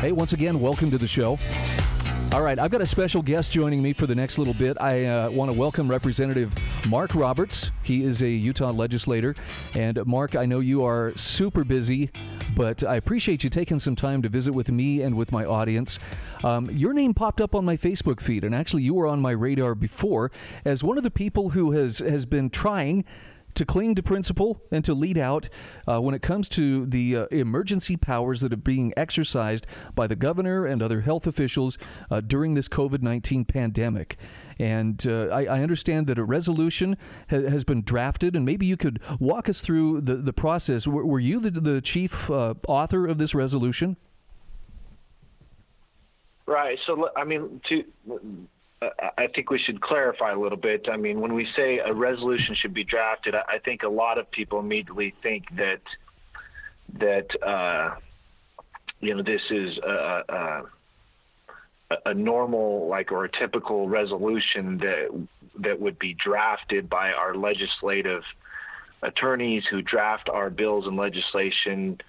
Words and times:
Hey, 0.00 0.12
once 0.12 0.32
again, 0.32 0.60
welcome 0.60 0.90
to 0.92 0.96
the 0.96 1.06
show. 1.06 1.38
All 2.32 2.40
right, 2.40 2.58
I've 2.58 2.70
got 2.70 2.80
a 2.80 2.86
special 2.86 3.20
guest 3.20 3.52
joining 3.52 3.82
me 3.82 3.92
for 3.92 4.06
the 4.06 4.14
next 4.14 4.38
little 4.38 4.54
bit. 4.54 4.80
I 4.80 5.04
uh, 5.04 5.30
want 5.30 5.50
to 5.50 5.58
welcome 5.58 5.90
Representative 5.90 6.54
Marc 6.88 7.14
Roberts. 7.14 7.70
He 7.82 8.02
is 8.02 8.22
a 8.22 8.28
Utah 8.28 8.70
legislator. 8.70 9.34
And 9.74 10.02
Marc, 10.06 10.36
I 10.36 10.46
know 10.46 10.60
you 10.60 10.86
are 10.86 11.12
super 11.16 11.64
busy, 11.64 12.08
but 12.56 12.82
I 12.82 12.96
appreciate 12.96 13.44
you 13.44 13.50
taking 13.50 13.78
some 13.78 13.94
time 13.94 14.22
to 14.22 14.30
visit 14.30 14.54
with 14.54 14.70
me 14.70 15.02
and 15.02 15.16
with 15.16 15.32
my 15.32 15.44
audience. 15.44 15.98
Um, 16.44 16.70
your 16.70 16.94
name 16.94 17.12
popped 17.12 17.42
up 17.42 17.54
on 17.54 17.66
my 17.66 17.76
Facebook 17.76 18.22
feed, 18.22 18.42
and 18.42 18.54
actually, 18.54 18.84
you 18.84 18.94
were 18.94 19.06
on 19.06 19.20
my 19.20 19.32
radar 19.32 19.74
before 19.74 20.32
as 20.64 20.82
one 20.82 20.96
of 20.96 21.04
the 21.04 21.10
people 21.10 21.50
who 21.50 21.72
has, 21.72 21.98
has 21.98 22.24
been 22.24 22.48
trying 22.48 23.04
to 23.54 23.64
cling 23.64 23.94
to 23.94 24.02
principle 24.02 24.62
and 24.70 24.84
to 24.84 24.94
lead 24.94 25.18
out 25.18 25.48
uh, 25.86 26.00
when 26.00 26.14
it 26.14 26.22
comes 26.22 26.48
to 26.50 26.86
the 26.86 27.16
uh, 27.16 27.26
emergency 27.26 27.96
powers 27.96 28.40
that 28.40 28.52
are 28.52 28.56
being 28.56 28.92
exercised 28.96 29.66
by 29.94 30.06
the 30.06 30.16
governor 30.16 30.66
and 30.66 30.82
other 30.82 31.00
health 31.00 31.26
officials 31.26 31.78
uh, 32.10 32.20
during 32.20 32.54
this 32.54 32.68
COVID 32.68 33.02
19 33.02 33.44
pandemic. 33.44 34.16
And 34.58 35.04
uh, 35.06 35.28
I, 35.28 35.44
I, 35.44 35.62
understand 35.62 36.06
that 36.08 36.18
a 36.18 36.24
resolution 36.24 36.98
ha- 37.30 37.48
has 37.48 37.64
been 37.64 37.82
drafted, 37.82 38.36
and 38.36 38.44
maybe 38.44 38.66
you 38.66 38.76
could 38.76 39.00
walk 39.18 39.48
us 39.48 39.62
through 39.62 40.02
the, 40.02 40.16
the 40.16 40.34
process. 40.34 40.84
W- 40.84 41.06
were 41.06 41.18
you 41.18 41.40
the, 41.40 41.50
the 41.50 41.80
chief 41.80 42.30
uh, 42.30 42.54
author 42.68 43.06
of 43.06 43.16
this 43.16 43.34
resolution? 43.34 43.96
Right. 46.44 46.78
So, 46.86 47.08
I 47.16 47.24
mean, 47.24 47.62
to 47.68 47.84
I 48.82 49.26
think 49.34 49.50
we 49.50 49.58
should 49.58 49.82
clarify 49.82 50.32
a 50.32 50.38
little 50.38 50.56
bit. 50.56 50.88
I 50.90 50.96
mean, 50.96 51.20
when 51.20 51.34
we 51.34 51.46
say 51.54 51.78
a 51.78 51.92
resolution 51.92 52.54
should 52.54 52.72
be 52.72 52.84
drafted, 52.84 53.34
I 53.34 53.58
think 53.62 53.82
a 53.82 53.88
lot 53.88 54.16
of 54.16 54.30
people 54.30 54.58
immediately 54.58 55.14
think 55.22 55.44
that 55.56 55.82
that 56.94 57.46
uh, 57.46 57.96
you 59.00 59.14
know 59.14 59.22
this 59.22 59.42
is 59.50 59.76
a, 59.78 60.64
a, 61.90 61.96
a, 62.06 62.14
normal, 62.14 62.88
like, 62.88 63.12
or 63.12 63.24
a 63.24 63.30
typical 63.30 63.86
resolution 63.86 64.78
that 64.78 65.26
that 65.58 65.78
would 65.78 65.98
be 65.98 66.14
drafted 66.14 66.88
by 66.88 67.12
our 67.12 67.34
legislative 67.34 68.22
attorneys 69.02 69.62
who 69.70 69.82
draft 69.82 70.30
our 70.30 70.48
bills 70.48 70.86
and 70.86 70.96
legislation 70.96 72.00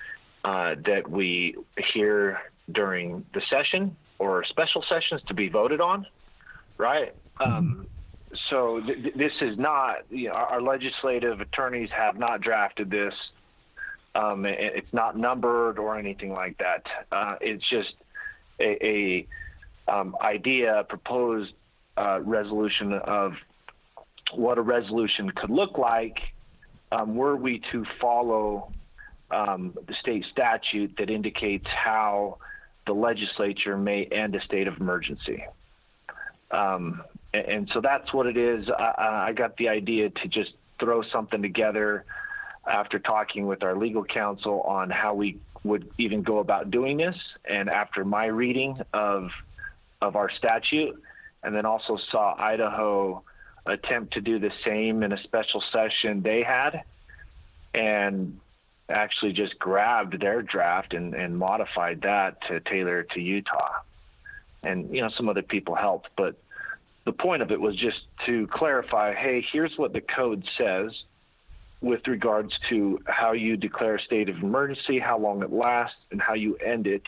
uh, 0.46 0.76
that 0.86 1.10
we 1.10 1.58
hear 1.94 2.40
during 2.72 3.26
the 3.34 3.42
session 3.50 3.98
or 4.20 4.46
special 4.46 4.86
sessions 4.88 5.22
to 5.28 5.34
be 5.34 5.50
voted 5.50 5.82
on 5.82 6.06
right? 6.78 7.14
Mm-hmm. 7.40 7.52
Um, 7.52 7.88
so 8.50 8.82
th- 8.86 9.14
this 9.16 9.32
is 9.42 9.58
not 9.58 9.98
you 10.10 10.30
know, 10.30 10.36
our, 10.36 10.62
legislative 10.62 11.42
attorneys 11.42 11.90
have 11.96 12.18
not 12.18 12.42
drafted 12.42 12.90
this. 12.90 13.14
Um, 14.16 14.46
it, 14.46 14.58
it's 14.60 14.94
not 14.94 15.18
numbered 15.18 15.78
or 15.78 15.98
anything 15.98 16.32
like 16.32 16.58
that. 16.58 16.84
Uh, 17.12 17.36
it's 17.42 17.64
just 17.70 17.94
a, 18.60 18.86
a 18.86 19.28
um, 19.92 20.16
idea, 20.22 20.86
proposed 20.88 21.54
uh, 21.98 22.20
resolution 22.22 22.94
of 22.94 23.34
what 24.34 24.58
a 24.58 24.62
resolution 24.62 25.30
could 25.36 25.50
look 25.50 25.78
like 25.78 26.18
um, 26.92 27.16
were 27.16 27.36
we 27.36 27.62
to 27.72 27.86
follow 28.00 28.72
um, 29.32 29.74
the 29.88 29.94
state 30.02 30.26
statute 30.32 30.94
that 30.98 31.10
indicates 31.10 31.66
how 31.68 32.38
the 32.88 32.94
legislature 32.94 33.78
may 33.78 34.06
end 34.06 34.36
a 34.36 34.42
state 34.42 34.68
of 34.68 34.78
emergency. 34.78 35.44
Um, 36.52 37.04
and, 37.34 37.46
and, 37.46 37.70
so 37.74 37.82
that's 37.82 38.14
what 38.14 38.26
it 38.26 38.38
is. 38.38 38.70
I, 38.70 39.28
I 39.30 39.34
got 39.34 39.56
the 39.58 39.70
idea 39.70 40.10
to 40.10 40.28
just 40.28 40.52
throw 40.80 41.02
something 41.04 41.42
together 41.42 42.06
after 42.70 43.00
talking 43.00 43.48
with 43.48 43.64
our 43.64 43.76
legal 43.76 44.04
counsel 44.04 44.62
on 44.62 44.90
how 44.90 45.14
we 45.14 45.40
would 45.64 45.90
even 45.98 46.24
go 46.24 46.40
about 46.40 46.72
doing 46.72 46.98
this, 46.98 47.16
and 47.46 47.70
after 47.70 48.04
my 48.04 48.26
reading 48.26 48.80
of 48.94 49.30
of 50.02 50.16
our 50.16 50.32
statute, 50.32 51.00
and 51.44 51.56
then 51.56 51.66
also 51.66 51.98
saw 52.12 52.36
Idaho 52.38 53.24
attempt 53.68 54.14
to 54.14 54.22
do 54.22 54.40
the 54.40 54.52
same 54.66 55.04
in 55.04 55.12
a 55.14 55.22
special 55.24 55.64
session 55.72 56.22
they 56.24 56.42
had, 56.42 56.82
and 57.74 58.40
actually 58.90 59.32
just 59.32 59.58
grabbed 59.60 60.20
their 60.20 60.42
draft 60.42 60.94
and, 60.94 61.14
and 61.14 61.38
modified 61.38 62.02
that 62.02 62.42
to 62.48 62.60
tailor 62.62 63.04
to 63.04 63.22
Utah 63.22 63.82
and 64.64 64.94
you 64.94 65.02
know 65.02 65.10
some 65.18 65.30
other 65.30 65.42
people 65.42 65.76
helped, 65.76 66.10
but 66.16 66.36
the 67.06 67.12
point 67.12 67.42
of 67.42 67.52
it 67.52 67.60
was 67.60 67.76
just 67.76 68.00
to 68.26 68.48
clarify, 68.48 69.14
hey, 69.14 69.44
here's 69.52 69.76
what 69.78 69.94
the 69.94 70.02
code 70.02 70.44
says 70.58 70.92
with 71.82 72.06
regards 72.08 72.54
to 72.70 73.00
how 73.08 73.32
you 73.32 73.58
declare 73.58 73.96
a 73.96 74.02
state 74.02 74.30
of 74.30 74.38
emergency, 74.38 75.00
how 75.00 75.18
long 75.18 75.42
it 75.42 75.52
lasts, 75.52 75.98
and 76.12 76.22
how 76.22 76.36
you 76.36 76.56
end 76.58 76.86
it. 76.86 77.02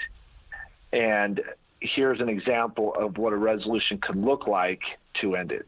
And 0.91 1.41
here's 1.80 2.19
an 2.19 2.30
example 2.30 2.96
of 2.96 3.18
what 3.18 3.34
a 3.34 3.38
resolution 3.38 4.00
could 4.00 4.16
look 4.16 4.47
like 4.47 4.81
to 5.22 5.35
end 5.35 5.52
it. 5.52 5.68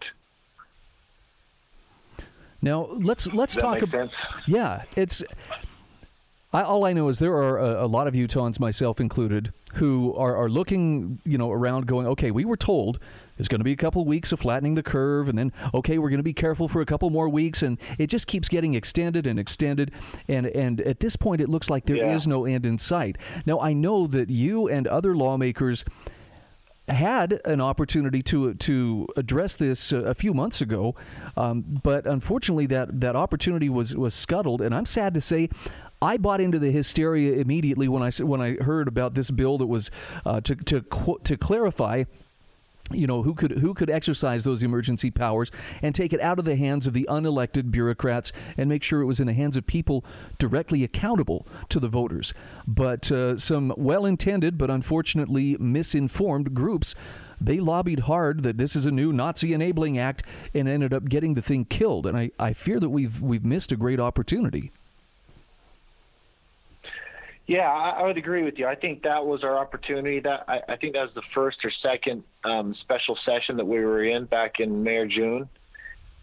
Now 2.62 2.88
let's 2.90 3.32
let's 3.32 3.54
Does 3.54 3.62
talk 3.62 3.82
about. 3.84 4.10
Yeah, 4.48 4.84
it's 4.98 5.24
I, 6.56 6.64
all 6.64 6.86
I 6.86 6.94
know 6.94 7.10
is 7.10 7.20
there 7.20 7.34
are 7.34 7.60
a, 7.60 7.86
a, 7.86 7.88
lot 7.88 8.08
of 8.08 8.14
Utahns, 8.14 8.62
myself 8.62 9.02
included, 9.02 9.52
who 9.74 10.16
are, 10.16 10.38
are 10.38 10.48
looking, 10.48 11.20
you 11.26 11.38
know, 11.38 11.52
around, 11.52 11.86
going, 11.86 12.08
"Okay, 12.08 12.32
we 12.32 12.46
were 12.46 12.56
told 12.56 12.98
there's 13.36 13.50
going 13.50 13.60
to 13.60 13.66
be 13.66 13.74
a 13.74 13.76
couple 13.76 14.06
weeks 14.06 14.32
of 14.32 14.40
flattening 14.40 14.76
the 14.76 14.84
curve, 14.84 15.28
and 15.28 15.38
then 15.38 15.52
okay, 15.74 15.98
we're 15.98 16.10
going 16.10 16.20
to 16.20 16.24
be 16.24 16.34
careful 16.34 16.70
for 16.70 16.80
a 16.80 16.86
couple 16.86 17.10
more 17.10 17.28
weeks, 17.28 17.62
and 17.62 17.78
it 18.00 18.08
just 18.08 18.28
keeps 18.28 18.48
getting 18.48 18.74
extended 18.74 19.28
and 19.28 19.38
extended, 19.38 19.92
and 20.30 20.48
and 20.48 20.80
at 20.82 21.02
this 21.02 21.18
point, 21.18 21.42
it 21.42 21.50
looks 21.50 21.70
like 21.70 21.86
there 21.86 21.98
yeah. 21.98 22.16
is 22.16 22.26
no 22.26 22.46
end 22.46 22.66
in 22.66 22.78
sight. 22.78 23.18
Now, 23.46 23.60
I 23.60 23.74
know 23.74 24.08
that 24.08 24.30
you 24.30 24.70
and 24.70 24.88
other 24.88 25.14
lawmakers 25.14 25.84
had 26.88 27.42
an 27.46 27.60
opportunity 27.60 28.22
to 28.22 28.54
to 28.54 29.08
address 29.18 29.56
this 29.56 29.92
a 29.92 30.14
few 30.14 30.34
months 30.34 30.62
ago, 30.62 30.96
um, 31.36 31.80
but 31.84 32.06
unfortunately 32.06 32.68
that 32.68 33.02
that 33.02 33.16
opportunity 33.16 33.70
was 33.70 33.96
was 33.96 34.14
scuttled. 34.14 34.62
And 34.62 34.74
I'm 34.74 34.86
sad 34.86 35.14
to 35.16 35.22
say, 35.22 35.50
I 36.02 36.18
bought 36.18 36.42
into 36.42 36.60
the 36.60 36.72
hysteria 36.72 37.34
immediately 37.34 37.88
when 37.88 38.04
I 38.04 38.12
when 38.12 38.42
I 38.42 38.56
heard 38.56 38.88
about 38.88 39.14
this 39.14 39.32
bill 39.32 39.58
that 39.58 39.68
was 39.68 39.92
uh, 40.26 40.42
to 40.42 40.56
to 40.56 40.82
to 41.24 41.38
clarify 41.38 42.04
you 42.92 43.08
know 43.08 43.24
who 43.24 43.34
could 43.34 43.52
who 43.52 43.74
could 43.74 43.90
exercise 43.90 44.44
those 44.44 44.62
emergency 44.62 45.10
powers 45.10 45.50
and 45.82 45.96
take 45.96 46.14
it 46.14 46.22
out 46.22 46.38
of 46.38 46.46
the 46.46 46.56
hands 46.56 46.86
of 46.86 46.94
the 46.94 47.08
unelected 47.10 47.72
bureaucrats 47.72 48.32
and 48.58 48.70
make 48.70 48.84
sure 48.84 49.02
it 49.02 49.06
was 49.06 49.20
in 49.20 49.26
the 49.26 49.34
hands 49.34 49.58
of 49.58 49.66
people 49.66 50.06
directly 50.38 50.84
accountable 50.84 51.48
to 51.70 51.80
the 51.80 51.88
voters. 51.88 52.34
But 52.68 53.12
uh, 53.12 53.38
some 53.38 53.74
well-intended 53.76 54.58
but 54.58 54.70
unfortunately 54.70 55.58
misinformed 55.60 56.54
groups 56.54 56.94
they 57.42 57.60
lobbied 57.60 58.02
hard 58.02 58.44
that 58.44 58.58
this 58.58 58.76
is 58.76 58.86
a 58.86 58.92
new 58.92 59.12
Nazi 59.12 59.52
enabling 59.52 59.98
act 59.98 60.24
and 60.54 60.70
ended 60.70 60.94
up 60.94 61.10
getting 61.10 61.34
the 61.34 61.42
thing 61.42 61.66
killed. 61.66 62.06
And 62.06 62.18
I, 62.18 62.32
I 62.40 62.54
fear 62.54 62.80
that 62.80 62.90
we've 62.90 63.22
we've 63.22 63.44
missed 63.44 63.72
a 63.72 63.76
great 63.76 64.00
opportunity 64.00 64.72
yeah, 67.48 67.72
I, 67.72 68.02
I 68.02 68.04
would 68.04 68.18
agree 68.18 68.44
with 68.44 68.56
you. 68.58 68.66
I 68.66 68.76
think 68.76 69.04
that 69.04 69.26
was 69.26 69.44
our 69.44 69.58
opportunity. 69.58 70.20
That 70.20 70.46
I, 70.48 70.62
I 70.70 70.76
think 70.78 70.94
that 70.94 71.04
was 71.04 71.14
the 71.14 71.22
first 71.34 71.58
or 71.64 71.72
second 71.84 72.24
um, 72.44 72.76
special 72.82 73.18
session 73.26 73.58
that 73.58 73.66
we 73.66 73.80
were 73.80 74.04
in 74.04 74.26
back 74.26 74.60
in 74.60 74.84
May 74.84 74.98
or 74.98 75.08
June, 75.08 75.48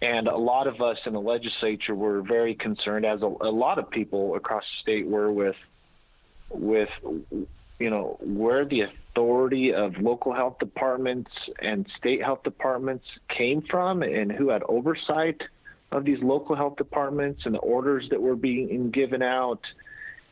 and 0.01 0.27
a 0.27 0.37
lot 0.37 0.67
of 0.67 0.81
us 0.81 0.99
in 1.07 1.13
the 1.13 1.21
legislature 1.21 1.95
were 1.95 2.23
very 2.23 2.57
concerned, 2.57 3.07
as 3.07 3.23
a, 3.23 3.27
a 3.27 3.51
lot 3.51 3.79
of 3.79 3.89
people 3.89 4.35
across 4.35 4.65
the 4.65 4.83
state 4.83 5.07
were, 5.07 5.33
with 5.33 5.57
with 6.51 6.91
you 7.79 7.91
know 7.91 8.17
where 8.21 8.65
the 8.65 8.83
authority 8.83 9.73
of 9.73 9.97
local 9.99 10.35
health 10.35 10.59
departments 10.59 11.31
and 11.61 11.87
state 11.99 12.21
health 12.21 12.43
departments 12.43 13.05
came 13.29 13.63
from, 13.71 14.03
and 14.03 14.33
who 14.33 14.49
had 14.49 14.65
oversight 14.69 15.41
of 15.93 16.05
these 16.05 16.19
local 16.21 16.57
health 16.57 16.75
departments 16.77 17.43
and 17.45 17.55
the 17.55 17.61
orders 17.61 18.09
that 18.11 18.21
were 18.21 18.35
being 18.35 18.91
given 18.91 19.23
out 19.23 19.61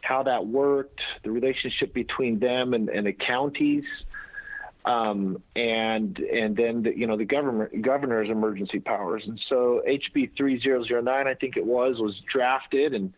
how 0.03 0.23
that 0.25 0.47
worked, 0.47 1.01
the 1.25 1.31
relationship 1.31 1.93
between 1.95 2.39
them 2.39 2.75
and, 2.75 2.89
and 2.89 3.07
the 3.07 3.13
counties, 3.13 3.85
um, 4.85 5.43
and 5.57 6.19
and 6.19 6.57
then 6.57 6.83
the, 6.83 6.97
you 6.97 7.07
know 7.07 7.17
the 7.17 7.25
government 7.25 7.83
governor's 7.83 8.31
emergency 8.31 8.81
powers. 8.81 9.23
And 9.27 9.41
so 9.49 9.83
HB 9.87 10.37
3009, 10.37 11.27
I 11.27 11.35
think 11.35 11.57
it 11.57 11.65
was, 11.67 11.99
was 11.99 12.15
drafted, 12.33 12.95
and 12.95 13.13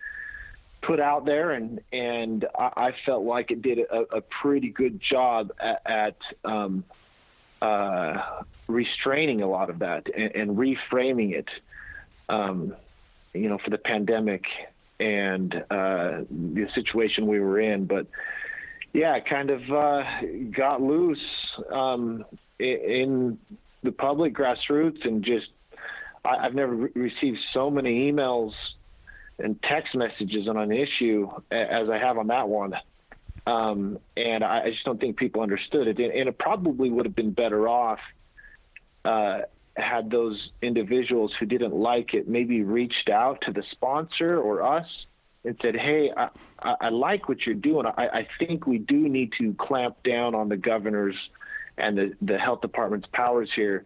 put 0.83 1.01
out 1.01 1.25
there, 1.25 1.53
and 1.53 1.81
and 1.93 2.47
I, 2.59 2.71
I 2.77 2.91
felt 3.07 3.25
like 3.25 3.51
it 3.51 3.63
did 3.63 3.79
a, 3.79 4.17
a 4.17 4.21
pretty 4.21 4.71
good 4.71 5.01
job 5.01 5.53
at, 5.61 5.83
at 5.87 6.17
um, 6.45 6.85
uh, 7.63 8.43
restraining 8.67 9.43
a 9.43 9.47
lot 9.49 9.71
of 9.71 9.79
that 9.79 10.07
and, 10.15 10.35
and 10.35 10.57
reframing 10.57 11.33
it, 11.33 11.49
um, 12.29 12.75
you 13.33 13.49
know, 13.49 13.59
for 13.63 13.71
the 13.71 13.79
pandemic 13.79 14.43
and 15.01 15.55
uh, 15.55 16.23
the 16.31 16.67
situation 16.75 17.27
we 17.27 17.41
were 17.41 17.61
in. 17.61 17.87
But 17.87 18.07
yeah, 18.93 19.19
kind 19.21 19.51
of 19.51 19.63
uh, 19.71 20.03
got 20.51 20.83
loose 20.83 21.19
um, 21.71 22.25
in 22.59 23.39
the 23.83 23.93
public 23.93 24.35
grassroots 24.35 25.05
and 25.05 25.25
just 25.25 25.49
I, 26.25 26.43
have 26.43 26.55
never 26.55 26.75
re- 26.75 26.91
received 26.95 27.39
so 27.53 27.71
many 27.71 28.13
emails 28.13 28.53
and 29.39 29.61
text 29.63 29.95
messages 29.95 30.47
on 30.47 30.57
an 30.57 30.73
issue 30.73 31.29
as 31.51 31.89
I 31.91 31.99
have 31.99 32.19
on 32.19 32.29
that 32.29 32.49
one. 32.49 32.75
Um, 33.45 33.99
and 34.17 34.45
I, 34.45 34.71
just 34.71 34.85
don't 34.85 35.01
think 35.01 35.17
people 35.17 35.43
understood 35.43 35.89
it. 35.89 35.99
And, 35.99 36.13
and 36.13 36.29
it 36.29 36.39
probably 36.39 36.91
would 36.91 37.07
have 37.07 37.17
been 37.17 37.33
better 37.33 37.69
off 37.69 37.99
uh, 39.05 39.41
had 39.77 40.11
those 40.11 40.51
individuals 40.61 41.33
who 41.39 41.47
didn't 41.47 41.75
like 41.75 42.15
it 42.15 42.29
maybe 42.29 42.63
reached 42.63 43.09
out 43.09 43.41
to 43.43 43.53
the 43.53 43.63
sponsor 43.71 44.39
or 44.39 44.63
us 44.63 44.87
and 45.45 45.57
said, 45.63 45.75
"Hey, 45.75 46.11
I, 46.17 46.29
I, 46.61 46.75
I 46.83 46.89
like 46.91 47.29
what 47.29 47.47
you're 47.47 47.55
doing. 47.55 47.87
I, 47.87 48.07
I 48.09 48.29
think 48.39 48.67
we 48.67 48.79
do 48.79 49.09
need 49.09 49.33
to 49.39 49.55
clamp 49.55 50.03
down 50.03 50.35
on 50.35 50.49
the 50.49 50.57
governors 50.57 51.17
and 51.79 51.97
the, 51.97 52.13
the 52.21 52.39
health 52.39 52.61
department's 52.61 53.09
powers 53.13 53.51
here." 53.55 53.85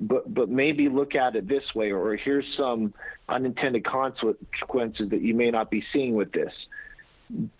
but 0.00 0.32
but 0.32 0.48
maybe 0.48 0.88
look 0.88 1.14
at 1.14 1.36
it 1.36 1.48
this 1.48 1.74
way, 1.74 1.92
or 1.92 2.16
here's 2.16 2.44
some 2.56 2.92
unintended 3.28 3.84
consequences 3.84 5.10
that 5.10 5.22
you 5.22 5.34
may 5.34 5.50
not 5.50 5.70
be 5.70 5.84
seeing 5.92 6.14
with 6.14 6.32
this. 6.32 6.52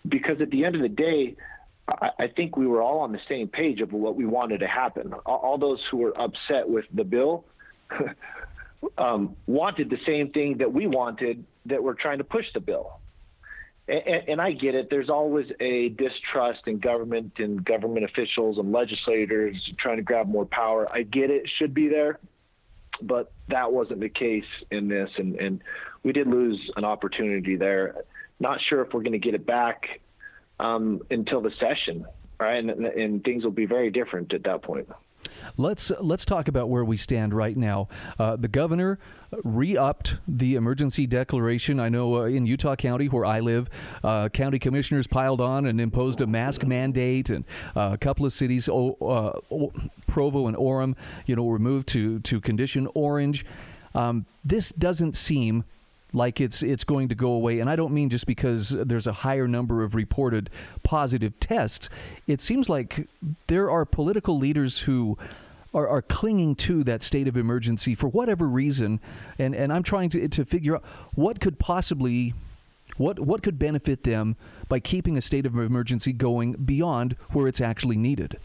Because 0.07 0.41
at 0.41 0.49
the 0.49 0.65
end 0.65 0.75
of 0.75 0.81
the 0.81 0.89
day, 0.89 1.35
I, 2.19 2.27
think 2.27 2.57
we 2.57 2.67
were 2.67 2.81
all 2.81 2.99
on 2.99 3.11
the 3.11 3.19
same 3.27 3.47
page 3.47 3.81
of 3.81 3.91
what 3.91 4.15
we 4.15 4.25
wanted 4.25 4.59
to 4.59 4.67
happen. 4.67 5.13
All, 5.25 5.37
all 5.37 5.57
those 5.57 5.79
who 5.89 5.97
were 5.97 6.19
upset 6.19 6.67
with 6.67 6.85
the 6.93 7.03
bill 7.03 7.45
um, 8.97 9.35
wanted 9.47 9.89
the 9.89 9.99
same 10.05 10.31
thing 10.31 10.57
that 10.59 10.71
we 10.71 10.87
wanted 10.87 11.43
that 11.65 11.83
we're 11.83 11.93
trying 11.93 12.19
to 12.19 12.23
push 12.23 12.45
the 12.53 12.59
bill 12.59 13.01
and, 13.87 14.29
and, 14.29 14.41
I 14.41 14.51
get 14.51 14.75
it. 14.75 14.89
There's 14.89 15.09
always 15.09 15.47
a 15.59 15.89
distrust 15.89 16.61
in 16.67 16.79
government 16.79 17.33
and 17.37 17.63
government 17.63 18.05
officials 18.05 18.57
and 18.57 18.71
legislators 18.71 19.55
trying 19.79 19.97
to 19.97 20.03
grab 20.03 20.27
more 20.27 20.45
power. 20.45 20.87
I 20.91 21.03
get 21.03 21.29
it. 21.29 21.49
Should 21.57 21.73
be 21.73 21.87
there, 21.89 22.19
but 23.01 23.31
that 23.49 23.71
wasn't 23.71 23.99
the 23.99 24.09
case 24.09 24.45
in 24.69 24.87
this, 24.87 25.09
and 25.17 25.35
and 25.35 25.61
we 26.03 26.13
did 26.13 26.27
lose 26.27 26.59
an 26.77 26.85
opportunity 26.85 27.55
there. 27.55 27.95
Not 28.39 28.59
sure 28.69 28.81
if 28.81 28.93
we're 28.93 29.01
going 29.01 29.11
to 29.13 29.19
get 29.19 29.35
it 29.35 29.45
back 29.45 29.99
um, 30.61 31.01
until 31.09 31.41
the 31.41 31.51
session, 31.59 32.05
right? 32.39 32.63
And, 32.63 32.85
and 32.85 33.23
things 33.23 33.43
will 33.43 33.51
be 33.51 33.65
very 33.65 33.89
different 33.89 34.33
at 34.33 34.43
that 34.43 34.61
point. 34.61 34.87
Let's 35.57 35.91
let's 35.99 36.25
talk 36.25 36.47
about 36.47 36.69
where 36.69 36.83
we 36.83 36.97
stand 36.97 37.33
right 37.33 37.55
now. 37.55 37.87
Uh, 38.19 38.35
the 38.35 38.47
governor 38.47 38.99
re-upped 39.43 40.17
the 40.27 40.55
emergency 40.55 41.07
declaration. 41.07 41.79
I 41.79 41.89
know 41.89 42.17
uh, 42.17 42.23
in 42.23 42.45
Utah 42.45 42.75
County, 42.75 43.07
where 43.07 43.25
I 43.25 43.39
live, 43.39 43.69
uh, 44.03 44.29
county 44.29 44.59
commissioners 44.59 45.07
piled 45.07 45.41
on 45.41 45.65
and 45.65 45.79
imposed 45.79 46.21
a 46.21 46.27
mask 46.27 46.65
mandate, 46.65 47.29
and 47.29 47.45
uh, 47.75 47.91
a 47.93 47.97
couple 47.97 48.25
of 48.25 48.33
cities, 48.33 48.69
oh, 48.69 49.71
Provo 50.07 50.47
and 50.47 50.57
Orem, 50.57 50.95
you 51.25 51.35
know, 51.35 51.43
were 51.43 51.59
moved 51.59 51.87
to 51.89 52.19
to 52.19 52.39
condition 52.41 52.87
orange. 52.93 53.45
Um, 53.95 54.25
this 54.43 54.71
doesn't 54.71 55.15
seem 55.15 55.63
like 56.13 56.41
it's 56.41 56.61
it's 56.61 56.83
going 56.83 57.09
to 57.09 57.15
go 57.15 57.31
away. 57.31 57.59
And 57.59 57.69
I 57.69 57.75
don't 57.75 57.93
mean 57.93 58.09
just 58.09 58.25
because 58.25 58.69
there's 58.69 59.07
a 59.07 59.13
higher 59.13 59.47
number 59.47 59.83
of 59.83 59.95
reported 59.95 60.49
positive 60.83 61.39
tests. 61.39 61.89
It 62.27 62.41
seems 62.41 62.69
like 62.69 63.07
there 63.47 63.69
are 63.69 63.85
political 63.85 64.37
leaders 64.37 64.79
who 64.79 65.17
are, 65.73 65.87
are 65.87 66.01
clinging 66.01 66.55
to 66.55 66.83
that 66.83 67.01
state 67.01 67.27
of 67.27 67.37
emergency 67.37 67.95
for 67.95 68.07
whatever 68.07 68.47
reason. 68.47 68.99
And 69.39 69.55
and 69.55 69.71
I'm 69.71 69.83
trying 69.83 70.09
to 70.11 70.27
to 70.27 70.45
figure 70.45 70.75
out 70.75 70.83
what 71.15 71.39
could 71.39 71.59
possibly 71.59 72.33
what 72.97 73.19
what 73.19 73.41
could 73.41 73.57
benefit 73.57 74.03
them 74.03 74.35
by 74.67 74.79
keeping 74.79 75.17
a 75.17 75.21
state 75.21 75.45
of 75.45 75.55
emergency 75.57 76.13
going 76.13 76.53
beyond 76.53 77.15
where 77.31 77.47
it's 77.47 77.61
actually 77.61 77.97
needed. 77.97 78.37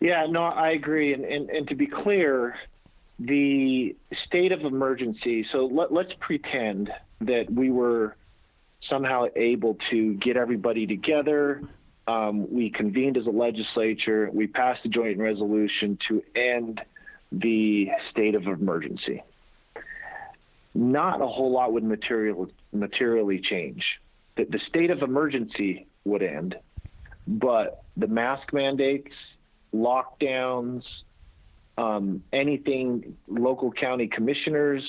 Yeah, 0.00 0.26
no, 0.28 0.42
I 0.42 0.70
agree. 0.70 1.14
And, 1.14 1.24
and, 1.24 1.48
and 1.48 1.68
to 1.68 1.74
be 1.74 1.86
clear, 1.86 2.58
the 3.18 3.96
state 4.26 4.52
of 4.52 4.62
emergency. 4.62 5.46
So 5.52 5.66
let, 5.66 5.92
let's 5.92 6.12
pretend 6.20 6.90
that 7.20 7.50
we 7.50 7.70
were 7.70 8.16
somehow 8.88 9.26
able 9.36 9.78
to 9.90 10.14
get 10.14 10.36
everybody 10.36 10.86
together. 10.86 11.62
Um, 12.06 12.52
we 12.52 12.70
convened 12.70 13.16
as 13.16 13.26
a 13.26 13.30
legislature. 13.30 14.28
We 14.32 14.46
passed 14.46 14.84
a 14.84 14.88
joint 14.88 15.18
resolution 15.18 15.98
to 16.08 16.22
end 16.34 16.80
the 17.32 17.88
state 18.10 18.34
of 18.34 18.46
emergency. 18.46 19.22
Not 20.74 21.20
a 21.20 21.26
whole 21.26 21.52
lot 21.52 21.72
would 21.72 21.84
material, 21.84 22.50
materially 22.72 23.40
change. 23.40 23.84
The, 24.36 24.44
the 24.44 24.60
state 24.68 24.90
of 24.90 25.02
emergency 25.02 25.86
would 26.04 26.22
end, 26.22 26.56
but 27.26 27.84
the 27.96 28.08
mask 28.08 28.52
mandates, 28.52 29.12
lockdowns, 29.72 30.82
um, 31.76 32.22
anything 32.32 33.16
local 33.28 33.72
county 33.72 34.06
commissioners 34.06 34.82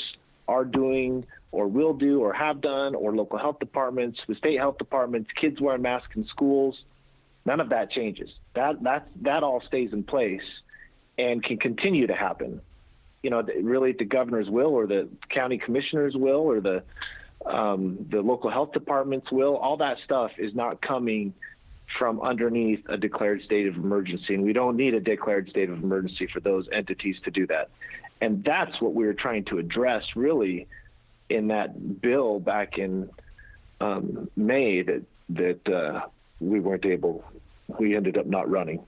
are 0.47 0.65
doing 0.65 1.25
or 1.51 1.67
will 1.67 1.93
do 1.93 2.21
or 2.21 2.33
have 2.33 2.59
done, 2.61 2.95
or 2.95 3.15
local 3.15 3.39
health 3.39 3.59
departments, 3.59 4.19
the 4.27 4.35
state 4.35 4.59
health 4.59 4.77
departments, 4.77 5.29
kids 5.39 5.61
wearing 5.61 5.81
masks 5.81 6.15
in 6.15 6.25
schools, 6.27 6.83
none 7.45 7.61
of 7.61 7.69
that 7.69 7.89
changes. 7.91 8.29
That 8.55 8.83
that 8.83 9.07
that 9.21 9.41
all 9.41 9.61
stays 9.65 9.93
in 9.93 10.03
place 10.03 10.41
and 11.17 11.41
can 11.41 11.57
continue 11.57 12.07
to 12.07 12.13
happen. 12.13 12.61
You 13.23 13.29
know, 13.29 13.41
really 13.61 13.93
the 13.93 14.05
governor's 14.05 14.49
will, 14.49 14.67
or 14.67 14.85
the 14.85 15.07
county 15.29 15.57
commissioner's 15.57 16.15
will, 16.15 16.41
or 16.41 16.59
the 16.59 16.83
um, 17.45 18.05
the 18.11 18.19
local 18.19 18.51
health 18.51 18.73
department's 18.73 19.31
will. 19.31 19.55
All 19.55 19.77
that 19.77 19.97
stuff 20.03 20.31
is 20.37 20.53
not 20.53 20.81
coming 20.81 21.33
from 21.97 22.21
underneath 22.21 22.83
a 22.89 22.97
declared 22.97 23.41
state 23.43 23.67
of 23.67 23.75
emergency. 23.75 24.33
And 24.33 24.43
we 24.43 24.53
don't 24.53 24.75
need 24.75 24.93
a 24.93 24.99
declared 24.99 25.49
state 25.49 25.69
of 25.69 25.81
emergency 25.81 26.27
for 26.31 26.39
those 26.39 26.67
entities 26.71 27.15
to 27.25 27.31
do 27.31 27.47
that. 27.47 27.69
And 28.21 28.43
that's 28.43 28.79
what 28.81 28.93
we 28.93 29.05
were 29.05 29.13
trying 29.13 29.45
to 29.45 29.59
address 29.59 30.03
really 30.15 30.67
in 31.29 31.47
that 31.47 32.01
bill 32.01 32.39
back 32.39 32.77
in 32.77 33.09
um, 33.81 34.29
May 34.35 34.81
that, 34.83 35.03
that 35.29 35.73
uh, 35.73 36.07
we 36.39 36.59
weren't 36.59 36.85
able, 36.85 37.23
we 37.79 37.95
ended 37.95 38.17
up 38.17 38.25
not 38.25 38.49
running. 38.49 38.83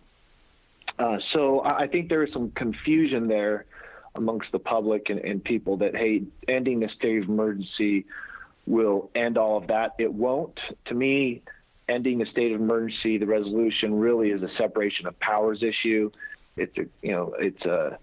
Uh, 0.99 1.17
so 1.33 1.63
I 1.63 1.87
think 1.87 2.09
there 2.09 2.23
is 2.23 2.33
some 2.33 2.51
confusion 2.51 3.27
there 3.27 3.65
amongst 4.15 4.51
the 4.51 4.59
public 4.59 5.09
and, 5.09 5.19
and 5.19 5.43
people 5.43 5.77
that, 5.77 5.95
hey, 5.95 6.23
ending 6.47 6.79
the 6.79 6.89
state 6.97 7.23
of 7.23 7.29
emergency 7.29 8.05
will 8.65 9.09
end 9.15 9.37
all 9.37 9.57
of 9.57 9.67
that. 9.67 9.93
It 9.99 10.11
won't. 10.11 10.59
To 10.87 10.95
me, 10.95 11.41
ending 11.89 12.21
a 12.21 12.25
state 12.25 12.51
of 12.51 12.61
emergency, 12.61 13.17
the 13.17 13.25
resolution 13.25 13.95
really 13.95 14.29
is 14.29 14.41
a 14.41 14.49
separation 14.57 15.07
of 15.07 15.19
powers 15.19 15.63
issue. 15.63 16.11
It's 16.55 16.77
a 16.77 16.85
you 17.01 17.11
know 17.11 17.35
it's 17.39 17.63
a 17.65 17.97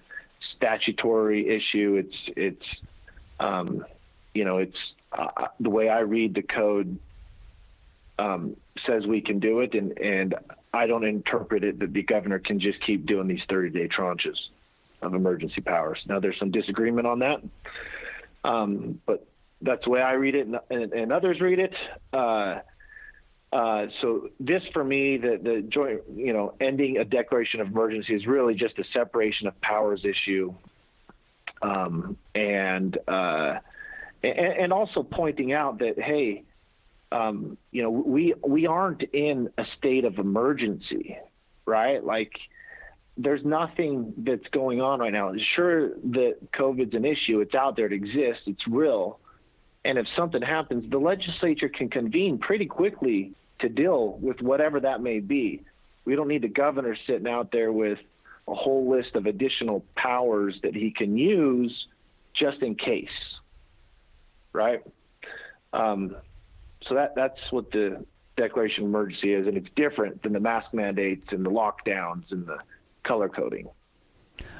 statutory 0.56 1.48
issue. 1.48 1.96
It's 1.96 2.16
it's 2.36 2.66
um, 3.40 3.84
you 4.32 4.44
know 4.44 4.58
it's 4.58 4.76
uh, 5.12 5.48
the 5.60 5.70
way 5.70 5.88
I 5.88 6.00
read 6.00 6.34
the 6.34 6.42
code 6.42 6.98
um, 8.18 8.56
says 8.86 9.06
we 9.06 9.20
can 9.20 9.40
do 9.40 9.60
it, 9.60 9.74
and 9.74 9.98
and 9.98 10.34
I 10.72 10.86
don't 10.86 11.04
interpret 11.04 11.64
it 11.64 11.78
that 11.80 11.92
the 11.92 12.02
governor 12.02 12.38
can 12.38 12.60
just 12.60 12.80
keep 12.84 13.06
doing 13.06 13.28
these 13.28 13.42
30 13.48 13.70
day 13.70 13.88
tranches 13.88 14.36
of 15.02 15.14
emergency 15.14 15.60
powers. 15.60 15.98
Now 16.06 16.20
there's 16.20 16.38
some 16.38 16.50
disagreement 16.50 17.06
on 17.06 17.18
that, 17.20 17.42
um, 18.44 19.00
but 19.06 19.26
that's 19.62 19.84
the 19.84 19.90
way 19.90 20.00
I 20.00 20.12
read 20.12 20.34
it, 20.34 20.46
and, 20.46 20.58
and, 20.70 20.92
and 20.92 21.12
others 21.12 21.40
read 21.40 21.58
it. 21.58 21.74
Uh, 22.12 22.60
uh, 23.54 23.86
so 24.00 24.30
this, 24.40 24.62
for 24.72 24.82
me, 24.82 25.16
the 25.16 25.38
the 25.40 25.64
joint, 25.68 26.00
you 26.12 26.32
know, 26.32 26.54
ending 26.60 26.96
a 26.98 27.04
declaration 27.04 27.60
of 27.60 27.68
emergency 27.68 28.12
is 28.12 28.26
really 28.26 28.54
just 28.54 28.76
a 28.80 28.84
separation 28.92 29.46
of 29.46 29.58
powers 29.60 30.04
issue, 30.04 30.52
um, 31.62 32.16
and, 32.34 32.98
uh, 33.06 33.54
and 34.24 34.38
and 34.38 34.72
also 34.72 35.04
pointing 35.04 35.52
out 35.52 35.78
that 35.78 35.94
hey, 36.00 36.42
um, 37.12 37.56
you 37.70 37.84
know, 37.84 37.90
we 37.90 38.34
we 38.44 38.66
aren't 38.66 39.02
in 39.02 39.48
a 39.56 39.64
state 39.78 40.04
of 40.04 40.18
emergency, 40.18 41.16
right? 41.64 42.02
Like 42.02 42.32
there's 43.16 43.44
nothing 43.44 44.14
that's 44.16 44.48
going 44.50 44.80
on 44.80 44.98
right 44.98 45.12
now. 45.12 45.32
Sure, 45.54 45.90
that 45.90 46.38
COVID's 46.52 46.94
an 46.94 47.04
issue. 47.04 47.38
It's 47.38 47.54
out 47.54 47.76
there. 47.76 47.86
It 47.86 47.92
exists. 47.92 48.42
It's 48.46 48.66
real. 48.66 49.20
And 49.84 49.96
if 49.96 50.06
something 50.16 50.42
happens, 50.42 50.90
the 50.90 50.98
legislature 50.98 51.68
can 51.68 51.88
convene 51.88 52.38
pretty 52.38 52.66
quickly 52.66 53.34
to 53.64 53.70
deal 53.70 54.18
with 54.20 54.40
whatever 54.40 54.80
that 54.80 55.00
may 55.00 55.20
be. 55.20 55.62
We 56.04 56.16
don't 56.16 56.28
need 56.28 56.42
the 56.42 56.48
governor 56.48 56.96
sitting 57.06 57.26
out 57.26 57.50
there 57.50 57.72
with 57.72 57.98
a 58.46 58.54
whole 58.54 58.90
list 58.90 59.14
of 59.14 59.24
additional 59.26 59.84
powers 59.96 60.54
that 60.62 60.74
he 60.74 60.90
can 60.90 61.16
use 61.16 61.86
just 62.34 62.60
in 62.60 62.74
case, 62.74 63.08
right? 64.52 64.82
Um, 65.72 66.14
so 66.86 66.94
that 66.94 67.14
that's 67.14 67.40
what 67.50 67.70
the 67.72 68.04
declaration 68.36 68.84
of 68.84 68.90
emergency 68.90 69.32
is, 69.32 69.46
and 69.46 69.56
it's 69.56 69.68
different 69.76 70.22
than 70.22 70.34
the 70.34 70.40
mask 70.40 70.74
mandates 70.74 71.26
and 71.30 71.44
the 71.44 71.50
lockdowns 71.50 72.30
and 72.30 72.46
the 72.46 72.58
color 73.04 73.30
coding. 73.30 73.68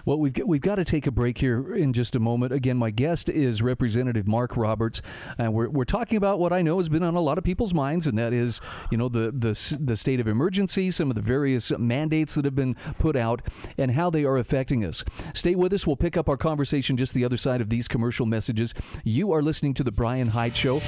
Well, 0.05 0.19
we've 0.19 0.35
got, 0.35 0.47
we've 0.47 0.61
got 0.61 0.75
to 0.75 0.85
take 0.85 1.07
a 1.07 1.11
break 1.11 1.39
here 1.39 1.75
in 1.75 1.93
just 1.95 2.15
a 2.15 2.21
moment. 2.21 2.53
Again, 2.53 2.77
my 2.77 2.91
guest 2.91 3.29
is 3.31 3.63
Representative 3.63 4.27
Marc 4.27 4.57
Roberts, 4.57 5.01
and 5.39 5.55
we're, 5.55 5.69
we're 5.71 5.85
talking 5.85 6.17
about 6.17 6.39
what 6.39 6.53
I 6.53 6.61
know 6.61 6.77
has 6.77 6.91
been 6.91 7.03
on 7.03 7.15
a 7.15 7.21
lot 7.21 7.39
of 7.39 7.45
people's 7.45 7.73
minds, 7.73 8.07
and 8.07 8.19
that 8.19 8.33
is, 8.33 8.61
you 8.91 8.99
know, 8.99 9.09
the, 9.09 9.33
the 9.33 9.79
the 9.81 9.97
state 9.97 10.21
of 10.21 10.29
emergency, 10.29 10.91
some 10.91 11.09
of 11.09 11.15
the 11.15 11.23
various 11.23 11.73
mandates 11.79 12.35
that 12.35 12.45
have 12.45 12.55
been 12.55 12.75
put 12.99 13.17
out, 13.17 13.43
and 13.79 13.93
how 13.93 14.11
they 14.11 14.25
are 14.25 14.37
affecting 14.37 14.85
us. 14.85 15.05
Stay 15.33 15.55
with 15.55 15.73
us. 15.73 15.87
We'll 15.87 15.97
pick 15.97 16.17
up 16.17 16.29
our 16.29 16.37
conversation 16.37 16.97
just 16.97 17.15
the 17.15 17.25
other 17.25 17.39
side 17.39 17.61
of 17.61 17.71
these 17.71 17.89
commercial 17.89 18.27
messages. 18.27 18.75
You 19.05 19.33
are 19.33 19.43
listening 19.43 19.73
to 19.75 19.83
the 19.83 19.93
Bryan 19.93 20.29
Hyde 20.29 20.57
Show, 20.57 20.81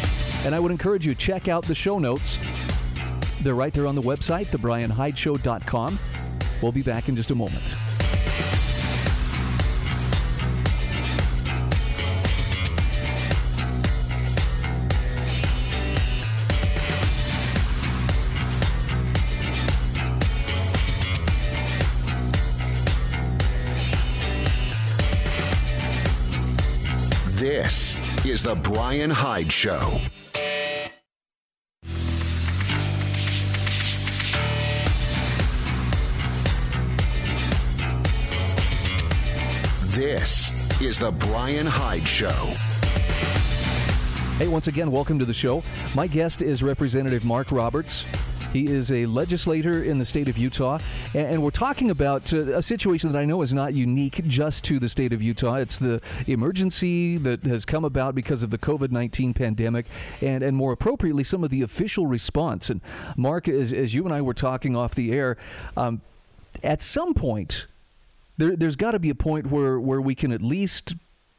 and 0.45 0.55
I 0.55 0.61
would 0.61 0.73
encourage 0.73 1.07
you 1.07 1.15
to 1.15 1.19
check 1.19 1.49
out 1.49 1.65
the 1.65 1.75
show 1.75 1.99
notes. 1.99 2.39
They're 3.43 3.55
right 3.55 3.73
there 3.73 3.87
on 3.87 3.95
the 3.95 4.03
website, 4.03 4.47
thebryanhydeshow.com. 4.47 5.99
We'll 6.63 6.73
be 6.73 6.83
back 6.83 7.09
in 7.09 7.17
just 7.17 7.31
a 7.31 7.35
moment. 7.35 7.63
The 28.47 28.55
Bryan 28.55 29.11
Hyde 29.11 29.51
Show. 29.51 30.01
This 39.87 40.53
is 40.81 41.01
The 41.01 41.11
Bryan 41.11 41.67
Hyde 41.67 42.07
Show. 42.07 42.29
Hey, 44.39 44.47
once 44.47 44.69
again, 44.69 44.93
welcome 44.93 45.19
to 45.19 45.25
the 45.25 45.35
show. 45.35 45.65
My 45.97 46.07
guest 46.07 46.41
is 46.41 46.63
Representative 46.63 47.25
Marc 47.25 47.51
Roberts. 47.51 48.05
He 48.53 48.67
is 48.67 48.91
a 48.91 49.07
legislator 49.07 49.83
in 49.83 49.99
the 49.99 50.05
state 50.05 50.29
of 50.29 50.39
Utah, 50.39 50.79
and 51.15 51.43
we're 51.43 51.51
talking 51.51 51.91
about 51.91 52.33
uh, 52.33 52.57
a 52.57 52.63
situation 52.63 53.13
that 53.13 53.19
I 53.19 53.25
know 53.25 53.43
is 53.43 53.53
not 53.53 53.75
unique 53.75 54.27
just 54.27 54.65
to 54.65 54.79
the 54.79 54.89
state 54.89 55.13
of 55.13 55.21
Utah. 55.23 55.57
It's 55.57 55.79
the 55.79 56.01
emergency 56.27 57.19
that 57.19 57.45
has 57.45 57.65
come 57.65 57.85
about 57.85 58.15
because 58.15 58.43
of 58.43 58.51
the 58.51 58.59
COVID 58.59 58.91
19 58.91 59.35
pandemic, 59.35 59.87
and, 60.23 60.43
and 60.43 60.57
more 60.57 60.73
appropriately, 60.73 61.25
some 61.25 61.45
of 61.45 61.51
the 61.51 61.63
official 61.63 62.07
response. 62.07 62.71
And 62.71 62.81
Marc, 63.17 63.49
as, 63.49 63.73
as 63.73 63.95
you 63.95 64.05
and 64.05 64.15
I 64.15 64.23
were 64.23 64.35
talking 64.35 64.77
off 64.77 64.95
the 64.95 65.13
air, 65.13 65.37
um, 65.77 66.01
at 66.63 66.81
some 66.81 67.15
point, 67.15 67.67
there, 68.37 68.57
there's 68.57 68.77
got 68.77 68.93
to 68.93 68.99
be 68.99 69.11
a 69.11 69.15
point 69.15 69.51
where, 69.51 69.79
where 69.79 70.01
we 70.01 70.15
can 70.15 70.33
at 70.33 70.43
least 70.43 70.95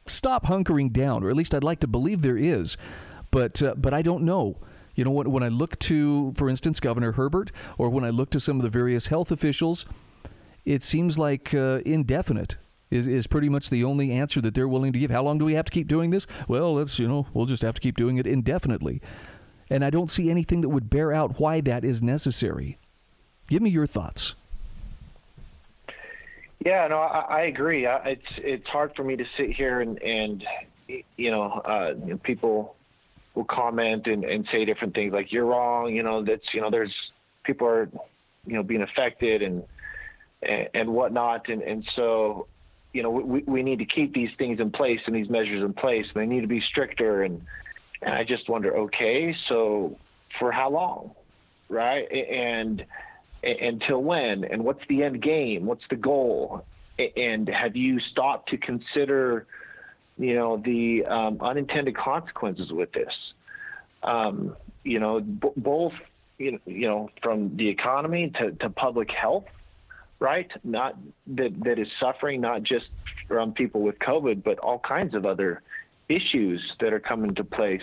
stop 0.06 0.46
hunkering 0.46 0.92
down, 0.92 1.22
or 1.22 1.30
at 1.30 1.36
least 1.36 1.54
I'd 1.54 1.64
like 1.64 1.80
to 1.80 1.86
believe 1.86 2.22
there 2.22 2.38
is. 2.38 2.76
But, 3.30 3.62
uh, 3.62 3.74
but 3.76 3.92
I 3.92 4.02
don't 4.02 4.22
know. 4.22 4.56
You 4.98 5.04
know, 5.04 5.12
when, 5.12 5.30
when 5.30 5.44
I 5.44 5.48
look 5.48 5.78
to, 5.78 6.32
for 6.36 6.48
instance, 6.48 6.80
Governor 6.80 7.12
Herbert, 7.12 7.52
or 7.78 7.88
when 7.88 8.02
I 8.02 8.10
look 8.10 8.30
to 8.30 8.40
some 8.40 8.56
of 8.56 8.64
the 8.64 8.68
various 8.68 9.06
health 9.06 9.30
officials, 9.30 9.86
it 10.64 10.82
seems 10.82 11.16
like 11.16 11.54
uh, 11.54 11.82
indefinite 11.86 12.56
is, 12.90 13.06
is 13.06 13.28
pretty 13.28 13.48
much 13.48 13.70
the 13.70 13.84
only 13.84 14.10
answer 14.10 14.40
that 14.40 14.54
they're 14.54 14.66
willing 14.66 14.92
to 14.92 14.98
give. 14.98 15.12
How 15.12 15.22
long 15.22 15.38
do 15.38 15.44
we 15.44 15.54
have 15.54 15.66
to 15.66 15.70
keep 15.70 15.86
doing 15.86 16.10
this? 16.10 16.26
Well, 16.48 16.74
let's, 16.74 16.98
you 16.98 17.06
know, 17.06 17.28
we'll 17.32 17.46
just 17.46 17.62
have 17.62 17.74
to 17.74 17.80
keep 17.80 17.96
doing 17.96 18.18
it 18.18 18.26
indefinitely. 18.26 19.00
And 19.70 19.84
I 19.84 19.90
don't 19.90 20.10
see 20.10 20.30
anything 20.30 20.62
that 20.62 20.70
would 20.70 20.90
bear 20.90 21.12
out 21.12 21.38
why 21.38 21.60
that 21.60 21.84
is 21.84 22.02
necessary. 22.02 22.76
Give 23.46 23.62
me 23.62 23.70
your 23.70 23.86
thoughts. 23.86 24.34
Yeah, 26.66 26.88
no, 26.88 26.98
I, 26.98 27.20
I 27.20 27.40
agree. 27.42 27.86
I, 27.86 27.98
it's 27.98 28.32
it's 28.38 28.66
hard 28.66 28.96
for 28.96 29.04
me 29.04 29.14
to 29.14 29.24
sit 29.36 29.52
here 29.52 29.80
and 29.80 30.02
and 30.02 30.44
you 31.16 31.30
know, 31.30 31.44
uh, 31.44 31.94
people 32.24 32.74
will 33.38 33.44
comment 33.44 34.08
and, 34.08 34.24
and 34.24 34.46
say 34.50 34.64
different 34.64 34.94
things 34.94 35.12
like 35.12 35.30
you're 35.30 35.46
wrong. 35.46 35.94
You 35.94 36.02
know, 36.02 36.24
that's 36.24 36.42
you 36.52 36.60
know, 36.60 36.70
there's 36.70 36.92
people 37.44 37.68
are 37.68 37.88
you 38.44 38.54
know 38.54 38.64
being 38.64 38.82
affected 38.82 39.42
and 39.42 39.62
and, 40.42 40.68
and 40.74 40.88
whatnot, 40.90 41.48
and 41.48 41.62
and 41.62 41.84
so 41.94 42.48
you 42.92 43.04
know 43.04 43.10
we 43.10 43.44
we 43.46 43.62
need 43.62 43.78
to 43.78 43.84
keep 43.84 44.12
these 44.12 44.30
things 44.38 44.58
in 44.58 44.72
place 44.72 44.98
and 45.06 45.14
these 45.14 45.30
measures 45.30 45.62
in 45.64 45.72
place. 45.72 46.04
And 46.12 46.20
they 46.20 46.26
need 46.26 46.40
to 46.40 46.48
be 46.48 46.60
stricter. 46.68 47.22
And 47.22 47.40
and 48.02 48.12
I 48.12 48.24
just 48.24 48.48
wonder, 48.48 48.76
okay, 48.76 49.32
so 49.48 49.96
for 50.40 50.50
how 50.50 50.70
long, 50.70 51.12
right? 51.68 52.10
And 52.10 52.84
until 53.44 54.02
when 54.02 54.42
and 54.42 54.64
what's 54.64 54.82
the 54.88 55.04
end 55.04 55.22
game 55.22 55.64
what's 55.64 55.84
the 55.90 55.96
goal 55.96 56.64
and 57.16 57.48
have 57.48 57.76
you 57.76 58.00
stopped 58.10 58.48
to 58.48 58.56
consider 58.56 59.46
you 60.18 60.34
know 60.34 60.56
the 60.56 61.04
um, 61.06 61.38
unintended 61.40 61.96
consequences 61.96 62.70
with 62.70 62.92
this 62.92 63.12
um, 64.02 64.56
you 64.84 64.98
know 64.98 65.20
b- 65.20 65.48
both 65.56 65.92
you 66.38 66.52
know, 66.52 66.58
you 66.66 66.86
know 66.86 67.08
from 67.22 67.56
the 67.56 67.68
economy 67.68 68.32
to, 68.38 68.50
to 68.52 68.68
public 68.70 69.10
health 69.10 69.44
right 70.18 70.50
not 70.64 70.96
that 71.26 71.52
that 71.64 71.78
is 71.78 71.88
suffering 72.00 72.40
not 72.40 72.62
just 72.62 72.86
from 73.28 73.52
people 73.52 73.80
with 73.80 73.98
covid 73.98 74.42
but 74.42 74.58
all 74.58 74.80
kinds 74.80 75.14
of 75.14 75.24
other 75.24 75.62
issues 76.08 76.60
that 76.80 76.92
are 76.92 77.00
coming 77.00 77.34
to 77.34 77.44
place 77.44 77.80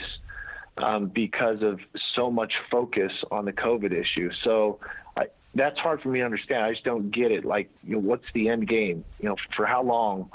um, 0.78 1.08
because 1.08 1.62
of 1.62 1.80
so 2.16 2.30
much 2.30 2.54
focus 2.70 3.12
on 3.32 3.46
the 3.46 3.54
covid 3.54 3.94
issue 3.94 4.30
so 4.44 4.80
I, 5.16 5.28
that's 5.54 5.80
hard 5.80 6.02
for 6.02 6.10
me 6.10 6.20
to 6.20 6.26
understand. 6.26 6.66
I 6.66 6.72
just 6.72 6.84
don't 6.84 7.12
get 7.12 7.32
it. 7.32 7.46
Like, 7.46 7.70
you 7.82 7.94
know, 7.94 8.00
what's 8.00 8.26
the 8.34 8.50
end 8.50 8.68
game? 8.68 9.06
You 9.20 9.30
know, 9.30 9.36
for 9.56 9.66
how 9.66 9.82
long? 9.82 10.30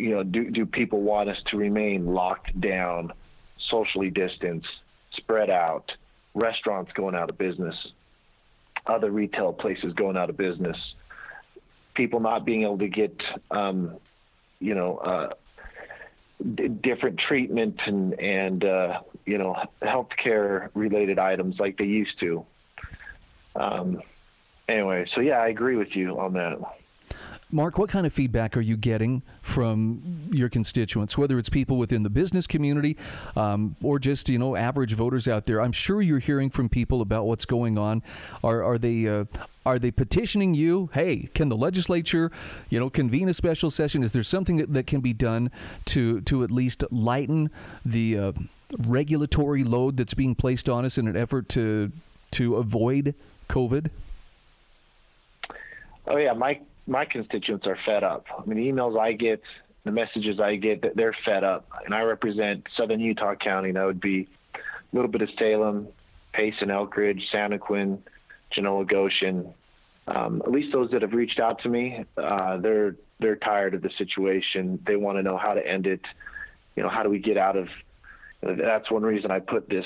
You 0.00 0.10
know, 0.16 0.22
do 0.22 0.50
do 0.50 0.64
people 0.64 1.02
want 1.02 1.28
us 1.28 1.36
to 1.50 1.58
remain 1.58 2.06
locked 2.06 2.58
down, 2.58 3.12
socially 3.68 4.08
distanced, 4.10 4.68
spread 5.12 5.50
out, 5.50 5.92
restaurants 6.34 6.90
going 6.94 7.14
out 7.14 7.28
of 7.28 7.36
business, 7.36 7.74
other 8.86 9.10
retail 9.10 9.52
places 9.52 9.92
going 9.92 10.16
out 10.16 10.30
of 10.30 10.38
business, 10.38 10.76
people 11.94 12.18
not 12.18 12.46
being 12.46 12.62
able 12.62 12.78
to 12.78 12.88
get, 12.88 13.14
um, 13.50 13.96
you 14.58 14.74
know, 14.74 14.96
uh, 14.96 15.28
d- 16.54 16.68
different 16.68 17.20
treatment 17.28 17.78
and 17.86 18.18
and 18.18 18.64
uh, 18.64 19.00
you 19.26 19.36
know, 19.36 19.54
healthcare 19.82 20.70
related 20.74 21.18
items 21.18 21.56
like 21.58 21.76
they 21.76 21.84
used 21.84 22.18
to. 22.20 22.46
Um, 23.54 24.00
anyway, 24.66 25.04
so 25.14 25.20
yeah, 25.20 25.40
I 25.40 25.48
agree 25.48 25.76
with 25.76 25.94
you 25.94 26.18
on 26.18 26.32
that. 26.34 26.58
Marc, 27.52 27.78
what 27.78 27.90
kind 27.90 28.06
of 28.06 28.12
feedback 28.12 28.56
are 28.56 28.60
you 28.60 28.76
getting 28.76 29.22
from 29.42 30.28
your 30.32 30.48
constituents, 30.48 31.18
whether 31.18 31.36
it's 31.38 31.48
people 31.48 31.78
within 31.78 32.04
the 32.04 32.10
business 32.10 32.46
community 32.46 32.96
um, 33.34 33.74
or 33.82 33.98
just 33.98 34.28
you 34.28 34.38
know 34.38 34.54
average 34.54 34.94
voters 34.94 35.26
out 35.26 35.44
there? 35.44 35.60
I'm 35.60 35.72
sure 35.72 36.00
you're 36.00 36.20
hearing 36.20 36.50
from 36.50 36.68
people 36.68 37.00
about 37.00 37.26
what's 37.26 37.44
going 37.44 37.76
on. 37.76 38.02
Are 38.44 38.62
are 38.62 38.78
they 38.78 39.08
uh, 39.08 39.24
are 39.66 39.78
they 39.78 39.90
petitioning 39.90 40.54
you? 40.54 40.90
Hey, 40.92 41.28
can 41.34 41.48
the 41.48 41.56
legislature, 41.56 42.30
you 42.68 42.78
know, 42.78 42.88
convene 42.88 43.28
a 43.28 43.34
special 43.34 43.70
session? 43.70 44.02
Is 44.02 44.12
there 44.12 44.22
something 44.22 44.56
that, 44.58 44.72
that 44.72 44.86
can 44.86 45.00
be 45.00 45.12
done 45.12 45.50
to 45.86 46.20
to 46.22 46.44
at 46.44 46.50
least 46.52 46.84
lighten 46.90 47.50
the 47.84 48.16
uh, 48.16 48.32
regulatory 48.78 49.64
load 49.64 49.96
that's 49.96 50.14
being 50.14 50.34
placed 50.36 50.68
on 50.68 50.84
us 50.84 50.98
in 50.98 51.08
an 51.08 51.16
effort 51.16 51.48
to 51.50 51.90
to 52.32 52.56
avoid 52.56 53.14
COVID? 53.48 53.90
Oh 56.06 56.16
yeah, 56.16 56.32
my 56.32 56.60
my 56.86 57.04
constituents 57.04 57.66
are 57.66 57.78
fed 57.86 58.04
up. 58.04 58.26
I 58.36 58.44
mean, 58.46 58.58
the 58.58 58.70
emails 58.70 58.98
I 58.98 59.12
get, 59.12 59.42
the 59.84 59.92
messages 59.92 60.40
I 60.40 60.56
get, 60.56 60.96
they're 60.96 61.16
fed 61.24 61.44
up. 61.44 61.68
And 61.84 61.94
I 61.94 62.02
represent 62.02 62.66
Southern 62.76 63.00
Utah 63.00 63.34
County. 63.34 63.72
That 63.72 63.84
would 63.84 64.00
be 64.00 64.28
a 64.54 64.96
little 64.96 65.10
bit 65.10 65.22
of 65.22 65.28
Salem, 65.38 65.88
Payson, 66.32 66.68
Elkridge, 66.68 67.22
Santaquin, 67.32 67.98
Genola, 68.56 68.88
Goshen. 68.88 69.54
Um, 70.06 70.42
at 70.44 70.50
least 70.50 70.72
those 70.72 70.90
that 70.90 71.02
have 71.02 71.12
reached 71.12 71.38
out 71.38 71.62
to 71.62 71.68
me, 71.68 72.04
uh, 72.16 72.56
they're 72.56 72.96
they're 73.20 73.36
tired 73.36 73.74
of 73.74 73.82
the 73.82 73.90
situation. 73.98 74.82
They 74.86 74.96
want 74.96 75.18
to 75.18 75.22
know 75.22 75.36
how 75.36 75.54
to 75.54 75.64
end 75.64 75.86
it. 75.86 76.00
You 76.74 76.82
know, 76.82 76.88
how 76.88 77.02
do 77.02 77.10
we 77.10 77.18
get 77.18 77.36
out 77.36 77.56
of? 77.56 77.68
That's 78.42 78.90
one 78.90 79.02
reason 79.02 79.30
I 79.30 79.38
put 79.40 79.68
this 79.68 79.84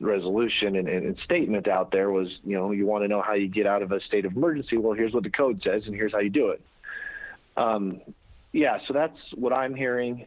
resolution 0.00 0.76
and, 0.76 0.88
and, 0.88 1.18
statement 1.24 1.66
out 1.66 1.90
there 1.90 2.10
was, 2.10 2.28
you 2.44 2.56
know, 2.56 2.70
you 2.70 2.86
want 2.86 3.02
to 3.02 3.08
know 3.08 3.20
how 3.20 3.34
you 3.34 3.48
get 3.48 3.66
out 3.66 3.82
of 3.82 3.90
a 3.90 4.00
state 4.00 4.24
of 4.24 4.36
emergency. 4.36 4.76
Well, 4.76 4.94
here's 4.94 5.12
what 5.12 5.24
the 5.24 5.30
code 5.30 5.60
says, 5.64 5.82
and 5.86 5.94
here's 5.94 6.12
how 6.12 6.20
you 6.20 6.30
do 6.30 6.50
it. 6.50 6.60
Um, 7.56 8.00
yeah, 8.52 8.78
so 8.86 8.94
that's 8.94 9.18
what 9.34 9.52
I'm 9.52 9.74
hearing. 9.74 10.26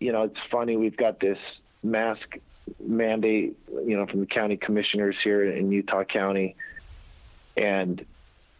You 0.00 0.12
know, 0.12 0.22
it's 0.24 0.38
funny. 0.50 0.76
We've 0.76 0.96
got 0.96 1.20
this 1.20 1.38
mask 1.82 2.38
mandate, 2.84 3.56
you 3.86 3.96
know, 3.96 4.06
from 4.06 4.20
the 4.20 4.26
county 4.26 4.56
commissioners 4.56 5.16
here 5.22 5.48
in 5.50 5.70
Utah 5.70 6.04
County, 6.04 6.56
and 7.56 8.04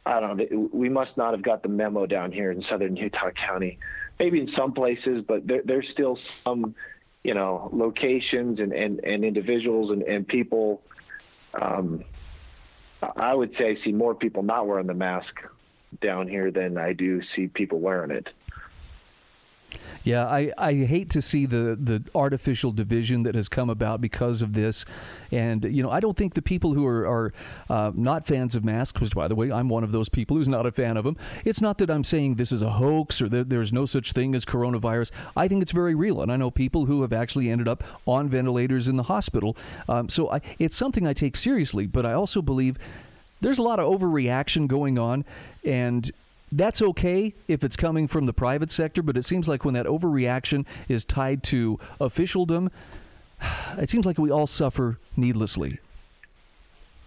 I 0.06 0.20
don't 0.20 0.36
know. 0.36 0.70
We 0.72 0.88
must 0.88 1.16
not 1.16 1.32
have 1.32 1.42
got 1.42 1.62
the 1.62 1.68
memo 1.68 2.06
down 2.06 2.32
here 2.32 2.50
in 2.50 2.64
southern 2.70 2.96
Utah 2.96 3.30
County. 3.30 3.78
Maybe 4.18 4.40
in 4.40 4.50
some 4.56 4.72
places, 4.72 5.22
but 5.26 5.46
there, 5.46 5.62
there's 5.64 5.86
still 5.92 6.18
some 6.44 6.74
you 7.28 7.34
know, 7.34 7.68
locations 7.74 8.58
and, 8.58 8.72
and, 8.72 9.00
and 9.04 9.22
individuals 9.22 9.90
and, 9.90 10.00
and 10.04 10.26
people. 10.26 10.80
Um, 11.60 12.02
I 13.02 13.34
would 13.34 13.52
say 13.58 13.76
I 13.78 13.84
see 13.84 13.92
more 13.92 14.14
people 14.14 14.42
not 14.42 14.66
wearing 14.66 14.86
the 14.86 14.94
mask 14.94 15.34
down 16.00 16.26
here 16.26 16.50
than 16.50 16.78
I 16.78 16.94
do 16.94 17.20
see 17.36 17.48
people 17.48 17.80
wearing 17.80 18.10
it. 18.10 18.28
Yeah, 20.08 20.26
I, 20.26 20.50
I 20.56 20.72
hate 20.72 21.10
to 21.10 21.20
see 21.20 21.44
the, 21.44 21.76
the 21.78 22.02
artificial 22.14 22.72
division 22.72 23.24
that 23.24 23.34
has 23.34 23.46
come 23.46 23.68
about 23.68 24.00
because 24.00 24.40
of 24.40 24.54
this. 24.54 24.86
And, 25.30 25.62
you 25.64 25.82
know, 25.82 25.90
I 25.90 26.00
don't 26.00 26.16
think 26.16 26.32
the 26.32 26.40
people 26.40 26.72
who 26.72 26.86
are, 26.86 27.06
are 27.06 27.32
uh, 27.68 27.92
not 27.94 28.26
fans 28.26 28.54
of 28.54 28.64
masks, 28.64 29.02
which, 29.02 29.14
by 29.14 29.28
the 29.28 29.34
way, 29.34 29.52
I'm 29.52 29.68
one 29.68 29.84
of 29.84 29.92
those 29.92 30.08
people 30.08 30.38
who's 30.38 30.48
not 30.48 30.64
a 30.64 30.72
fan 30.72 30.96
of 30.96 31.04
them, 31.04 31.18
it's 31.44 31.60
not 31.60 31.76
that 31.76 31.90
I'm 31.90 32.04
saying 32.04 32.36
this 32.36 32.52
is 32.52 32.62
a 32.62 32.70
hoax 32.70 33.20
or 33.20 33.28
that 33.28 33.50
there's 33.50 33.70
no 33.70 33.84
such 33.84 34.12
thing 34.12 34.34
as 34.34 34.46
coronavirus. 34.46 35.10
I 35.36 35.46
think 35.46 35.60
it's 35.60 35.72
very 35.72 35.94
real. 35.94 36.22
And 36.22 36.32
I 36.32 36.36
know 36.36 36.50
people 36.50 36.86
who 36.86 37.02
have 37.02 37.12
actually 37.12 37.50
ended 37.50 37.68
up 37.68 37.84
on 38.06 38.30
ventilators 38.30 38.88
in 38.88 38.96
the 38.96 39.02
hospital. 39.02 39.58
Um, 39.90 40.08
so 40.08 40.30
I, 40.30 40.40
it's 40.58 40.74
something 40.74 41.06
I 41.06 41.12
take 41.12 41.36
seriously, 41.36 41.86
but 41.86 42.06
I 42.06 42.14
also 42.14 42.40
believe 42.40 42.78
there's 43.42 43.58
a 43.58 43.62
lot 43.62 43.78
of 43.78 43.84
overreaction 43.84 44.68
going 44.68 44.98
on. 44.98 45.26
And 45.66 46.10
that's 46.52 46.82
okay 46.82 47.34
if 47.46 47.64
it's 47.64 47.76
coming 47.76 48.08
from 48.08 48.26
the 48.26 48.32
private 48.32 48.70
sector, 48.70 49.02
but 49.02 49.16
it 49.16 49.24
seems 49.24 49.48
like 49.48 49.64
when 49.64 49.74
that 49.74 49.86
overreaction 49.86 50.66
is 50.88 51.04
tied 51.04 51.42
to 51.44 51.78
officialdom, 52.00 52.70
it 53.78 53.90
seems 53.90 54.06
like 54.06 54.18
we 54.18 54.30
all 54.30 54.46
suffer 54.46 54.98
needlessly. 55.16 55.78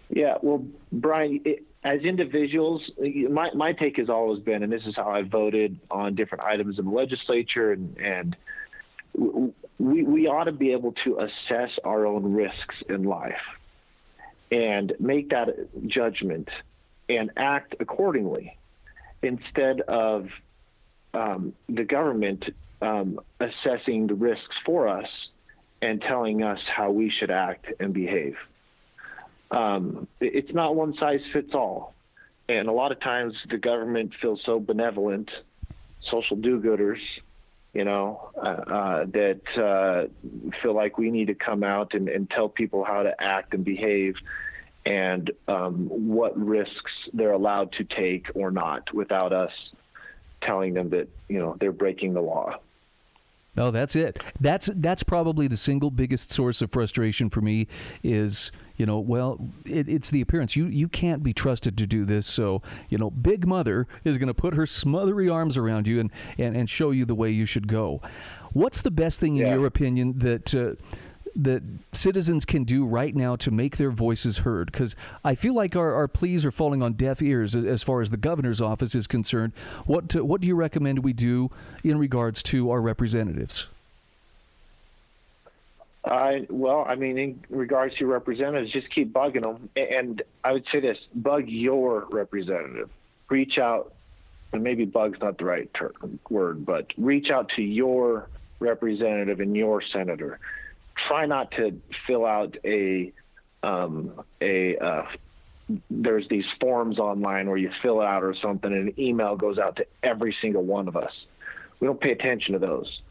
Yeah, 0.10 0.36
well, 0.41 0.65
Bryan, 0.91 1.41
it, 1.45 1.63
as 1.83 2.01
individuals, 2.01 2.81
my, 3.29 3.50
my 3.53 3.74
take 3.74 3.98
has 3.98 4.10
always 4.10 4.43
been, 4.43 4.62
and 4.62 4.71
this 4.71 4.83
is 4.86 4.95
how 4.95 5.10
I 5.10 5.24
voted 5.24 5.79
on 5.89 6.15
different 6.15 6.43
items 6.43 6.77
in 6.77 6.86
the 6.86 6.91
legislature, 6.91 7.71
and, 7.71 7.98
and 7.98 8.36
we, 9.79 10.03
we 10.03 10.27
ought 10.27 10.43
to 10.43 10.51
be 10.51 10.74
able 10.74 10.93
to 11.05 11.19
assess 11.19 11.71
our 11.83 12.05
own 12.05 12.33
risks 12.33 12.75
in 12.88 13.03
life 13.03 13.41
and 14.51 14.93
make 15.00 15.29
that 15.29 15.48
judgment 15.88 16.50
and 17.10 17.31
act 17.38 17.75
accordingly 17.79 18.57
instead 19.22 19.82
of 19.82 20.28
um, 21.13 21.54
the 21.70 21.84
government 21.84 22.44
um, 22.82 23.20
assessing 23.40 24.08
the 24.08 24.13
risks 24.13 24.56
for 24.66 24.88
us 24.88 25.08
and 25.82 26.01
telling 26.01 26.44
us 26.44 26.60
how 26.75 26.92
we 26.92 27.10
should 27.10 27.32
act 27.32 27.66
and 27.80 27.94
behave. 27.94 28.36
Um, 29.50 30.08
it's 30.20 30.54
not 30.54 30.75
one 30.75 30.96
size 31.00 31.22
fits 31.34 31.54
all. 31.54 31.94
And 32.48 32.68
a 32.68 32.72
lot 32.72 32.92
of 32.92 33.00
times 33.00 33.34
the 33.50 33.58
government 33.58 34.13
feels 34.22 34.42
so 34.46 34.60
benevolent, 34.60 35.30
social 36.10 36.38
do 36.38 36.60
gooders, 36.60 37.00
you 37.74 37.86
know, 37.86 38.32
uh, 38.36 38.40
uh, 38.40 39.06
that 39.06 39.42
uh, 39.58 40.51
feel 40.62 40.74
like 40.74 40.98
we 40.98 41.12
need 41.12 41.28
to 41.28 41.34
come 41.34 41.63
out 41.63 41.94
and, 41.94 42.10
and 42.10 42.30
tell 42.30 42.50
people 42.50 42.84
how 42.84 43.04
to 43.04 43.13
act 43.22 43.54
and 43.54 43.63
behave 43.63 44.16
and 44.85 45.31
um, 45.47 45.88
what 45.89 46.38
risks 46.38 46.91
they're 47.13 47.33
allowed 47.33 47.71
to 47.73 47.83
take 47.83 48.27
or 48.35 48.51
not 48.51 48.93
without 48.93 49.33
us 49.33 49.51
telling 50.41 50.73
them 50.73 50.89
that 50.89 51.07
you 51.29 51.39
know 51.39 51.55
they're 51.59 51.71
breaking 51.71 52.13
the 52.13 52.21
law. 52.21 52.55
No, 53.55 53.69
that's 53.69 53.97
it. 53.97 54.21
That's 54.39 54.69
that's 54.75 55.03
probably 55.03 55.47
the 55.47 55.57
single 55.57 55.91
biggest 55.91 56.31
source 56.31 56.61
of 56.61 56.71
frustration 56.71 57.29
for 57.29 57.41
me 57.41 57.67
is 58.01 58.51
you 58.77 58.85
know 58.85 59.00
well 59.00 59.39
it, 59.65 59.89
it's 59.89 60.09
the 60.09 60.21
appearance 60.21 60.55
you 60.55 60.67
you 60.67 60.88
can't 60.88 61.21
be 61.21 61.33
trusted 61.33 61.77
to 61.77 61.85
do 61.85 62.05
this 62.05 62.25
so 62.25 62.61
you 62.89 62.97
know 62.97 63.11
Big 63.11 63.45
Mother 63.45 63.88
is 64.05 64.17
going 64.17 64.27
to 64.27 64.33
put 64.33 64.55
her 64.55 64.65
smothery 64.65 65.27
arms 65.27 65.57
around 65.57 65.85
you 65.85 66.00
and, 66.00 66.11
and 66.38 66.55
and 66.55 66.69
show 66.69 66.91
you 66.91 67.03
the 67.05 67.15
way 67.15 67.29
you 67.29 67.45
should 67.45 67.67
go. 67.67 68.01
What's 68.53 68.81
the 68.81 68.91
best 68.91 69.19
thing 69.19 69.35
in 69.35 69.45
yeah. 69.45 69.55
your 69.55 69.65
opinion 69.65 70.19
that 70.19 70.55
uh, 70.55 70.75
that 71.35 71.63
citizens 71.91 72.45
can 72.45 72.63
do 72.63 72.85
right 72.85 73.15
now 73.15 73.35
to 73.38 73.51
make 73.51 73.77
their 73.77 73.91
voices 73.91 74.39
heard? 74.39 74.71
Because 74.71 74.95
I 75.23 75.35
feel 75.35 75.53
like 75.53 75.75
our, 75.75 75.93
our 75.93 76.07
pleas 76.07 76.45
are 76.45 76.51
falling 76.51 76.81
on 76.81 76.93
deaf 76.93 77.22
ears 77.22 77.55
as 77.55 77.83
far 77.83 78.01
as 78.01 78.09
the 78.09 78.17
governor's 78.17 78.61
office 78.61 78.96
is 78.96 79.07
concerned. 79.07 79.53
What 79.85 80.09
to, 80.09 80.24
what 80.25 80.41
do 80.41 80.48
you 80.48 80.55
recommend 80.55 81.00
we 81.00 81.13
do 81.13 81.50
in 81.83 81.98
regards 81.98 82.44
to 82.44 82.72
our 82.72 82.81
representatives? 82.81 83.67
I 86.03 86.48
well, 86.50 86.83
I 86.87 86.96
mean, 86.96 87.17
in 87.20 87.44
regards 87.50 87.96
to 87.98 88.07
representatives, 88.07 88.72
just 88.72 88.89
keep 88.89 89.13
bugging 89.13 89.41
them. 89.41 89.70
And 89.75 90.24
I 90.44 90.51
would 90.53 90.65
say 90.72 90.79
this: 90.79 90.98
bug 91.13 91.48
your 91.48 92.07
representative. 92.09 92.89
Reach 93.29 93.59
out, 93.59 93.94
and 94.51 94.63
maybe 94.63 94.85
"bug's" 94.85 95.20
not 95.22 95.37
the 95.37 95.46
right 95.46 95.72
term, 95.75 96.20
word, 96.27 96.65
but 96.65 96.87
reach 96.98 97.29
out 97.29 97.50
to 97.55 97.61
your 97.61 98.29
representative 98.59 99.39
and 99.39 99.55
your 99.55 99.81
senator 99.94 100.39
try 101.11 101.25
not 101.25 101.51
to 101.51 101.79
fill 102.07 102.25
out 102.25 102.55
a 102.63 103.11
um, 103.63 104.24
a 104.41 104.77
uh, 104.77 105.05
there's 105.89 106.27
these 106.29 106.45
forms 106.59 107.00
online 107.00 107.47
where 107.47 107.57
you 107.57 107.69
fill 107.81 108.01
it 108.01 108.05
out 108.05 108.24
or 108.24 108.33
something 108.41 108.71
and 108.71 108.89
an 108.89 109.00
email 109.00 109.35
goes 109.35 109.57
out 109.57 109.75
to 109.75 109.85
every 110.03 110.35
single 110.41 110.63
one 110.63 110.87
of 110.87 110.95
us. 110.95 111.11
We 111.79 111.87
don't 111.87 112.00
pay 112.00 112.11
attention 112.11 112.53
to 112.53 112.59
those. 112.59 113.01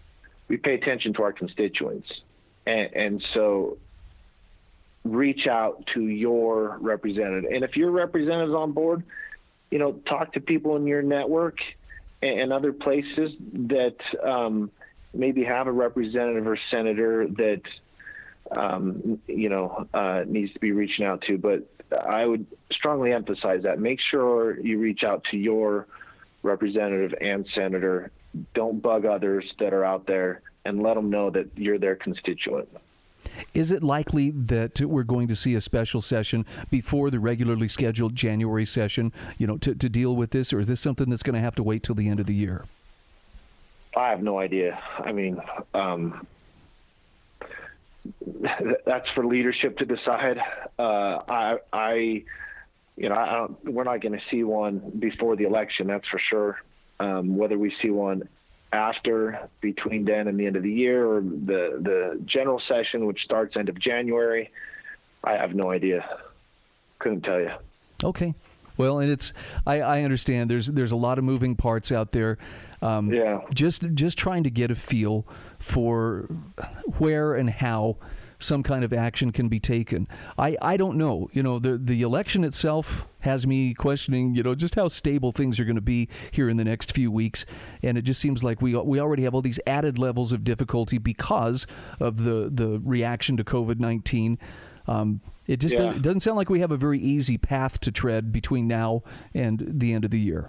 We 0.48 0.56
pay 0.56 0.74
attention 0.74 1.14
to 1.14 1.22
our 1.22 1.32
constituents. 1.32 2.08
And, 2.66 2.92
and 2.94 3.24
so 3.34 3.78
reach 5.04 5.46
out 5.46 5.86
to 5.94 6.02
your 6.02 6.78
representative. 6.80 7.50
And 7.50 7.64
if 7.64 7.76
your 7.76 7.90
representative's 7.90 8.54
on 8.54 8.72
board 8.72 9.02
you 9.70 9.78
know 9.78 9.92
talk 10.06 10.32
to 10.32 10.40
people 10.40 10.76
in 10.76 10.86
your 10.86 11.02
network 11.02 11.58
and, 12.22 12.40
and 12.40 12.52
other 12.52 12.72
places 12.72 13.32
that 13.52 13.96
um, 14.22 14.70
maybe 15.14 15.44
have 15.44 15.66
a 15.66 15.72
representative 15.72 16.46
or 16.46 16.58
senator 16.70 17.26
that 17.26 17.62
um, 18.56 19.20
you 19.26 19.48
know 19.48 19.86
uh, 19.94 20.24
needs 20.26 20.52
to 20.52 20.60
be 20.60 20.72
reaching 20.72 21.04
out 21.04 21.22
to. 21.22 21.38
But 21.38 21.66
I 21.96 22.26
would 22.26 22.46
strongly 22.72 23.12
emphasize 23.12 23.62
that. 23.62 23.78
Make 23.78 24.00
sure 24.10 24.58
you 24.60 24.78
reach 24.78 25.02
out 25.04 25.24
to 25.30 25.36
your 25.36 25.86
representative 26.42 27.16
and 27.20 27.46
senator. 27.54 28.10
Don't 28.54 28.80
bug 28.80 29.04
others 29.04 29.44
that 29.58 29.72
are 29.72 29.84
out 29.84 30.06
there, 30.06 30.42
and 30.64 30.82
let 30.82 30.94
them 30.94 31.10
know 31.10 31.30
that 31.30 31.48
you're 31.56 31.78
their 31.78 31.96
constituent. 31.96 32.68
Is 33.54 33.70
it 33.70 33.82
likely 33.82 34.30
that 34.30 34.80
we're 34.80 35.02
going 35.02 35.28
to 35.28 35.36
see 35.36 35.54
a 35.54 35.60
special 35.60 36.00
session 36.00 36.44
before 36.70 37.10
the 37.10 37.18
regularly 37.18 37.68
scheduled 37.68 38.14
January 38.14 38.64
session, 38.64 39.12
you 39.38 39.46
know, 39.46 39.56
to, 39.58 39.74
to 39.74 39.88
deal 39.88 40.16
with 40.16 40.30
this, 40.30 40.52
or 40.52 40.58
is 40.58 40.68
this 40.68 40.80
something 40.80 41.08
that's 41.08 41.22
going 41.22 41.34
to 41.34 41.40
have 41.40 41.54
to 41.56 41.62
wait 41.62 41.82
till 41.82 41.94
the 41.94 42.08
end 42.08 42.20
of 42.20 42.26
the 42.26 42.34
year? 42.34 42.64
I 43.96 44.10
have 44.10 44.22
no 44.22 44.38
idea. 44.38 44.80
I 44.98 45.12
mean, 45.12 45.40
um, 45.74 46.26
that's 48.86 49.08
for 49.14 49.26
leadership 49.26 49.78
to 49.78 49.84
decide. 49.84 50.38
Uh, 50.78 50.82
I, 51.28 51.56
I, 51.72 51.92
you 52.96 53.08
know, 53.08 53.14
I 53.14 53.46
we're 53.64 53.84
not 53.84 54.00
going 54.00 54.12
to 54.12 54.24
see 54.30 54.44
one 54.44 54.92
before 54.98 55.36
the 55.36 55.44
election. 55.44 55.86
That's 55.86 56.06
for 56.08 56.20
sure. 56.30 56.58
Um, 56.98 57.36
whether 57.36 57.58
we 57.58 57.74
see 57.80 57.90
one 57.90 58.28
after, 58.72 59.48
between 59.60 60.04
then 60.04 60.28
and 60.28 60.38
the 60.38 60.46
end 60.46 60.56
of 60.56 60.62
the 60.62 60.72
year, 60.72 61.06
or 61.06 61.20
the 61.20 61.78
the 61.80 62.20
general 62.24 62.60
session, 62.68 63.06
which 63.06 63.20
starts 63.24 63.56
end 63.56 63.68
of 63.68 63.78
January, 63.80 64.50
I 65.24 65.32
have 65.32 65.54
no 65.54 65.70
idea. 65.70 66.04
Couldn't 66.98 67.22
tell 67.22 67.40
you. 67.40 67.52
Okay. 68.04 68.34
Well, 68.80 68.98
and 68.98 69.10
it's 69.10 69.32
I, 69.66 69.80
I 69.80 70.02
understand 70.02 70.50
there's 70.50 70.66
there's 70.66 70.92
a 70.92 70.96
lot 70.96 71.18
of 71.18 71.24
moving 71.24 71.54
parts 71.56 71.92
out 71.92 72.12
there. 72.12 72.38
Um, 72.82 73.12
yeah. 73.12 73.40
Just 73.52 73.86
just 73.94 74.16
trying 74.18 74.44
to 74.44 74.50
get 74.50 74.70
a 74.70 74.74
feel 74.74 75.26
for 75.58 76.28
where 76.98 77.34
and 77.34 77.50
how 77.50 77.98
some 78.40 78.62
kind 78.62 78.82
of 78.82 78.92
action 78.92 79.32
can 79.32 79.48
be 79.48 79.60
taken. 79.60 80.08
I, 80.38 80.56
I 80.62 80.76
don't 80.76 80.96
know. 80.96 81.28
You 81.32 81.42
know, 81.42 81.58
the 81.58 81.76
the 81.76 82.02
election 82.02 82.42
itself 82.42 83.06
has 83.20 83.46
me 83.46 83.74
questioning, 83.74 84.34
you 84.34 84.42
know, 84.42 84.54
just 84.54 84.74
how 84.74 84.88
stable 84.88 85.30
things 85.30 85.60
are 85.60 85.64
going 85.64 85.76
to 85.76 85.82
be 85.82 86.08
here 86.30 86.48
in 86.48 86.56
the 86.56 86.64
next 86.64 86.92
few 86.92 87.12
weeks. 87.12 87.44
And 87.82 87.98
it 87.98 88.02
just 88.02 88.20
seems 88.20 88.42
like 88.42 88.62
we 88.62 88.74
we 88.74 88.98
already 88.98 89.24
have 89.24 89.34
all 89.34 89.42
these 89.42 89.60
added 89.66 89.98
levels 89.98 90.32
of 90.32 90.42
difficulty 90.42 90.98
because 90.98 91.66
of 92.00 92.24
the 92.24 92.50
the 92.52 92.80
reaction 92.82 93.36
to 93.36 93.44
COVID 93.44 93.78
nineteen. 93.78 94.38
Um, 94.86 95.20
it 95.46 95.60
just 95.60 95.74
yeah. 95.74 95.86
doesn't, 95.86 96.02
doesn't 96.02 96.20
sound 96.20 96.36
like 96.36 96.48
we 96.48 96.60
have 96.60 96.70
a 96.70 96.76
very 96.76 96.98
easy 96.98 97.36
path 97.36 97.80
to 97.80 97.90
tread 97.90 98.32
between 98.32 98.68
now 98.68 99.02
and 99.34 99.62
the 99.66 99.92
end 99.92 100.04
of 100.04 100.10
the 100.10 100.18
year. 100.18 100.48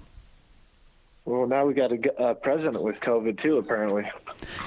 Well, 1.25 1.47
now 1.47 1.65
we 1.65 1.73
got 1.73 1.91
a 1.91 2.21
uh, 2.21 2.33
president 2.35 2.81
with 2.81 2.95
COVID 2.97 3.41
too, 3.41 3.57
apparently. 3.57 4.09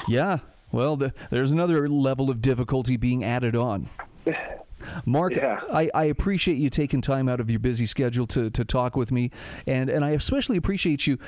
Yeah. 0.08 0.38
Well, 0.72 0.96
the, 0.96 1.12
there's 1.30 1.52
another 1.52 1.88
level 1.88 2.30
of 2.30 2.42
difficulty 2.42 2.96
being 2.96 3.22
added 3.22 3.54
on. 3.54 3.88
Marc, 5.06 5.36
yeah. 5.36 5.60
I, 5.72 5.90
I, 5.94 6.04
appreciate 6.04 6.56
you 6.56 6.68
taking 6.68 7.00
time 7.00 7.28
out 7.28 7.40
of 7.40 7.50
your 7.50 7.60
busy 7.60 7.86
schedule 7.86 8.26
to, 8.28 8.50
to 8.50 8.64
talk 8.64 8.96
with 8.96 9.10
me, 9.10 9.30
and, 9.66 9.88
and 9.88 10.04
I 10.04 10.10
especially 10.10 10.56
appreciate 10.56 11.06
you 11.06 11.18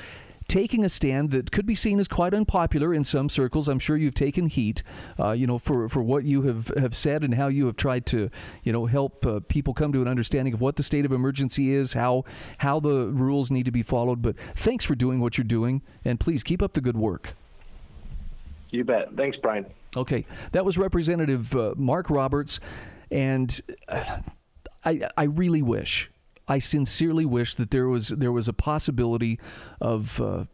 taking 0.47 0.85
a 0.85 0.89
stand 0.89 1.31
that 1.31 1.51
could 1.51 1.65
be 1.65 1.75
seen 1.75 1.99
as 1.99 2.07
quite 2.07 2.33
unpopular 2.33 2.93
in 2.93 3.03
some 3.03 3.29
circles. 3.29 3.67
I'm 3.67 3.79
sure 3.79 3.97
you've 3.97 4.13
taken 4.13 4.47
heat, 4.47 4.81
uh, 5.19 5.31
you 5.31 5.45
know, 5.45 5.57
for, 5.57 5.89
for 5.89 6.01
what 6.01 6.23
you 6.23 6.43
have, 6.43 6.71
have 6.77 6.95
said 6.95 7.23
and 7.23 7.35
how 7.35 7.47
you 7.47 7.65
have 7.65 7.75
tried 7.75 8.05
to, 8.07 8.29
you 8.63 8.71
know, 8.71 8.85
help 8.85 9.25
uh, 9.25 9.41
people 9.47 9.73
come 9.73 9.91
to 9.93 10.01
an 10.01 10.07
understanding 10.07 10.53
of 10.53 10.61
what 10.61 10.75
the 10.75 10.83
state 10.83 11.05
of 11.05 11.11
emergency 11.11 11.73
is, 11.73 11.93
how 11.93 12.23
how 12.59 12.79
the 12.79 13.07
rules 13.07 13.51
need 13.51 13.65
to 13.65 13.71
be 13.71 13.83
followed. 13.83 14.21
But 14.21 14.37
thanks 14.55 14.85
for 14.85 14.95
doing 14.95 15.19
what 15.19 15.37
you're 15.37 15.45
doing, 15.45 15.81
and 16.05 16.19
please 16.19 16.43
keep 16.43 16.61
up 16.61 16.73
the 16.73 16.81
good 16.81 16.97
work. 16.97 17.33
You 18.69 18.83
bet. 18.83 19.13
Thanks, 19.15 19.37
Bryan. 19.37 19.65
Okay, 19.95 20.25
that 20.51 20.65
was 20.65 20.77
Representative 20.77 21.55
uh, 21.55 21.73
Marc 21.77 22.09
Roberts, 22.09 22.59
and 23.11 23.59
uh, 23.87 24.19
I 24.85 25.09
I 25.17 25.23
really 25.23 25.61
wish, 25.61 26.09
I 26.47 26.59
sincerely 26.59 27.25
wish 27.25 27.55
that 27.55 27.71
there 27.71 27.87
was 27.87 28.09
there 28.09 28.31
was 28.31 28.47
a 28.47 28.53
possibility 28.53 29.39
of 29.81 30.21
uh, 30.21 30.45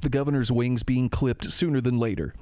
the 0.00 0.08
governor's 0.08 0.50
wings 0.50 0.82
being 0.82 1.08
clipped 1.08 1.44
sooner 1.44 1.80
than 1.80 1.98
later. 1.98 2.34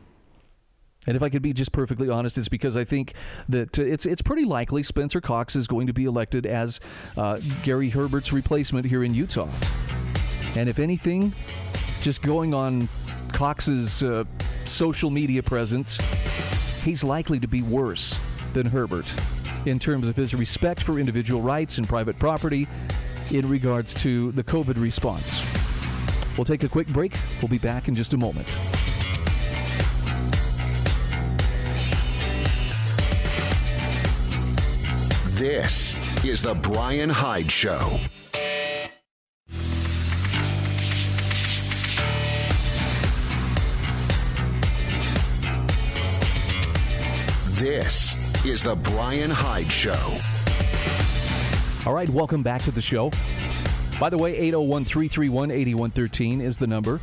And 1.06 1.16
if 1.16 1.22
I 1.22 1.30
could 1.30 1.40
be 1.40 1.54
just 1.54 1.72
perfectly 1.72 2.10
honest, 2.10 2.36
it's 2.36 2.48
because 2.48 2.76
I 2.76 2.84
think 2.84 3.14
that 3.48 3.78
uh, 3.78 3.82
it's 3.82 4.06
it's 4.06 4.22
pretty 4.22 4.44
likely 4.44 4.82
Spencer 4.82 5.20
Cox 5.20 5.56
is 5.56 5.66
going 5.66 5.86
to 5.86 5.92
be 5.92 6.04
elected 6.04 6.46
as 6.46 6.78
uh, 7.16 7.40
Gary 7.62 7.88
Herbert's 7.88 8.32
replacement 8.32 8.86
here 8.86 9.02
in 9.02 9.14
Utah. 9.14 9.48
And 10.56 10.68
if 10.68 10.78
anything, 10.78 11.32
just 12.00 12.22
going 12.22 12.54
on 12.54 12.88
Cox's 13.32 14.02
uh, 14.02 14.24
social 14.64 15.10
media 15.10 15.42
presence, 15.42 15.98
he's 16.82 17.02
likely 17.02 17.40
to 17.40 17.48
be 17.48 17.62
worse 17.62 18.18
than 18.52 18.66
Herbert 18.66 19.12
in 19.66 19.78
terms 19.78 20.08
of 20.08 20.16
his 20.16 20.34
respect 20.34 20.82
for 20.82 20.98
individual 20.98 21.40
rights 21.42 21.78
and 21.78 21.88
private 21.88 22.18
property 22.18 22.66
in 23.30 23.48
regards 23.48 23.94
to 23.94 24.32
the 24.32 24.44
COVID 24.44 24.80
response. 24.80 25.42
We'll 26.36 26.44
take 26.44 26.62
a 26.62 26.68
quick 26.68 26.88
break. 26.88 27.14
We'll 27.40 27.48
be 27.48 27.58
back 27.58 27.88
in 27.88 27.94
just 27.94 28.14
a 28.14 28.16
moment. 28.16 28.46
This 35.40 35.96
is 36.24 36.42
The 36.42 36.54
Bryan 36.54 37.08
Hyde 37.08 37.50
Show. 37.50 37.98
This 47.54 48.19
is 48.50 48.64
The 48.64 48.74
Bryan 48.74 49.30
Hyde 49.30 49.70
Show. 49.70 50.18
All 51.86 51.94
right, 51.94 52.08
welcome 52.08 52.42
back 52.42 52.64
to 52.64 52.72
the 52.72 52.80
show. 52.80 53.12
By 54.00 54.10
the 54.10 54.18
way, 54.18 54.36
801 54.36 54.84
331 54.86 55.52
8113 55.52 56.40
is 56.40 56.58
the 56.58 56.66
number. 56.66 56.98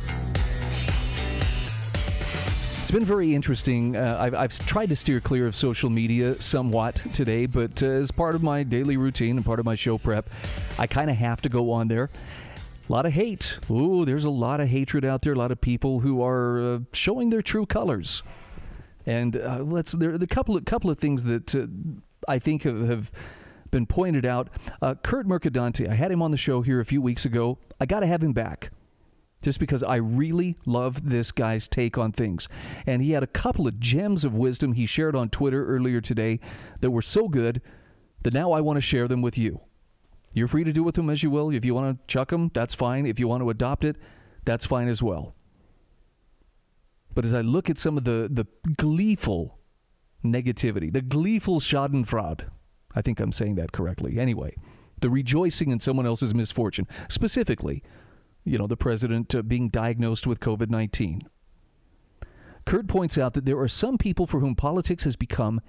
It's 2.82 2.90
been 2.90 3.02
very 3.02 3.34
interesting. 3.34 3.96
Uh, 3.96 4.18
I've, 4.20 4.34
I've, 4.34 4.66
tried 4.66 4.90
to 4.90 4.96
steer 4.96 5.20
clear 5.20 5.46
of 5.46 5.56
social 5.56 5.88
media 5.88 6.38
somewhat 6.38 6.96
today, 7.14 7.46
but 7.46 7.82
uh, 7.82 7.86
as 7.86 8.10
part 8.10 8.34
of 8.34 8.42
my 8.42 8.62
daily 8.62 8.98
routine 8.98 9.36
and 9.36 9.46
part 9.46 9.58
of 9.58 9.64
my 9.64 9.74
show 9.74 9.96
prep, 9.96 10.28
I 10.78 10.86
kind 10.86 11.08
of 11.08 11.16
have 11.16 11.40
to 11.40 11.48
go 11.48 11.70
on 11.70 11.88
there. 11.88 12.10
A 12.86 12.92
lot 12.92 13.06
of 13.06 13.14
hate. 13.14 13.58
Ooh, 13.70 14.04
there's 14.04 14.26
a 14.26 14.30
lot 14.30 14.60
of 14.60 14.68
hatred 14.68 15.02
out 15.02 15.22
there. 15.22 15.32
A 15.32 15.36
lot 15.36 15.50
of 15.50 15.62
people 15.62 16.00
who 16.00 16.22
are 16.22 16.60
uh, 16.60 16.78
showing 16.92 17.30
their 17.30 17.40
true 17.40 17.64
colors. 17.64 18.22
And 19.08 19.38
uh, 19.38 19.62
let's 19.62 19.92
there 19.92 20.10
are 20.10 20.16
a 20.16 20.26
couple 20.26 20.54
of 20.54 20.66
couple 20.66 20.90
of 20.90 20.98
things 20.98 21.24
that 21.24 21.54
uh, 21.54 21.66
I 22.28 22.38
think 22.38 22.64
have, 22.64 22.86
have 22.86 23.10
been 23.70 23.86
pointed 23.86 24.26
out. 24.26 24.50
Uh, 24.82 24.96
Kurt 24.96 25.26
Mercadante, 25.26 25.88
I 25.88 25.94
had 25.94 26.12
him 26.12 26.20
on 26.20 26.30
the 26.30 26.36
show 26.36 26.60
here 26.60 26.78
a 26.78 26.84
few 26.84 27.00
weeks 27.00 27.24
ago. 27.24 27.58
I 27.80 27.86
got 27.86 28.00
to 28.00 28.06
have 28.06 28.22
him 28.22 28.34
back 28.34 28.70
just 29.40 29.60
because 29.60 29.82
I 29.82 29.96
really 29.96 30.56
love 30.66 31.08
this 31.08 31.32
guy's 31.32 31.68
take 31.68 31.96
on 31.96 32.12
things. 32.12 32.50
And 32.86 33.00
he 33.00 33.12
had 33.12 33.22
a 33.22 33.26
couple 33.26 33.66
of 33.66 33.80
gems 33.80 34.26
of 34.26 34.36
wisdom 34.36 34.74
he 34.74 34.84
shared 34.84 35.16
on 35.16 35.30
Twitter 35.30 35.64
earlier 35.64 36.02
today 36.02 36.38
that 36.82 36.90
were 36.90 37.00
so 37.00 37.28
good 37.28 37.62
that 38.24 38.34
now 38.34 38.52
I 38.52 38.60
want 38.60 38.76
to 38.76 38.82
share 38.82 39.08
them 39.08 39.22
with 39.22 39.38
you. 39.38 39.62
You're 40.34 40.48
free 40.48 40.64
to 40.64 40.72
do 40.72 40.82
with 40.82 40.96
them 40.96 41.08
as 41.08 41.22
you 41.22 41.30
will. 41.30 41.50
If 41.50 41.64
you 41.64 41.74
want 41.74 41.96
to 41.96 42.06
chuck 42.12 42.28
them, 42.28 42.50
that's 42.52 42.74
fine. 42.74 43.06
If 43.06 43.18
you 43.18 43.26
want 43.26 43.42
to 43.42 43.48
adopt 43.48 43.84
it, 43.84 43.96
that's 44.44 44.66
fine 44.66 44.88
as 44.88 45.02
well. 45.02 45.34
But 47.18 47.24
as 47.24 47.34
I 47.34 47.40
look 47.40 47.68
at 47.68 47.78
some 47.78 47.98
of 47.98 48.04
the, 48.04 48.28
the 48.30 48.46
gleeful 48.76 49.58
negativity, 50.24 50.92
the 50.92 51.02
gleeful 51.02 51.58
schadenfreude, 51.58 52.48
I 52.94 53.02
think 53.02 53.18
I'm 53.18 53.32
saying 53.32 53.56
that 53.56 53.72
correctly. 53.72 54.20
Anyway, 54.20 54.54
the 55.00 55.10
rejoicing 55.10 55.72
in 55.72 55.80
someone 55.80 56.06
else's 56.06 56.32
misfortune, 56.32 56.86
specifically, 57.08 57.82
you 58.44 58.56
know, 58.56 58.68
the 58.68 58.76
president 58.76 59.34
uh, 59.34 59.42
being 59.42 59.68
diagnosed 59.68 60.28
with 60.28 60.38
COVID 60.38 60.70
19. 60.70 61.22
Kurt 62.64 62.86
points 62.86 63.18
out 63.18 63.32
that 63.32 63.46
there 63.46 63.58
are 63.58 63.66
some 63.66 63.98
people 63.98 64.28
for 64.28 64.38
whom 64.38 64.54
politics 64.54 65.02
has 65.02 65.16
become 65.16 65.60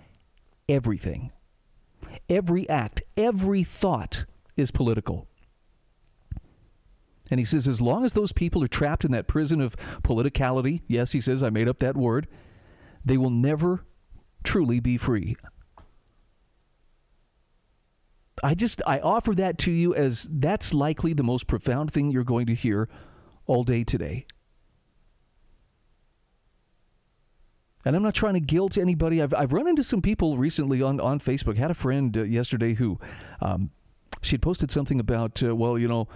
everything. 0.67 1.31
Every 2.29 2.69
act, 2.69 3.01
every 3.17 3.63
thought 3.63 4.25
is 4.55 4.69
political. 4.69 5.27
And 7.29 7.39
he 7.39 7.45
says, 7.45 7.67
as 7.67 7.79
long 7.81 8.05
as 8.05 8.13
those 8.13 8.31
people 8.31 8.63
are 8.63 8.67
trapped 8.67 9.05
in 9.05 9.11
that 9.11 9.27
prison 9.27 9.61
of 9.61 9.75
politicality, 10.01 10.81
yes, 10.87 11.11
he 11.11 11.21
says, 11.21 11.43
I 11.43 11.49
made 11.49 11.67
up 11.67 11.79
that 11.79 11.95
word, 11.95 12.27
they 13.05 13.17
will 13.17 13.29
never 13.29 13.85
truly 14.43 14.79
be 14.79 14.97
free. 14.97 15.35
I 18.43 18.55
just, 18.55 18.81
I 18.87 18.99
offer 18.99 19.35
that 19.35 19.57
to 19.59 19.71
you 19.71 19.93
as 19.93 20.29
that's 20.31 20.73
likely 20.73 21.13
the 21.13 21.23
most 21.23 21.45
profound 21.45 21.91
thing 21.91 22.09
you're 22.09 22.23
going 22.23 22.45
to 22.47 22.55
hear 22.55 22.89
all 23.45 23.63
day 23.63 23.83
today. 23.83 24.25
And 27.85 27.95
I'm 27.95 28.03
not 28.03 28.13
trying 28.13 28.33
to 28.33 28.39
guilt 28.39 28.77
anybody. 28.77 29.21
I've, 29.21 29.33
I've 29.33 29.53
run 29.53 29.67
into 29.67 29.83
some 29.83 30.01
people 30.01 30.37
recently 30.37 30.81
on, 30.81 30.99
on 30.99 31.19
Facebook. 31.19 31.57
Had 31.57 31.71
a 31.71 31.75
friend 31.75 32.15
uh, 32.17 32.23
yesterday 32.23 32.73
who 32.73 32.99
um, 33.41 33.71
she 34.21 34.33
had 34.33 34.41
posted 34.41 34.69
something 34.69 34.99
about, 34.99 35.41
uh, 35.41 35.55
well, 35.55 35.77
you 35.77 35.87
know, 35.87 36.07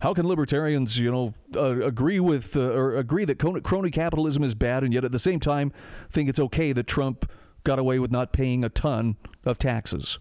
how 0.00 0.14
can 0.14 0.26
libertarians, 0.26 0.98
you 0.98 1.10
know, 1.10 1.34
uh, 1.56 1.84
agree 1.84 2.20
with 2.20 2.56
uh, 2.56 2.72
or 2.72 2.96
agree 2.96 3.24
that 3.24 3.38
crony 3.38 3.90
capitalism 3.90 4.44
is 4.44 4.54
bad, 4.54 4.84
and 4.84 4.92
yet 4.92 5.04
at 5.04 5.12
the 5.12 5.18
same 5.18 5.40
time 5.40 5.72
think 6.10 6.28
it's 6.28 6.40
okay 6.40 6.72
that 6.72 6.86
Trump 6.86 7.30
got 7.64 7.78
away 7.78 7.98
with 7.98 8.10
not 8.10 8.32
paying 8.32 8.64
a 8.64 8.68
ton 8.68 9.16
of 9.44 9.58
taxes? 9.58 10.18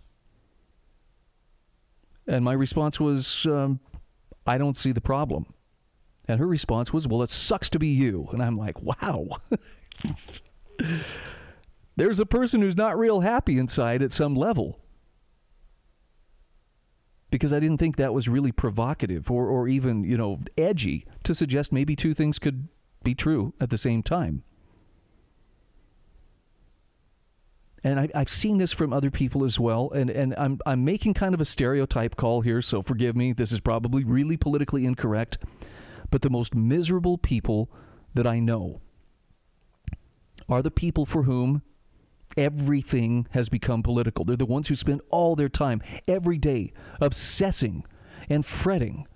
And 2.26 2.44
my 2.44 2.54
response 2.54 3.00
was, 3.00 3.46
um, 3.46 3.80
I 4.46 4.58
don't 4.58 4.76
see 4.76 4.92
the 4.92 5.02
problem. 5.02 5.46
And 6.28 6.40
her 6.40 6.48
response 6.48 6.92
was, 6.92 7.08
well, 7.08 7.22
it 7.24 7.30
sucks 7.30 7.70
to 7.70 7.80
be 7.80 7.88
you. 7.88 8.28
And 8.34 8.44
I'm 8.44 8.56
like, 8.56 8.82
wow. 8.82 9.28
There's 11.96 12.20
a 12.20 12.26
person 12.26 12.62
who's 12.62 12.76
not 12.76 12.98
real 12.98 13.22
happy 13.22 13.58
inside 13.58 14.02
at 14.02 14.12
some 14.12 14.36
level 14.36 14.80
because 17.30 17.52
I 17.52 17.60
didn't 17.60 17.78
think 17.78 17.98
that 17.98 18.14
was 18.14 18.30
really 18.30 18.52
provocative 18.52 19.30
or, 19.30 19.48
or 19.48 19.68
even, 19.68 20.04
you 20.04 20.18
know, 20.18 20.40
edgy 20.58 21.06
to 21.24 21.34
suggest 21.34 21.72
maybe 21.72 21.96
two 21.96 22.14
things 22.14 22.40
could 22.40 22.68
be 23.04 23.14
true 23.14 23.54
at 23.60 23.70
the 23.70 23.78
same 23.78 24.02
time. 24.02 24.44
And 27.84 28.00
I, 28.00 28.10
have 28.14 28.30
seen 28.30 28.58
this 28.58 28.74
from 28.74 28.92
other 28.92 29.12
people 29.12 29.44
as 29.44 29.60
well, 29.60 29.92
and, 29.92 30.10
and 30.10 30.34
I'm, 30.38 30.60
I'm 30.66 30.84
making 30.84 31.14
kind 31.14 31.34
of 31.34 31.40
a 31.40 31.46
stereotype 31.46 32.16
call 32.16 32.42
here, 32.42 32.62
so 32.62 32.82
forgive 32.82 33.16
me. 33.16 33.34
This 33.34 33.52
is 33.52 33.60
probably 33.60 34.04
really 34.04 34.36
politically 34.36 34.86
incorrect. 34.86 35.38
But 36.10 36.22
the 36.22 36.30
most 36.30 36.56
miserable 36.56 37.18
people 37.18 37.70
that 38.14 38.26
I 38.26 38.40
know 38.40 38.82
are 40.50 40.62
the 40.62 40.72
people 40.72 41.06
for 41.06 41.24
whom 41.24 41.62
everything 42.38 43.28
has 43.32 43.50
become 43.50 43.84
political. 43.84 44.24
They're 44.24 44.38
the 44.38 44.46
ones 44.46 44.68
who 44.68 44.76
spend 44.76 45.02
all 45.10 45.36
their 45.36 45.50
time 45.50 45.82
every 46.08 46.38
day 46.38 46.72
obsessing 47.02 47.84
and 48.30 48.46
fretting 48.46 49.08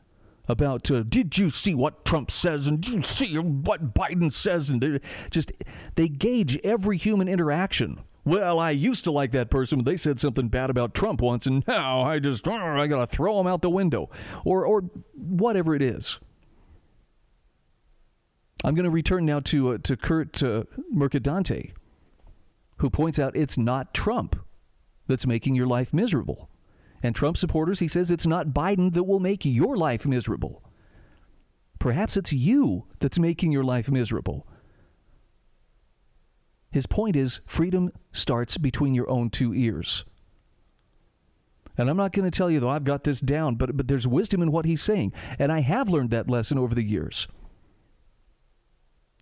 about 0.48 0.90
uh, 0.92 1.04
did 1.08 1.38
you 1.38 1.50
see 1.50 1.74
what 1.74 2.04
Trump 2.04 2.30
says 2.30 2.68
and 2.68 2.82
did 2.82 2.94
you 2.94 3.04
see 3.04 3.38
what 3.38 3.94
Biden 3.94 4.32
says 4.32 4.70
and 4.70 5.00
just 5.30 5.52
they 5.96 6.10
gauge 6.10 6.58
every 6.64 6.98
human 6.98 7.28
interaction. 7.28 8.02
Well, 8.24 8.60
I 8.60 8.72
used 8.72 9.04
to 9.06 9.12
like 9.12 9.32
that 9.32 9.50
person, 9.50 9.80
but 9.80 9.86
they 9.86 9.98
said 9.98 10.20
something 10.20 10.48
bad 10.48 10.70
about 10.70 10.94
Trump 10.94 11.22
once, 11.22 11.48
and 11.48 11.64
now 11.68 12.02
I 12.02 12.20
just 12.20 12.48
oh, 12.48 12.52
I 12.54 12.86
gotta 12.86 13.08
throw 13.08 13.40
him 13.40 13.48
out 13.48 13.62
the 13.62 13.70
window, 13.70 14.12
or 14.46 14.64
or 14.66 14.82
whatever 15.16 15.74
it 15.74 15.82
is. 15.82 16.20
I'm 18.64 18.76
going 18.76 18.84
to 18.84 18.92
return 18.92 19.26
now 19.26 19.40
to 19.40 19.72
uh, 19.72 19.78
to 19.80 19.98
Kurt 19.98 20.44
uh, 20.44 20.66
Mercadante 20.94 21.74
who 22.82 22.90
points 22.90 23.20
out 23.20 23.36
it's 23.36 23.60
not 23.60 23.94
Trump 23.94 24.36
that's 25.06 25.28
making 25.28 25.54
your 25.54 25.68
life 25.68 25.94
miserable. 25.94 26.50
And 27.04 27.16
Trump 27.16 27.38
supporters, 27.38 27.80
he 27.80 27.88
says 27.88 28.10
it's 28.10 28.26
not 28.26 28.48
Biden 28.48 28.94
that 28.94 29.04
will 29.04 29.20
make 29.20 29.46
your 29.46 29.78
life 29.78 30.08
miserable. 30.08 30.64
Perhaps 31.78 32.18
it's 32.18 32.34
you 32.34 32.88
that's 33.00 33.20
making 33.20 33.52
your 33.52 33.64
life 33.64 33.92
miserable. 33.92 34.48
His 36.72 36.88
point 36.88 37.16
is 37.16 37.40
freedom 37.46 37.92
starts 38.12 38.58
between 38.58 38.96
your 38.96 39.10
own 39.12 39.30
two 39.30 39.54
ears. 39.54 40.04
And 41.78 41.88
I'm 41.88 41.98
not 41.98 42.14
going 42.14 42.30
to 42.30 42.36
tell 42.36 42.50
you, 42.50 42.60
though, 42.60 42.70
I've 42.70 42.84
got 42.84 43.04
this 43.04 43.22
down, 43.22 43.56
but, 43.56 43.78
but 43.78 43.88
there's 43.88 44.08
wisdom 44.08 44.42
in 44.42 44.52
what 44.52 44.66
he's 44.66 44.82
saying. 44.82 45.14
And 45.38 45.52
I 45.52 45.60
have 45.60 45.88
learned 45.88 46.10
that 46.12 46.30
lesson 46.32 46.58
over 46.58 46.74
the 46.74 46.84
years. 46.84 47.28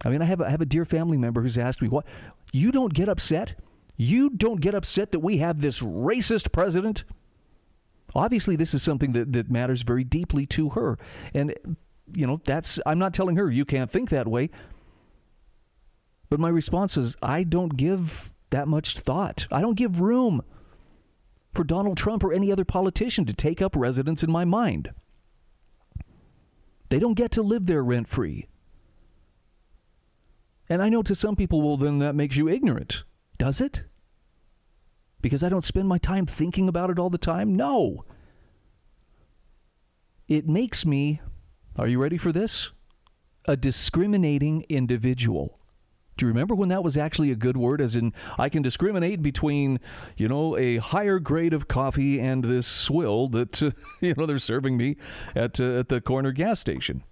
I 0.05 0.09
mean, 0.09 0.21
I 0.21 0.25
have, 0.25 0.41
a, 0.41 0.45
I 0.45 0.49
have 0.49 0.61
a 0.61 0.65
dear 0.65 0.85
family 0.85 1.17
member 1.17 1.41
who's 1.41 1.57
asked 1.57 1.81
me, 1.81 1.87
what, 1.87 2.05
you 2.53 2.71
don't 2.71 2.93
get 2.93 3.09
upset? 3.09 3.55
You 3.97 4.29
don't 4.29 4.61
get 4.61 4.73
upset 4.73 5.11
that 5.11 5.19
we 5.19 5.37
have 5.37 5.59
this 5.59 5.81
racist 5.81 6.51
president? 6.51 7.03
Obviously, 8.15 8.55
this 8.55 8.73
is 8.73 8.81
something 8.81 9.11
that, 9.11 9.33
that 9.33 9.51
matters 9.51 9.81
very 9.81 10.03
deeply 10.03 10.45
to 10.47 10.69
her. 10.69 10.97
And, 11.33 11.53
you 12.13 12.25
know, 12.25 12.39
that's, 12.45 12.79
I'm 12.85 12.97
not 12.97 13.13
telling 13.13 13.35
her 13.35 13.51
you 13.51 13.65
can't 13.65 13.91
think 13.91 14.09
that 14.09 14.27
way. 14.27 14.49
But 16.29 16.39
my 16.39 16.49
response 16.49 16.95
is 16.95 17.17
I 17.21 17.43
don't 17.43 17.75
give 17.75 18.31
that 18.51 18.67
much 18.67 18.97
thought. 18.97 19.47
I 19.51 19.61
don't 19.61 19.77
give 19.77 19.99
room 19.99 20.43
for 21.53 21.63
Donald 21.63 21.97
Trump 21.97 22.23
or 22.23 22.31
any 22.31 22.51
other 22.51 22.65
politician 22.65 23.25
to 23.25 23.33
take 23.33 23.61
up 23.61 23.75
residence 23.75 24.23
in 24.23 24.31
my 24.31 24.45
mind. 24.45 24.91
They 26.89 26.99
don't 26.99 27.15
get 27.15 27.31
to 27.31 27.41
live 27.41 27.65
there 27.65 27.83
rent 27.83 28.07
free. 28.07 28.47
And 30.69 30.83
I 30.83 30.89
know 30.89 31.01
to 31.01 31.15
some 31.15 31.35
people, 31.35 31.61
well, 31.61 31.77
then 31.77 31.99
that 31.99 32.13
makes 32.13 32.37
you 32.37 32.47
ignorant. 32.47 33.03
Does 33.37 33.59
it? 33.59 33.83
Because 35.21 35.43
I 35.43 35.49
don't 35.49 35.63
spend 35.63 35.87
my 35.87 35.97
time 35.97 36.25
thinking 36.25 36.69
about 36.69 36.91
it 36.91 36.99
all 36.99 37.09
the 37.09 37.17
time? 37.17 37.55
No. 37.55 38.05
It 40.27 40.47
makes 40.47 40.85
me, 40.85 41.21
are 41.75 41.87
you 41.87 41.99
ready 41.99 42.17
for 42.17 42.31
this? 42.31 42.71
A 43.45 43.57
discriminating 43.57 44.63
individual. 44.69 45.57
Do 46.17 46.25
you 46.25 46.27
remember 46.27 46.53
when 46.53 46.69
that 46.69 46.83
was 46.83 46.97
actually 46.97 47.31
a 47.31 47.35
good 47.35 47.57
word? 47.57 47.81
As 47.81 47.95
in, 47.95 48.13
I 48.37 48.49
can 48.49 48.61
discriminate 48.61 49.23
between, 49.23 49.79
you 50.17 50.27
know, 50.27 50.55
a 50.57 50.77
higher 50.77 51.17
grade 51.17 51.53
of 51.53 51.67
coffee 51.67 52.19
and 52.19 52.43
this 52.43 52.67
swill 52.67 53.29
that, 53.29 53.63
uh, 53.63 53.71
you 54.01 54.13
know, 54.15 54.25
they're 54.25 54.37
serving 54.37 54.77
me 54.77 54.97
at, 55.33 55.59
uh, 55.59 55.79
at 55.79 55.89
the 55.89 56.01
corner 56.01 56.31
gas 56.31 56.59
station. 56.59 57.03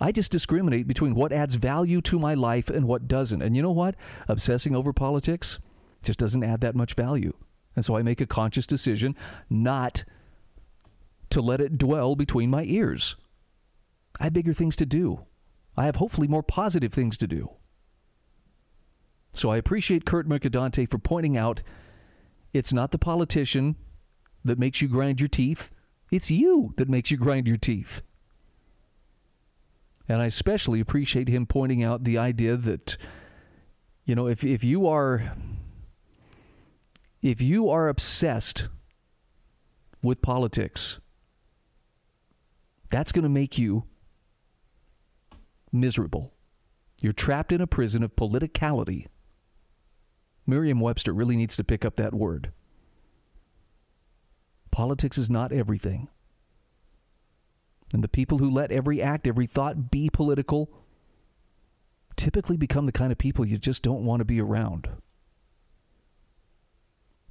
I 0.00 0.12
just 0.12 0.30
discriminate 0.30 0.86
between 0.86 1.14
what 1.14 1.32
adds 1.32 1.54
value 1.54 2.00
to 2.02 2.18
my 2.18 2.34
life 2.34 2.68
and 2.68 2.86
what 2.86 3.08
doesn't. 3.08 3.42
And 3.42 3.56
you 3.56 3.62
know 3.62 3.72
what? 3.72 3.96
Obsessing 4.28 4.76
over 4.76 4.92
politics 4.92 5.58
just 6.02 6.18
doesn't 6.18 6.44
add 6.44 6.60
that 6.60 6.76
much 6.76 6.94
value. 6.94 7.32
And 7.74 7.84
so 7.84 7.96
I 7.96 8.02
make 8.02 8.20
a 8.20 8.26
conscious 8.26 8.66
decision 8.66 9.14
not 9.48 10.04
to 11.30 11.40
let 11.40 11.60
it 11.60 11.78
dwell 11.78 12.14
between 12.14 12.50
my 12.50 12.64
ears. 12.64 13.16
I 14.20 14.24
have 14.24 14.32
bigger 14.32 14.54
things 14.54 14.76
to 14.76 14.86
do. 14.86 15.26
I 15.76 15.86
have 15.86 15.96
hopefully 15.96 16.28
more 16.28 16.42
positive 16.42 16.92
things 16.92 17.16
to 17.18 17.26
do. 17.26 17.50
So 19.32 19.50
I 19.50 19.58
appreciate 19.58 20.06
Kurt 20.06 20.26
Mercadante 20.26 20.86
for 20.86 20.98
pointing 20.98 21.36
out 21.36 21.62
it's 22.52 22.72
not 22.72 22.90
the 22.90 22.98
politician 22.98 23.76
that 24.44 24.58
makes 24.58 24.80
you 24.80 24.88
grind 24.88 25.20
your 25.20 25.28
teeth, 25.28 25.72
it's 26.10 26.30
you 26.30 26.72
that 26.76 26.88
makes 26.88 27.10
you 27.10 27.18
grind 27.18 27.46
your 27.46 27.58
teeth. 27.58 28.00
And 30.08 30.22
I 30.22 30.26
especially 30.26 30.80
appreciate 30.80 31.28
him 31.28 31.46
pointing 31.46 31.82
out 31.82 32.04
the 32.04 32.18
idea 32.18 32.56
that, 32.56 32.96
you 34.04 34.14
know, 34.14 34.28
if, 34.28 34.44
if 34.44 34.62
you 34.62 34.86
are 34.86 35.34
if 37.22 37.42
you 37.42 37.68
are 37.68 37.88
obsessed 37.88 38.68
with 40.02 40.22
politics, 40.22 41.00
that's 42.88 43.10
going 43.10 43.24
to 43.24 43.28
make 43.28 43.58
you 43.58 43.84
miserable. 45.72 46.32
You're 47.02 47.12
trapped 47.12 47.50
in 47.50 47.60
a 47.60 47.66
prison 47.66 48.02
of 48.02 48.14
politicality. 48.14 49.06
Merriam 50.46 50.78
Webster 50.78 51.12
really 51.12 51.36
needs 51.36 51.56
to 51.56 51.64
pick 51.64 51.84
up 51.84 51.96
that 51.96 52.14
word. 52.14 52.52
Politics 54.70 55.18
is 55.18 55.28
not 55.28 55.52
everything. 55.52 56.08
And 57.92 58.02
the 58.02 58.08
people 58.08 58.38
who 58.38 58.50
let 58.50 58.72
every 58.72 59.00
act, 59.00 59.26
every 59.26 59.46
thought 59.46 59.90
be 59.90 60.10
political 60.10 60.70
typically 62.16 62.56
become 62.56 62.86
the 62.86 62.92
kind 62.92 63.12
of 63.12 63.18
people 63.18 63.46
you 63.46 63.58
just 63.58 63.82
don't 63.82 64.04
want 64.04 64.20
to 64.20 64.24
be 64.24 64.40
around. 64.40 64.88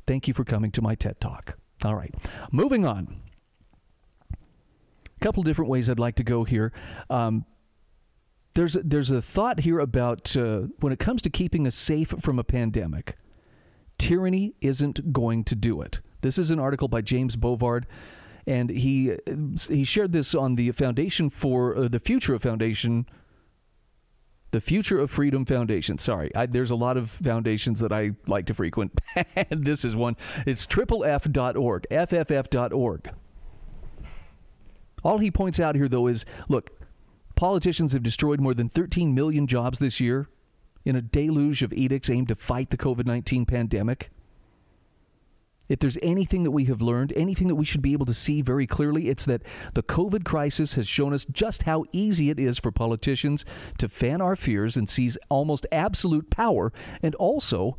Thank 0.07 0.27
you 0.27 0.33
for 0.33 0.43
coming 0.43 0.71
to 0.71 0.81
my 0.81 0.95
TED 0.95 1.19
Talk. 1.19 1.57
All 1.83 1.95
right, 1.95 2.13
moving 2.51 2.85
on. 2.85 3.21
A 4.31 5.19
couple 5.19 5.43
different 5.43 5.69
ways 5.69 5.89
I'd 5.89 5.99
like 5.99 6.15
to 6.15 6.23
go 6.23 6.43
here. 6.43 6.71
Um, 7.09 7.45
there's 8.53 8.75
a, 8.75 8.83
there's 8.83 9.11
a 9.11 9.21
thought 9.21 9.61
here 9.61 9.79
about 9.79 10.35
uh, 10.37 10.67
when 10.79 10.93
it 10.93 10.99
comes 10.99 11.21
to 11.23 11.29
keeping 11.29 11.67
us 11.67 11.75
safe 11.75 12.13
from 12.19 12.39
a 12.39 12.43
pandemic. 12.43 13.17
Tyranny 13.97 14.55
isn't 14.61 15.11
going 15.11 15.43
to 15.45 15.55
do 15.55 15.81
it. 15.81 15.99
This 16.21 16.37
is 16.37 16.51
an 16.51 16.59
article 16.59 16.87
by 16.87 17.01
James 17.01 17.35
Bovard, 17.35 17.83
and 18.47 18.69
he 18.69 19.15
he 19.69 19.83
shared 19.83 20.11
this 20.11 20.35
on 20.35 20.55
the 20.55 20.71
Foundation 20.71 21.29
for 21.29 21.75
uh, 21.75 21.87
the 21.87 21.99
Future 21.99 22.33
of 22.33 22.43
Foundation. 22.43 23.05
The 24.51 24.61
Future 24.61 24.99
of 24.99 25.11
Freedom 25.11 25.43
Foundation. 25.43 25.97
Sorry, 25.97 26.33
I, 26.33 26.45
there's 26.45 26.71
a 26.71 26.75
lot 26.75 26.95
of 26.95 27.09
foundations 27.09 27.81
that 27.81 27.91
I 27.91 28.11
like 28.25 28.45
to 28.45 28.53
frequent. 28.53 29.01
and 29.35 29.65
this 29.65 29.83
is 29.83 29.97
one. 29.97 30.15
It's 30.45 30.65
triplef.org, 30.65 31.87
fff.org. 31.91 33.09
All 35.03 35.17
he 35.17 35.29
points 35.29 35.59
out 35.59 35.75
here, 35.75 35.89
though, 35.89 36.07
is 36.07 36.25
look, 36.47 36.71
Politicians 37.35 37.91
have 37.91 38.01
destroyed 38.01 38.39
more 38.39 38.53
than 38.53 38.69
13 38.69 39.13
million 39.13 39.45
jobs 39.45 39.79
this 39.79 39.99
year 39.99 40.29
in 40.85 40.95
a 40.95 41.01
deluge 41.01 41.63
of 41.63 41.73
edicts 41.73 42.09
aimed 42.09 42.29
to 42.29 42.35
fight 42.35 42.69
the 42.69 42.77
COVID 42.77 43.05
19 43.05 43.45
pandemic. 43.45 44.09
If 45.67 45.79
there's 45.79 45.97
anything 46.01 46.43
that 46.43 46.51
we 46.51 46.65
have 46.65 46.81
learned, 46.81 47.11
anything 47.15 47.47
that 47.47 47.55
we 47.55 47.65
should 47.65 47.81
be 47.81 47.93
able 47.93 48.05
to 48.05 48.13
see 48.13 48.41
very 48.41 48.67
clearly, 48.67 49.09
it's 49.09 49.25
that 49.25 49.41
the 49.73 49.83
COVID 49.83 50.23
crisis 50.23 50.73
has 50.73 50.87
shown 50.87 51.13
us 51.13 51.25
just 51.25 51.63
how 51.63 51.83
easy 51.91 52.29
it 52.29 52.39
is 52.39 52.59
for 52.59 52.71
politicians 52.71 53.45
to 53.79 53.89
fan 53.89 54.21
our 54.21 54.35
fears 54.35 54.77
and 54.77 54.87
seize 54.87 55.17
almost 55.29 55.65
absolute 55.71 56.29
power, 56.29 56.71
and 57.01 57.15
also 57.15 57.77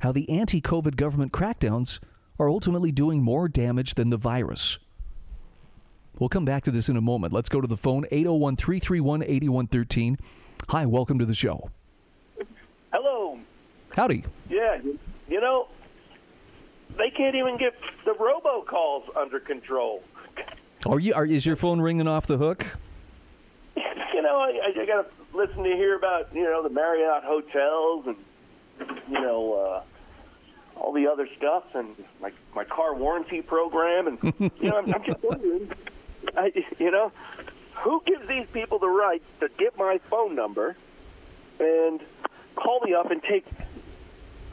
how 0.00 0.12
the 0.12 0.28
anti 0.28 0.60
COVID 0.60 0.96
government 0.96 1.32
crackdowns 1.32 2.00
are 2.38 2.48
ultimately 2.48 2.92
doing 2.92 3.22
more 3.22 3.48
damage 3.48 3.94
than 3.94 4.10
the 4.10 4.16
virus. 4.16 4.78
We'll 6.18 6.28
come 6.28 6.44
back 6.44 6.64
to 6.64 6.72
this 6.72 6.88
in 6.88 6.96
a 6.96 7.00
moment. 7.00 7.32
Let's 7.32 7.48
go 7.48 7.60
to 7.60 7.68
the 7.68 7.76
phone 7.76 8.04
801 8.10 8.56
331 8.56 9.22
8113. 9.22 10.18
Hi, 10.70 10.86
welcome 10.86 11.18
to 11.20 11.24
the 11.24 11.34
show. 11.34 11.70
Hello. 12.92 13.38
Howdy. 13.94 14.24
Yeah, 14.50 14.78
you 15.28 15.40
know, 15.40 15.68
can't 17.18 17.34
even 17.34 17.58
get 17.58 17.74
the 18.04 18.12
robocalls 18.12 19.04
under 19.16 19.40
control. 19.40 20.02
Are 20.86 21.00
you? 21.00 21.12
Are, 21.14 21.26
is 21.26 21.44
your 21.44 21.56
phone 21.56 21.80
ringing 21.80 22.06
off 22.06 22.26
the 22.26 22.38
hook? 22.38 22.64
you 23.76 24.22
know, 24.22 24.38
I, 24.38 24.72
I 24.80 24.86
got 24.86 25.02
to 25.02 25.36
listen 25.36 25.64
to 25.64 25.70
hear 25.70 25.96
about 25.96 26.32
you 26.32 26.44
know 26.44 26.62
the 26.62 26.70
Marriott 26.70 27.24
hotels 27.24 28.06
and 28.06 28.16
you 29.08 29.20
know 29.20 29.52
uh, 29.54 30.80
all 30.80 30.92
the 30.92 31.08
other 31.08 31.28
stuff 31.36 31.64
and 31.74 31.96
my 32.22 32.32
my 32.54 32.64
car 32.64 32.94
warranty 32.94 33.42
program 33.42 34.06
and 34.06 34.18
you 34.60 34.70
know 34.70 34.78
I'm, 34.78 34.94
I'm 34.94 35.04
just 35.04 35.22
wondering 35.22 35.72
I, 36.36 36.52
you 36.78 36.90
know, 36.90 37.12
who 37.82 38.02
gives 38.06 38.26
these 38.28 38.46
people 38.52 38.78
the 38.78 38.88
right 38.88 39.22
to 39.40 39.48
get 39.58 39.76
my 39.76 40.00
phone 40.10 40.34
number 40.34 40.76
and 41.58 42.00
call 42.56 42.80
me 42.80 42.94
up 42.94 43.10
and 43.10 43.22
take 43.22 43.46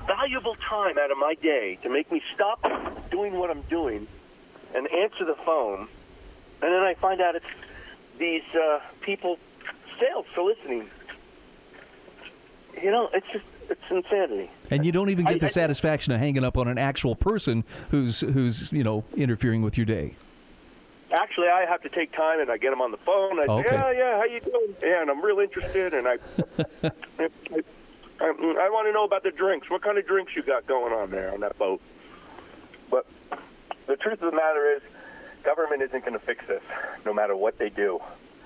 valuable 0.08 0.56
time 0.70 0.98
out 0.98 1.12
of 1.12 1.18
my 1.18 1.36
day 1.42 1.78
to 1.84 1.90
make 1.90 2.12
me 2.12 2.22
stop 2.34 2.62
doing 3.10 3.34
what 3.38 3.50
I'm 3.50 3.62
doing 3.64 4.08
and 4.74 4.88
answer 4.92 5.26
the 5.26 5.36
phone, 5.46 5.88
and 6.62 6.74
then 6.74 6.82
I 6.82 6.96
find 6.96 7.22
out 7.22 7.36
it's 7.36 7.46
these 8.18 8.44
uh, 8.54 8.80
people 9.02 9.38
sales 10.00 10.26
soliciting. 10.34 10.90
You 12.82 12.92
know, 12.92 13.10
it's 13.14 13.28
just 13.32 13.46
it's 13.70 13.82
insanity. 13.90 14.50
And 14.70 14.86
you 14.86 14.92
don't 14.92 15.10
even 15.10 15.26
get 15.26 15.36
I, 15.36 15.38
the 15.40 15.46
I, 15.46 15.50
satisfaction 15.50 16.14
of 16.14 16.20
hanging 16.20 16.44
up 16.44 16.58
on 16.58 16.68
an 16.68 16.78
actual 16.78 17.16
person 17.16 17.64
who's 17.90 18.22
who's 18.22 18.72
you 18.72 18.84
know 18.84 19.04
interfering 19.16 19.62
with 19.62 19.78
your 19.78 19.86
day. 19.86 20.16
Actually, 21.14 21.48
I 21.48 21.66
have 21.66 21.82
to 21.84 21.90
take 21.90 22.12
time 22.14 22.40
and 22.42 22.52
I 22.52 22.58
get 22.58 22.72
them 22.72 22.82
on 22.82 22.92
the 22.92 22.98
phone. 22.98 23.40
I 23.40 23.44
okay. 23.44 23.70
say, 23.70 23.76
yeah, 23.76 23.92
yeah, 23.92 24.18
how 24.18 24.26
you 24.26 24.42
doing? 24.42 24.76
Yeah, 24.82 25.02
and 25.02 25.10
I'm 25.10 25.24
real 25.24 25.40
interested, 25.40 25.94
and 25.94 26.08
I, 26.08 26.18
I, 27.24 27.62
Um, 28.22 28.38
I, 28.40 28.66
I 28.66 28.70
want 28.70 28.88
to 28.88 28.94
know 28.94 29.04
about 29.04 29.24
the 29.24 29.32
drinks. 29.32 29.70
What 29.70 29.82
kind 29.82 29.98
of 29.98 30.08
drinks 30.08 30.36
you 30.36 30.44
got 30.44 30.66
going 30.68 30.94
on 30.94 31.12
there 31.12 31.34
on 31.34 31.42
that 31.42 31.58
boat? 31.58 31.82
But 32.90 33.06
the 33.88 33.96
truth 33.98 34.22
of 34.22 34.32
the 34.32 34.38
matter 34.38 34.74
is, 34.76 34.82
government 35.44 35.82
isn't 35.84 36.02
going 36.02 36.18
to 36.18 36.26
fix 36.26 36.46
this, 36.48 36.64
no 37.06 37.14
matter 37.14 37.36
what 37.36 37.58
they 37.58 37.70
do. 37.70 38.00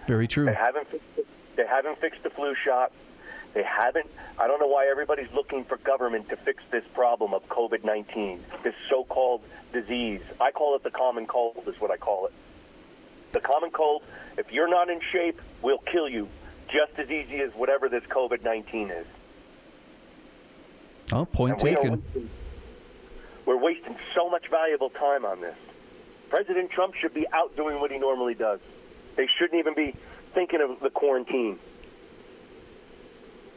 Very 0.07 0.27
true. 0.27 0.45
They 0.45 0.53
haven't. 0.53 0.87
They 1.55 1.67
haven't 1.67 1.99
fixed 1.99 2.23
the 2.23 2.29
flu 2.29 2.55
shot. 2.55 2.91
They 3.53 3.63
haven't. 3.63 4.09
I 4.37 4.47
don't 4.47 4.59
know 4.59 4.67
why 4.67 4.87
everybody's 4.87 5.31
looking 5.33 5.65
for 5.65 5.77
government 5.77 6.29
to 6.29 6.37
fix 6.37 6.63
this 6.71 6.83
problem 6.93 7.33
of 7.33 7.47
COVID 7.49 7.83
19, 7.83 8.43
this 8.63 8.75
so 8.89 9.03
called 9.03 9.41
disease. 9.73 10.21
I 10.39 10.51
call 10.51 10.75
it 10.75 10.83
the 10.83 10.91
common 10.91 11.25
cold, 11.27 11.63
is 11.67 11.79
what 11.79 11.91
I 11.91 11.97
call 11.97 12.27
it. 12.27 12.33
The 13.31 13.39
common 13.39 13.69
cold, 13.71 14.03
if 14.37 14.51
you're 14.51 14.69
not 14.69 14.89
in 14.89 14.99
shape, 15.11 15.39
will 15.61 15.79
kill 15.79 16.09
you 16.09 16.27
just 16.67 16.97
as 16.97 17.09
easy 17.09 17.41
as 17.41 17.51
whatever 17.53 17.89
this 17.89 18.03
COVID 18.03 18.43
19 18.43 18.91
is. 18.91 19.05
Oh, 21.11 21.25
point 21.25 21.61
we 21.63 21.71
taken. 21.71 22.03
Wasting, 22.03 22.29
we're 23.45 23.57
wasting 23.57 23.95
so 24.15 24.29
much 24.29 24.47
valuable 24.49 24.89
time 24.89 25.25
on 25.25 25.41
this. 25.41 25.55
President 26.29 26.69
Trump 26.69 26.93
should 26.93 27.13
be 27.13 27.27
out 27.33 27.55
doing 27.55 27.79
what 27.79 27.91
he 27.91 27.97
normally 27.97 28.35
does. 28.35 28.59
They 29.15 29.27
shouldn't 29.37 29.59
even 29.59 29.73
be 29.73 29.95
thinking 30.33 30.61
of 30.61 30.79
the 30.79 30.89
quarantine. 30.89 31.57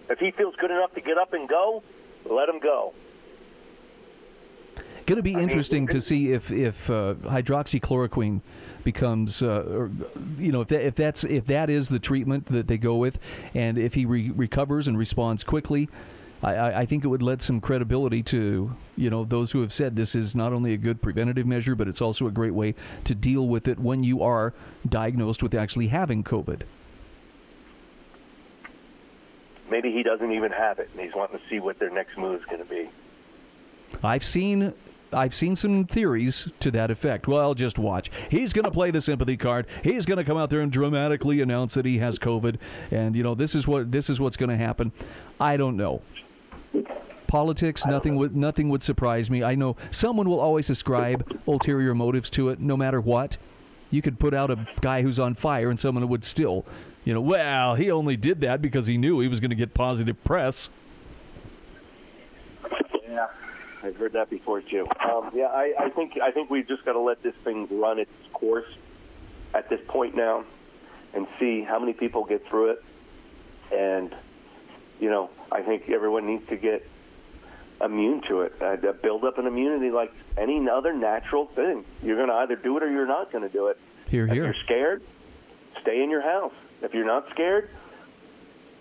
If 0.08 0.18
he 0.18 0.30
feels 0.30 0.56
good 0.56 0.70
enough 0.70 0.94
to 0.94 1.00
get 1.00 1.18
up 1.18 1.32
and 1.32 1.48
go, 1.48 1.82
let 2.24 2.48
him 2.48 2.58
go. 2.58 2.94
Going 5.04 5.16
to 5.16 5.22
be 5.22 5.34
I 5.34 5.40
mean, 5.40 5.48
interesting 5.48 5.86
to 5.88 6.00
see 6.00 6.32
if 6.32 6.50
if 6.50 6.88
uh, 6.88 7.14
hydroxychloroquine 7.14 8.40
becomes, 8.84 9.42
uh, 9.42 9.64
or, 9.68 9.90
you 10.38 10.52
know, 10.52 10.60
if 10.60 10.68
that, 10.68 10.86
if 10.86 10.94
that's 10.94 11.24
if 11.24 11.44
that 11.46 11.68
is 11.68 11.88
the 11.88 11.98
treatment 11.98 12.46
that 12.46 12.68
they 12.68 12.78
go 12.78 12.96
with, 12.96 13.18
and 13.52 13.78
if 13.78 13.94
he 13.94 14.06
re- 14.06 14.30
recovers 14.30 14.88
and 14.88 14.96
responds 14.96 15.44
quickly. 15.44 15.88
I, 16.42 16.54
I 16.54 16.80
I 16.80 16.86
think 16.86 17.04
it 17.04 17.08
would 17.08 17.22
lend 17.22 17.42
some 17.42 17.60
credibility 17.60 18.22
to 18.24 18.74
you 18.96 19.10
know 19.10 19.24
those 19.24 19.52
who 19.52 19.60
have 19.60 19.72
said 19.72 19.96
this 19.96 20.14
is 20.14 20.34
not 20.34 20.52
only 20.52 20.72
a 20.72 20.76
good 20.76 21.00
preventative 21.00 21.46
measure, 21.46 21.74
but 21.74 21.88
it's 21.88 22.00
also 22.00 22.26
a 22.26 22.30
great 22.30 22.54
way 22.54 22.74
to 23.04 23.14
deal 23.14 23.46
with 23.48 23.68
it 23.68 23.78
when 23.78 24.02
you 24.04 24.22
are 24.22 24.52
diagnosed 24.88 25.42
with 25.42 25.54
actually 25.54 25.88
having 25.88 26.24
COVID. 26.24 26.62
Maybe 29.70 29.90
he 29.90 30.02
doesn't 30.02 30.32
even 30.32 30.52
have 30.52 30.78
it, 30.78 30.90
and 30.92 31.00
he's 31.00 31.14
wanting 31.14 31.38
to 31.38 31.44
see 31.48 31.58
what 31.58 31.78
their 31.78 31.90
next 31.90 32.18
move 32.18 32.40
is 32.40 32.46
going 32.46 32.62
to 32.62 32.68
be. 32.68 32.90
I've 34.02 34.24
seen 34.24 34.74
I've 35.14 35.34
seen 35.34 35.56
some 35.56 35.84
theories 35.84 36.48
to 36.60 36.70
that 36.70 36.90
effect. 36.90 37.28
Well, 37.28 37.54
just 37.54 37.78
watch. 37.78 38.10
He's 38.30 38.52
going 38.52 38.64
to 38.64 38.70
play 38.70 38.90
the 38.90 39.00
sympathy 39.00 39.36
card. 39.36 39.66
He's 39.84 40.06
going 40.06 40.18
to 40.18 40.24
come 40.24 40.36
out 40.38 40.50
there 40.50 40.60
and 40.60 40.72
dramatically 40.72 41.40
announce 41.40 41.74
that 41.74 41.84
he 41.84 41.98
has 41.98 42.18
COVID, 42.18 42.56
and 42.90 43.14
you 43.14 43.22
know 43.22 43.34
this 43.34 43.54
is 43.54 43.68
what 43.68 43.92
this 43.92 44.10
is 44.10 44.20
what's 44.20 44.36
going 44.36 44.50
to 44.50 44.56
happen. 44.56 44.92
I 45.40 45.56
don't 45.56 45.76
know. 45.76 46.02
Politics, 47.26 47.86
nothing 47.86 48.16
would 48.16 48.36
nothing 48.36 48.68
would 48.68 48.82
surprise 48.82 49.30
me. 49.30 49.42
I 49.42 49.54
know 49.54 49.76
someone 49.90 50.28
will 50.28 50.40
always 50.40 50.68
ascribe 50.68 51.26
ulterior 51.46 51.94
motives 51.94 52.28
to 52.30 52.50
it, 52.50 52.60
no 52.60 52.76
matter 52.76 53.00
what. 53.00 53.38
You 53.90 54.02
could 54.02 54.18
put 54.18 54.34
out 54.34 54.50
a 54.50 54.66
guy 54.80 55.02
who's 55.02 55.18
on 55.18 55.34
fire, 55.34 55.70
and 55.70 55.80
someone 55.80 56.06
would 56.08 56.24
still, 56.24 56.64
you 57.04 57.14
know, 57.14 57.20
well, 57.20 57.74
he 57.74 57.90
only 57.90 58.16
did 58.16 58.40
that 58.42 58.60
because 58.60 58.86
he 58.86 58.98
knew 58.98 59.20
he 59.20 59.28
was 59.28 59.40
going 59.40 59.50
to 59.50 59.56
get 59.56 59.72
positive 59.74 60.22
press. 60.24 60.68
Yeah, 63.08 63.28
I've 63.82 63.96
heard 63.96 64.12
that 64.12 64.28
before 64.30 64.60
too. 64.60 64.86
Um, 65.00 65.30
yeah, 65.34 65.46
I, 65.46 65.74
I 65.78 65.88
think 65.90 66.18
I 66.22 66.30
think 66.32 66.50
we've 66.50 66.68
just 66.68 66.84
got 66.84 66.92
to 66.92 67.00
let 67.00 67.22
this 67.22 67.34
thing 67.44 67.66
run 67.80 67.98
its 67.98 68.12
course 68.32 68.68
at 69.54 69.68
this 69.68 69.80
point 69.88 70.14
now, 70.14 70.44
and 71.14 71.26
see 71.38 71.62
how 71.62 71.78
many 71.78 71.92
people 71.94 72.24
get 72.24 72.46
through 72.46 72.72
it. 72.72 72.84
And 73.72 74.14
you 75.02 75.10
know, 75.10 75.30
I 75.50 75.62
think 75.62 75.90
everyone 75.90 76.26
needs 76.26 76.48
to 76.48 76.56
get 76.56 76.88
immune 77.84 78.22
to 78.28 78.42
it. 78.42 78.54
Uh, 78.62 78.76
to 78.76 78.92
build 78.92 79.24
up 79.24 79.36
an 79.36 79.48
immunity 79.48 79.90
like 79.90 80.12
any 80.38 80.66
other 80.68 80.92
natural 80.92 81.46
thing. 81.46 81.84
You're 82.04 82.16
going 82.16 82.28
to 82.28 82.34
either 82.36 82.54
do 82.54 82.76
it 82.76 82.84
or 82.84 82.90
you're 82.90 83.06
not 83.06 83.32
going 83.32 83.42
to 83.42 83.50
do 83.50 83.66
it. 83.66 83.78
Here, 84.08 84.28
here. 84.28 84.44
If 84.44 84.46
you're 84.46 84.64
scared, 84.64 85.02
stay 85.80 86.04
in 86.04 86.08
your 86.08 86.22
house. 86.22 86.52
If 86.82 86.94
you're 86.94 87.04
not 87.04 87.28
scared, 87.30 87.68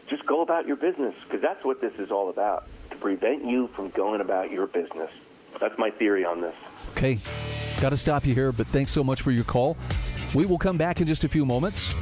just 0.10 0.24
go 0.28 0.42
about 0.42 0.68
your 0.68 0.76
business 0.76 1.16
because 1.24 1.42
that's 1.42 1.66
what 1.66 1.82
this 1.82 1.94
is 1.98 2.12
all 2.12 2.30
about 2.30 2.68
to 2.92 2.98
prevent 2.98 3.44
you 3.44 3.70
from 3.76 3.90
going 3.90 4.22
about 4.22 4.52
your 4.52 4.68
business. 4.68 5.10
That's 5.60 5.78
my 5.80 5.90
theory 5.90 6.24
on 6.24 6.42
this. 6.42 6.56
Okay, 6.92 7.20
got 7.80 7.90
to 7.90 7.98
stop 7.98 8.28
you 8.28 8.36
here, 8.36 8.52
but 8.52 8.68
thanks 8.68 8.92
so 8.92 9.04
much 9.04 9.24
for 9.24 9.32
your 9.32 9.44
call. 9.44 9.76
We 10.36 10.46
will 10.46 10.60
come 10.60 10.78
back 10.78 11.02
in 11.02 11.08
just 11.08 11.24
a 11.24 11.30
few 11.30 11.46
moments. 11.46 11.96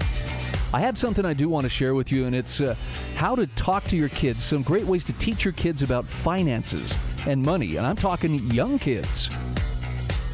I 0.72 0.82
have 0.82 1.00
something 1.00 1.26
I 1.26 1.34
do 1.34 1.50
want 1.50 1.66
to 1.66 1.70
share 1.70 1.96
with 1.96 2.12
you, 2.12 2.28
and 2.28 2.36
it's 2.36 2.62
uh, 2.62 2.76
how 3.16 3.36
to 3.36 3.48
talk 3.48 3.86
to 3.86 3.98
your 3.98 4.10
kids. 4.10 4.44
Some 4.44 4.62
great 4.62 4.86
ways 4.86 5.04
to 5.06 5.14
teach 5.14 5.44
your 5.44 5.54
kids 5.54 5.82
about 5.82 6.06
finances 6.06 6.96
and 7.26 7.42
money, 7.42 7.78
and 7.78 7.88
I'm 7.88 7.96
talking 7.96 8.38
young 8.52 8.78
kids. 8.78 9.32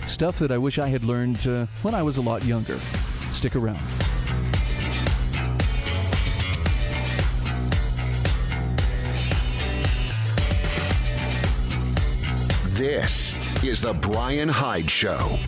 Stuff 0.06 0.38
that 0.39 0.52
I 0.52 0.58
wish 0.58 0.78
I 0.78 0.89
had 0.89 1.06
learned 1.06 1.48
uh, 1.48 1.67
when 1.84 1.95
I 1.95 2.04
was 2.04 2.17
a 2.17 2.21
lot 2.21 2.43
younger. 2.43 2.78
Stick 3.32 3.56
around. 3.56 3.80
This 12.76 13.34
is 13.63 13.80
The 13.82 13.93
Bryan 13.93 14.50
Hyde 14.50 14.91
Show. 14.91 15.39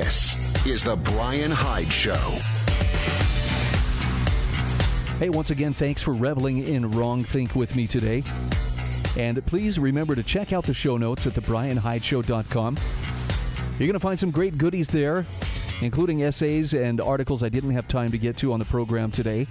This 0.00 0.66
is 0.66 0.82
The 0.82 0.96
Bryan 0.96 1.50
Hyde 1.50 1.92
Show. 1.92 2.14
Hey, 5.18 5.28
once 5.28 5.50
again, 5.50 5.74
thanks 5.74 6.00
for 6.00 6.14
reveling 6.14 6.66
in 6.66 6.90
Wrong 6.90 7.22
Think 7.22 7.54
with 7.54 7.76
me 7.76 7.86
today. 7.86 8.24
And 9.18 9.44
please 9.44 9.78
remember 9.78 10.14
to 10.14 10.22
check 10.22 10.54
out 10.54 10.64
the 10.64 10.72
show 10.72 10.96
notes 10.96 11.26
at 11.26 11.34
thebrianhydeshow.com. 11.34 12.78
You're 13.72 13.78
going 13.78 13.92
to 13.92 14.00
find 14.00 14.18
some 14.18 14.30
great 14.30 14.56
goodies 14.56 14.88
there, 14.88 15.26
including 15.82 16.22
essays 16.22 16.72
and 16.72 16.98
articles 16.98 17.42
I 17.42 17.50
didn't 17.50 17.72
have 17.72 17.86
time 17.86 18.10
to 18.12 18.18
get 18.18 18.38
to 18.38 18.54
on 18.54 18.58
the 18.58 18.64
program 18.64 19.10
today. 19.10 19.46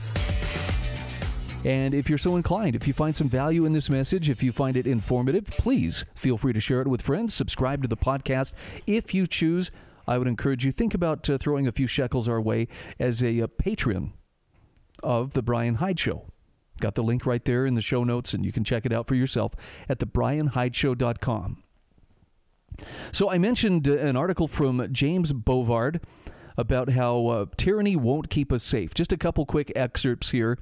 And 1.64 1.94
if 1.94 2.10
you're 2.10 2.18
so 2.18 2.38
inclined, 2.38 2.76
if 2.76 2.88
you 2.88 2.94
find 2.94 3.16
some 3.16 3.30
value 3.30 3.66
in 3.66 3.74
this 3.74 3.88
message, 3.88 4.32
if 4.32 4.42
you 4.42 4.52
find 4.52 4.76
it 4.78 4.88
informative, 4.88 5.46
please 5.46 6.06
feel 6.16 6.40
free 6.40 6.54
to 6.54 6.60
share 6.60 6.82
it 6.82 6.88
with 6.88 7.04
friends. 7.04 7.36
Subscribe 7.36 7.84
to 7.84 7.88
the 7.88 7.98
podcast 7.98 8.54
if 8.88 9.14
you 9.14 9.28
choose. 9.28 9.70
I 10.10 10.17
would 10.17 10.28
encourage 10.28 10.65
you 10.65 10.72
think 10.72 10.95
about 10.95 11.30
uh, 11.30 11.38
throwing 11.38 11.67
a 11.67 11.72
few 11.72 11.86
shekels 11.86 12.28
our 12.28 12.41
way 12.41 12.67
as 13.00 13.22
a, 13.22 13.41
uh 13.41 13.48
Patreon 13.48 14.13
of 15.04 15.34
the 15.34 15.43
Bryan 15.43 15.76
Hyde 15.76 16.00
Show. 16.00 16.26
Got 16.82 16.95
the 16.95 17.04
link 17.04 17.26
right 17.26 17.45
there 17.45 17.65
in 17.65 17.76
the 17.76 17.82
show 17.82 18.04
notes, 18.04 18.34
and 18.34 18.43
you 18.43 18.52
can 18.52 18.63
check 18.63 18.86
it 18.86 18.91
out 18.91 19.08
for 19.08 19.13
yourself 19.13 19.54
at 19.88 20.00
thebrianhydeshow.com. 20.00 21.63
So 23.12 23.30
I 23.30 23.38
mentioned 23.38 23.88
uh, 23.88 23.98
an 23.98 24.15
article 24.15 24.48
from 24.48 24.91
James 24.91 25.32
Bovard 25.32 26.02
about 26.58 26.89
how 26.89 27.28
uh, 27.28 27.45
tyranny 27.56 27.95
won't 27.95 28.30
keep 28.30 28.52
us 28.52 28.63
safe. 28.63 28.93
Just 28.95 29.13
a 29.13 29.17
couple 29.17 29.45
quick 29.45 29.72
excerpts 29.76 30.32
here, 30.32 30.58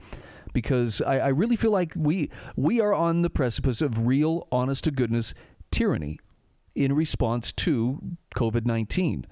because 0.54 1.02
I, 1.02 1.20
I 1.20 1.28
really 1.30 1.56
feel 1.56 1.72
like 1.72 1.94
we 1.96 2.30
we 2.56 2.82
are 2.82 2.94
on 2.94 3.22
the 3.22 3.30
precipice 3.30 3.82
of 3.82 4.06
real, 4.08 4.46
honest 4.52 4.84
to 4.86 4.92
goodness 4.92 5.34
tyranny 5.72 6.20
in 6.76 6.94
response 6.94 7.52
to 7.54 8.00
COVID 8.36 8.66
nineteen, 8.66 9.26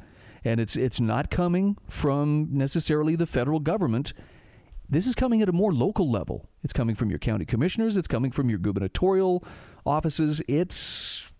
and 0.45 0.59
it's 0.59 0.77
it's 0.77 1.01
not 1.01 1.31
coming 1.31 1.75
from 1.89 2.47
necessarily 2.51 3.15
the 3.15 3.25
federal 3.25 3.59
government. 3.59 4.13
This 4.87 5.07
is 5.07 5.15
coming 5.15 5.41
at 5.41 5.49
a 5.49 5.51
more 5.51 5.73
local 5.73 6.09
level. 6.09 6.47
It's 6.63 6.71
coming 6.71 6.93
from 6.93 7.09
your 7.09 7.17
county 7.17 7.43
commissioners. 7.43 7.97
It's 7.97 8.07
coming 8.07 8.31
from 8.31 8.49
your 8.49 8.59
gubernatorial 8.59 9.43
offices. 9.85 10.41
It's 10.47 11.33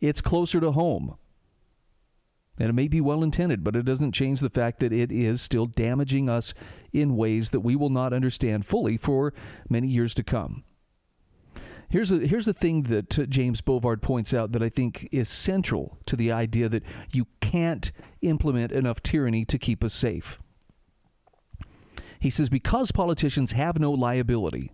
it's 0.00 0.22
closer 0.22 0.58
to 0.60 0.72
home. 0.72 1.16
And 2.58 2.68
it 2.68 2.72
may 2.72 2.88
be 2.88 3.00
well 3.00 3.22
intended, 3.22 3.64
but 3.64 3.74
it 3.74 3.84
doesn't 3.84 4.12
change 4.12 4.40
the 4.40 4.48
fact 4.48 4.78
that 4.80 4.92
it 4.92 5.10
is 5.10 5.42
still 5.42 5.66
damaging 5.66 6.30
us 6.30 6.54
in 6.92 7.16
ways 7.16 7.50
that 7.50 7.60
we 7.60 7.74
will 7.74 7.90
not 7.90 8.12
understand 8.12 8.64
fully 8.64 8.96
for 8.96 9.34
many 9.68 9.88
years 9.88 10.14
to 10.14 10.22
come. 10.22 10.62
Here's 11.88 12.10
a, 12.10 12.18
here's 12.18 12.46
the 12.46 12.54
thing 12.54 12.84
that 12.84 13.18
uh, 13.18 13.26
James 13.26 13.60
Bovard 13.60 14.02
points 14.02 14.34
out 14.34 14.52
that 14.52 14.62
I 14.62 14.68
think 14.68 15.08
is 15.12 15.28
central 15.28 15.98
to 16.06 16.16
the 16.16 16.32
idea 16.32 16.68
that 16.68 16.82
you 17.12 17.26
can't 17.40 17.92
implement 18.22 18.72
enough 18.72 19.02
tyranny 19.02 19.44
to 19.44 19.58
keep 19.58 19.84
us 19.84 19.94
safe. 19.94 20.40
He 22.18 22.30
says 22.30 22.48
because 22.48 22.90
politicians 22.90 23.52
have 23.52 23.78
no 23.78 23.92
liability 23.92 24.72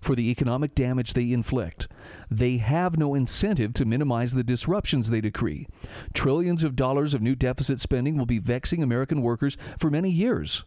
for 0.00 0.14
the 0.14 0.30
economic 0.30 0.74
damage 0.74 1.12
they 1.12 1.30
inflict, 1.30 1.88
they 2.30 2.58
have 2.58 2.96
no 2.96 3.14
incentive 3.14 3.74
to 3.74 3.84
minimize 3.84 4.32
the 4.32 4.44
disruptions 4.44 5.10
they 5.10 5.20
decree. 5.20 5.66
Trillions 6.12 6.64
of 6.64 6.76
dollars 6.76 7.14
of 7.14 7.22
new 7.22 7.36
deficit 7.36 7.80
spending 7.80 8.16
will 8.16 8.26
be 8.26 8.38
vexing 8.38 8.82
American 8.82 9.22
workers 9.22 9.56
for 9.78 9.90
many 9.90 10.10
years. 10.10 10.64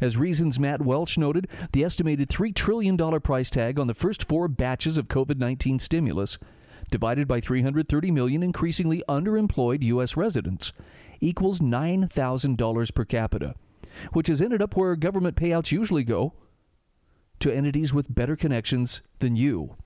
As 0.00 0.16
Reason's 0.16 0.58
Matt 0.58 0.82
Welch 0.82 1.16
noted, 1.16 1.48
the 1.72 1.84
estimated 1.84 2.28
$3 2.28 2.54
trillion 2.54 2.96
price 3.20 3.50
tag 3.50 3.78
on 3.78 3.86
the 3.86 3.94
first 3.94 4.28
four 4.28 4.48
batches 4.48 4.98
of 4.98 5.08
COVID 5.08 5.38
19 5.38 5.78
stimulus, 5.78 6.38
divided 6.90 7.28
by 7.28 7.40
330 7.40 8.10
million 8.10 8.42
increasingly 8.42 9.02
underemployed 9.08 9.82
U.S. 9.82 10.16
residents, 10.16 10.72
equals 11.20 11.60
$9,000 11.60 12.94
per 12.94 13.04
capita, 13.04 13.54
which 14.12 14.28
has 14.28 14.40
ended 14.40 14.60
up 14.60 14.76
where 14.76 14.96
government 14.96 15.36
payouts 15.36 15.72
usually 15.72 16.04
go 16.04 16.34
to 17.40 17.54
entities 17.54 17.92
with 17.92 18.14
better 18.14 18.36
connections 18.36 19.02
than 19.18 19.36
you. 19.36 19.76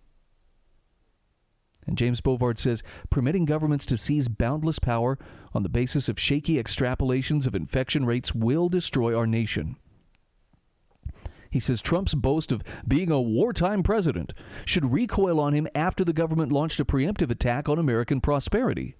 And 1.86 1.96
James 1.96 2.20
Bovard 2.20 2.58
says 2.58 2.82
permitting 3.08 3.46
governments 3.46 3.86
to 3.86 3.96
seize 3.96 4.28
boundless 4.28 4.78
power 4.78 5.18
on 5.54 5.62
the 5.62 5.70
basis 5.70 6.08
of 6.08 6.20
shaky 6.20 6.62
extrapolations 6.62 7.46
of 7.46 7.54
infection 7.54 8.04
rates 8.04 8.34
will 8.34 8.68
destroy 8.68 9.16
our 9.16 9.26
nation. 9.26 9.76
He 11.50 11.60
says 11.60 11.80
Trump's 11.80 12.14
boast 12.14 12.52
of 12.52 12.62
being 12.86 13.10
a 13.10 13.20
wartime 13.20 13.82
president 13.82 14.32
should 14.64 14.92
recoil 14.92 15.40
on 15.40 15.54
him 15.54 15.66
after 15.74 16.04
the 16.04 16.12
government 16.12 16.52
launched 16.52 16.80
a 16.80 16.84
preemptive 16.84 17.30
attack 17.30 17.68
on 17.68 17.78
American 17.78 18.20
prosperity. 18.20 18.96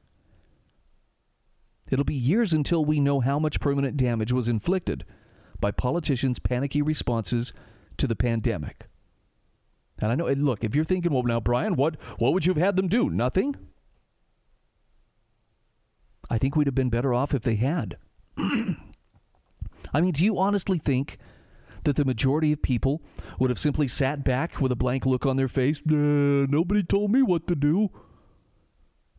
It'll 1.91 2.05
be 2.05 2.15
years 2.15 2.53
until 2.53 2.85
we 2.85 3.01
know 3.01 3.21
how 3.21 3.39
much 3.39 3.61
permanent 3.61 3.97
damage 3.97 4.33
was 4.33 4.49
inflicted 4.49 5.05
by 5.61 5.71
politicians' 5.71 6.39
panicky 6.39 6.83
responses 6.83 7.53
to 7.97 8.07
the 8.07 8.17
pandemic. 8.17 8.87
And 10.01 10.13
I 10.13 10.15
know, 10.15 10.27
look, 10.27 10.63
if 10.63 10.75
you're 10.75 10.85
thinking, 10.85 11.13
well, 11.13 11.25
now, 11.25 11.41
Bryan, 11.41 11.75
what, 11.75 11.97
what 12.19 12.33
would 12.33 12.47
you 12.47 12.55
have 12.55 12.63
had 12.63 12.77
them 12.77 12.89
do? 12.89 13.11
Nothing? 13.11 13.57
I 16.31 16.39
think 16.39 16.55
we'd 16.55 16.67
have 16.67 16.75
been 16.75 16.91
better 16.91 17.15
off 17.15 17.35
if 17.35 17.43
they 17.43 17.57
had. 17.57 17.97
I 18.37 20.01
mean, 20.01 20.13
do 20.13 20.25
you 20.25 20.39
honestly 20.39 20.79
think 20.79 21.17
that 21.89 21.97
the 21.97 22.05
majority 22.05 22.53
of 22.53 22.63
people 22.63 23.03
would 23.39 23.51
have 23.51 23.59
simply 23.59 23.89
sat 23.89 24.23
back 24.23 24.61
with 24.61 24.71
a 24.71 24.77
blank 24.77 25.07
look 25.07 25.27
on 25.27 25.37
their 25.37 25.49
face? 25.49 25.83
Nah, 25.85 26.47
nobody 26.49 26.83
told 26.83 27.11
me 27.11 27.23
what 27.23 27.49
to 27.49 27.57
do. 27.57 27.89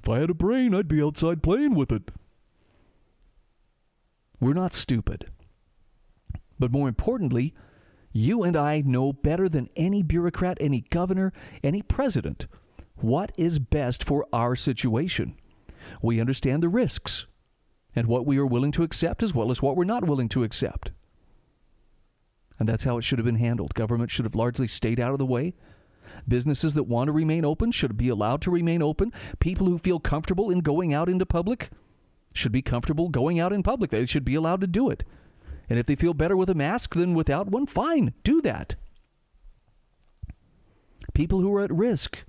If 0.01 0.09
I 0.09 0.19
had 0.19 0.29
a 0.29 0.35
brain, 0.35 0.73
I'd 0.73 0.87
be 0.87 1.03
outside 1.03 1.43
playing 1.43 1.75
with 1.75 1.91
it. 1.91 2.11
We're 4.39 4.53
not 4.53 4.73
stupid. 4.73 5.25
But 6.57 6.71
more 6.71 6.87
importantly, 6.87 7.53
you 8.11 8.43
and 8.43 8.55
I 8.55 8.81
know 8.81 9.11
better 9.11 9.49
than 9.49 9.69
any 9.75 10.03
bureaucrat, 10.03 10.57
any 10.61 10.81
governor, 10.89 11.33
any 11.63 11.81
president 11.81 12.47
what 13.01 13.31
is 13.37 13.59
best 13.59 14.03
for 14.03 14.25
our 14.33 14.55
situation. 14.55 15.35
We 16.01 16.19
understand 16.19 16.61
the 16.61 16.69
risks 16.69 17.27
and 17.95 18.07
what 18.07 18.25
we 18.25 18.37
are 18.37 18.45
willing 18.45 18.71
to 18.73 18.83
accept 18.83 19.23
as 19.23 19.33
well 19.33 19.51
as 19.51 19.61
what 19.61 19.75
we're 19.75 19.85
not 19.85 20.05
willing 20.05 20.29
to 20.29 20.43
accept. 20.43 20.91
And 22.59 22.67
that's 22.67 22.83
how 22.83 22.97
it 22.97 23.03
should 23.03 23.19
have 23.19 23.25
been 23.25 23.35
handled. 23.35 23.73
Government 23.73 24.11
should 24.11 24.25
have 24.25 24.35
largely 24.35 24.67
stayed 24.67 24.99
out 24.99 25.13
of 25.13 25.17
the 25.17 25.25
way. 25.25 25.53
Businesses 26.27 26.73
that 26.73 26.83
want 26.83 27.07
to 27.07 27.13
remain 27.13 27.45
open 27.45 27.71
should 27.71 27.95
be 27.95 28.09
allowed 28.09 28.41
to 28.41 28.51
remain 28.51 28.81
open. 28.81 29.13
People 29.39 29.67
who 29.67 29.77
feel 29.77 29.99
comfortable 29.99 30.49
in 30.49 30.59
going 30.59 30.93
out 30.93 31.07
into 31.07 31.25
public 31.25 31.69
should 32.33 32.51
be 32.51 32.61
comfortable 32.61 33.09
going 33.09 33.39
out 33.39 33.53
in 33.53 33.63
public. 33.63 33.91
They 33.91 34.05
should 34.05 34.25
be 34.25 34.35
allowed 34.35 34.61
to 34.61 34.67
do 34.67 34.89
it. 34.89 35.03
And 35.69 35.79
if 35.79 35.85
they 35.85 35.95
feel 35.95 36.13
better 36.13 36.35
with 36.35 36.49
a 36.49 36.55
mask 36.55 36.95
than 36.95 37.13
without 37.13 37.47
one, 37.47 37.65
fine, 37.65 38.13
do 38.23 38.41
that. 38.41 38.75
People 41.13 41.41
who 41.41 41.53
are 41.55 41.61
at 41.61 41.71
risk 41.71 42.23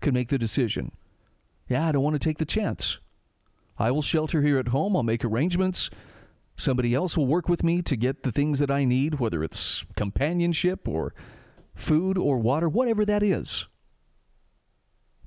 can 0.00 0.14
make 0.14 0.28
the 0.28 0.38
decision. 0.38 0.92
Yeah, 1.68 1.88
I 1.88 1.92
don't 1.92 2.02
want 2.02 2.14
to 2.14 2.20
take 2.20 2.38
the 2.38 2.44
chance. 2.44 2.98
I 3.78 3.90
will 3.90 4.02
shelter 4.02 4.40
here 4.40 4.58
at 4.58 4.68
home. 4.68 4.96
I'll 4.96 5.02
make 5.02 5.24
arrangements. 5.24 5.90
Somebody 6.56 6.94
else 6.94 7.16
will 7.16 7.26
work 7.26 7.48
with 7.48 7.62
me 7.62 7.82
to 7.82 7.96
get 7.96 8.22
the 8.22 8.32
things 8.32 8.58
that 8.58 8.70
I 8.70 8.84
need, 8.84 9.20
whether 9.20 9.44
it's 9.44 9.84
companionship 9.94 10.88
or 10.88 11.14
food 11.74 12.16
or 12.16 12.38
water, 12.38 12.68
whatever 12.68 13.04
that 13.04 13.22
is. 13.22 13.66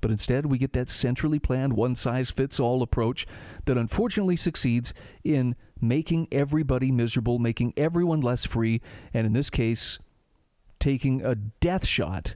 But 0.00 0.10
instead, 0.10 0.46
we 0.46 0.58
get 0.58 0.72
that 0.72 0.88
centrally 0.88 1.38
planned, 1.38 1.74
one 1.74 1.94
size 1.94 2.30
fits 2.30 2.58
all 2.58 2.82
approach 2.82 3.26
that 3.66 3.78
unfortunately 3.78 4.36
succeeds 4.36 4.94
in 5.22 5.54
making 5.80 6.28
everybody 6.32 6.90
miserable, 6.90 7.38
making 7.38 7.74
everyone 7.76 8.20
less 8.20 8.44
free, 8.44 8.80
and 9.12 9.26
in 9.26 9.32
this 9.32 9.50
case, 9.50 9.98
taking 10.78 11.24
a 11.24 11.34
death 11.34 11.86
shot 11.86 12.34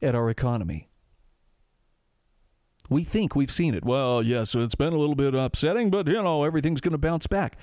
at 0.00 0.14
our 0.14 0.30
economy. 0.30 0.87
We 2.88 3.04
think 3.04 3.36
we've 3.36 3.50
seen 3.50 3.74
it. 3.74 3.84
Well, 3.84 4.22
yes, 4.22 4.54
it's 4.54 4.74
been 4.74 4.92
a 4.92 4.98
little 4.98 5.14
bit 5.14 5.34
upsetting, 5.34 5.90
but 5.90 6.06
you 6.06 6.22
know, 6.22 6.44
everything's 6.44 6.80
going 6.80 6.92
to 6.92 6.98
bounce 6.98 7.26
back. 7.26 7.58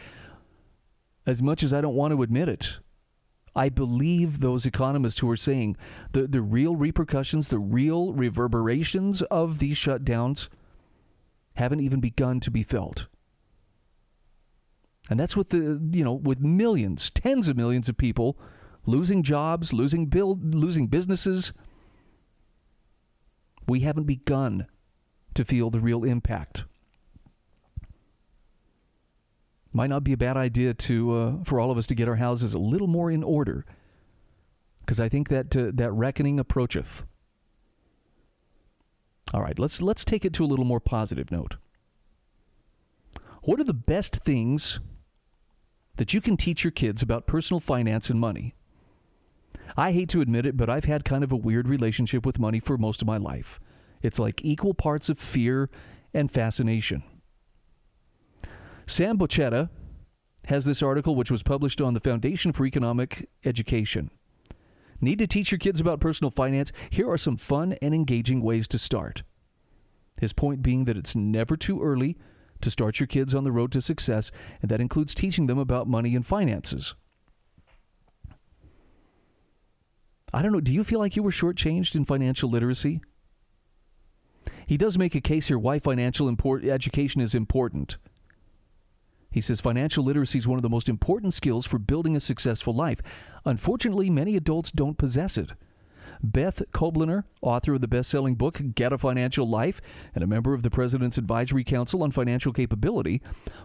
As 1.26 1.42
much 1.42 1.64
as 1.64 1.74
I 1.74 1.82
don't 1.82 1.96
want 1.96 2.14
to 2.14 2.22
admit 2.22 2.48
it, 2.48 2.80
I 3.56 3.70
believe 3.70 4.40
those 4.40 4.66
economists 4.66 5.20
who 5.20 5.30
are 5.32 5.38
saying 5.38 5.78
the, 6.12 6.28
the 6.28 6.42
real 6.42 6.76
repercussions, 6.76 7.48
the 7.48 7.58
real 7.58 8.14
reverberations 8.14 9.22
of 9.24 9.60
these 9.60 9.78
shutdowns 9.78 10.50
haven't 11.56 11.80
even 11.80 12.02
begun 12.02 12.40
to 12.42 12.52
be 12.52 12.64
felt. 12.64 13.08
And 15.10 15.20
that's 15.20 15.38
with 15.38 15.50
the 15.50 15.80
you 15.92 16.04
know 16.04 16.14
with 16.14 16.40
millions, 16.40 17.10
tens 17.12 17.48
of 17.48 17.56
millions 17.56 17.88
of 17.88 17.98
people 17.98 18.38
losing 18.86 19.24
jobs, 19.24 19.72
losing 19.72 20.08
build, 20.08 20.54
losing 20.54 20.88
businesses. 20.88 21.54
We 23.68 23.80
haven't 23.80 24.06
begun 24.06 24.68
to 25.36 25.46
feel 25.46 25.70
the 25.70 25.80
real 25.80 26.04
impact. 26.04 26.66
Might 29.72 29.90
not 29.90 30.04
be 30.04 30.14
a 30.14 30.18
bad 30.18 30.38
idea 30.38 30.74
to 30.74 31.14
uh, 31.14 31.44
for 31.44 31.60
all 31.60 31.70
of 31.70 31.78
us 31.78 31.88
to 31.88 31.96
get 31.96 32.08
our 32.08 32.16
houses 32.16 32.54
a 32.54 32.60
little 32.60 32.88
more 32.88 33.12
in 33.12 33.24
order, 33.24 33.66
because 34.80 35.00
I 35.00 35.10
think 35.10 35.28
that 35.30 35.56
uh, 35.56 35.72
that 35.74 35.92
reckoning 35.92 36.40
approacheth. 36.40 37.06
All 39.34 39.42
right, 39.42 39.60
let's 39.60 39.82
let's 39.82 40.06
take 40.06 40.24
it 40.24 40.34
to 40.34 40.46
a 40.46 40.48
little 40.48 40.66
more 40.66 40.80
positive 40.80 41.30
note. 41.32 41.58
What 43.44 43.60
are 43.60 43.66
the 43.66 43.74
best 43.74 44.18
things 44.18 44.80
that 45.98 46.14
you 46.14 46.22
can 46.22 46.38
teach 46.38 46.64
your 46.64 46.72
kids 46.72 47.02
about 47.02 47.28
personal 47.28 47.60
finance 47.60 48.10
and 48.10 48.20
money? 48.20 48.56
I 49.76 49.92
hate 49.92 50.10
to 50.10 50.22
admit 50.22 50.46
it, 50.46 50.56
but 50.56 50.70
I've 50.70 50.86
had 50.86 51.04
kind 51.04 51.24
of 51.24 51.32
a 51.32 51.38
weird 51.38 51.68
relationship 51.68 52.26
with 52.26 52.40
money 52.40 52.60
for 52.60 52.78
most 52.78 53.02
of 53.02 53.08
my 53.08 53.18
life. 53.18 53.60
It's 54.06 54.20
like 54.20 54.46
equal 54.46 54.76
parts 54.76 55.10
of 55.10 55.18
fear 55.18 55.68
and 56.14 56.30
fascination. 56.30 57.02
Sam 58.86 59.18
Bocetta 59.18 59.70
has 60.46 60.64
this 60.64 60.84
article, 60.84 61.16
which 61.16 61.32
was 61.32 61.42
published 61.42 61.82
on 61.82 61.96
the 61.96 62.00
Foundation 62.00 62.52
for 62.52 62.68
Economic 62.68 63.28
Education. 63.44 64.12
Need 65.02 65.18
to 65.18 65.26
teach 65.26 65.52
your 65.52 65.58
kids 65.58 65.80
about 65.80 66.00
personal 66.00 66.30
finance? 66.30 66.72
Here 66.92 67.10
are 67.10 67.18
some 67.18 67.36
fun 67.36 67.74
and 67.82 67.96
engaging 67.96 68.44
ways 68.44 68.68
to 68.68 68.78
start. 68.78 69.24
His 70.22 70.34
point 70.34 70.62
being 70.62 70.86
that 70.86 70.98
it's 70.98 71.16
never 71.16 71.58
too 71.58 71.82
early 71.82 72.16
to 72.62 72.70
start 72.70 73.00
your 73.00 73.08
kids 73.08 73.34
on 73.34 73.44
the 73.44 73.52
road 73.52 73.72
to 73.72 73.82
success, 73.82 74.30
and 74.62 74.70
that 74.70 74.82
includes 74.82 75.16
teaching 75.16 75.48
them 75.48 75.58
about 75.58 75.88
money 75.88 76.16
and 76.16 76.24
finances. 76.24 76.94
I 80.32 80.44
don't 80.44 80.52
know, 80.52 80.62
do 80.62 80.74
you 80.74 80.84
feel 80.84 81.00
like 81.00 81.16
you 81.16 81.24
were 81.24 81.32
shortchanged 81.32 81.96
in 81.96 82.06
financial 82.06 82.52
literacy? 82.52 83.02
He 84.66 84.78
does 84.78 84.98
make 84.98 85.16
a 85.16 85.22
case 85.22 85.48
here 85.48 85.60
why 85.60 85.80
financial 85.80 86.28
import- 86.28 86.66
education 86.66 87.22
is 87.22 87.36
important. 87.36 87.98
He 89.32 89.42
says 89.42 89.60
financial 89.60 90.04
literacy 90.04 90.38
is 90.38 90.48
one 90.48 90.58
of 90.58 90.64
the 90.64 90.70
most 90.70 90.88
important 90.88 91.34
skills 91.34 91.66
for 91.66 91.78
building 91.78 92.16
a 92.16 92.22
successful 92.22 92.74
life. 92.74 93.02
Unfortunately, 93.44 94.10
many 94.10 94.38
adults 94.38 94.72
don't 94.72 94.98
possess 94.98 95.38
it. 95.38 95.52
Beth 96.24 96.62
Kobliner, 96.72 97.26
author 97.42 97.74
of 97.74 97.82
the 97.82 97.88
best 97.88 98.10
selling 98.10 98.36
book 98.36 98.62
Get 98.74 98.94
a 98.94 98.98
Financial 98.98 99.48
Life 99.48 99.82
and 100.14 100.24
a 100.24 100.28
member 100.28 100.54
of 100.54 100.64
the 100.64 100.70
President's 100.70 101.18
Advisory 101.18 101.64
Council 101.64 102.02
on 102.02 102.12
Financial 102.12 102.54
Capability, 102.54 103.22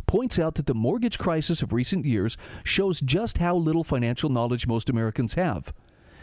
points 0.06 0.38
out 0.38 0.54
that 0.54 0.66
the 0.66 0.74
mortgage 0.74 1.18
crisis 1.18 1.62
of 1.62 1.72
recent 1.72 2.04
years 2.04 2.36
shows 2.64 3.00
just 3.00 3.38
how 3.38 3.54
little 3.54 3.84
financial 3.84 4.28
knowledge 4.28 4.66
most 4.66 4.90
Americans 4.90 5.34
have. 5.34 5.72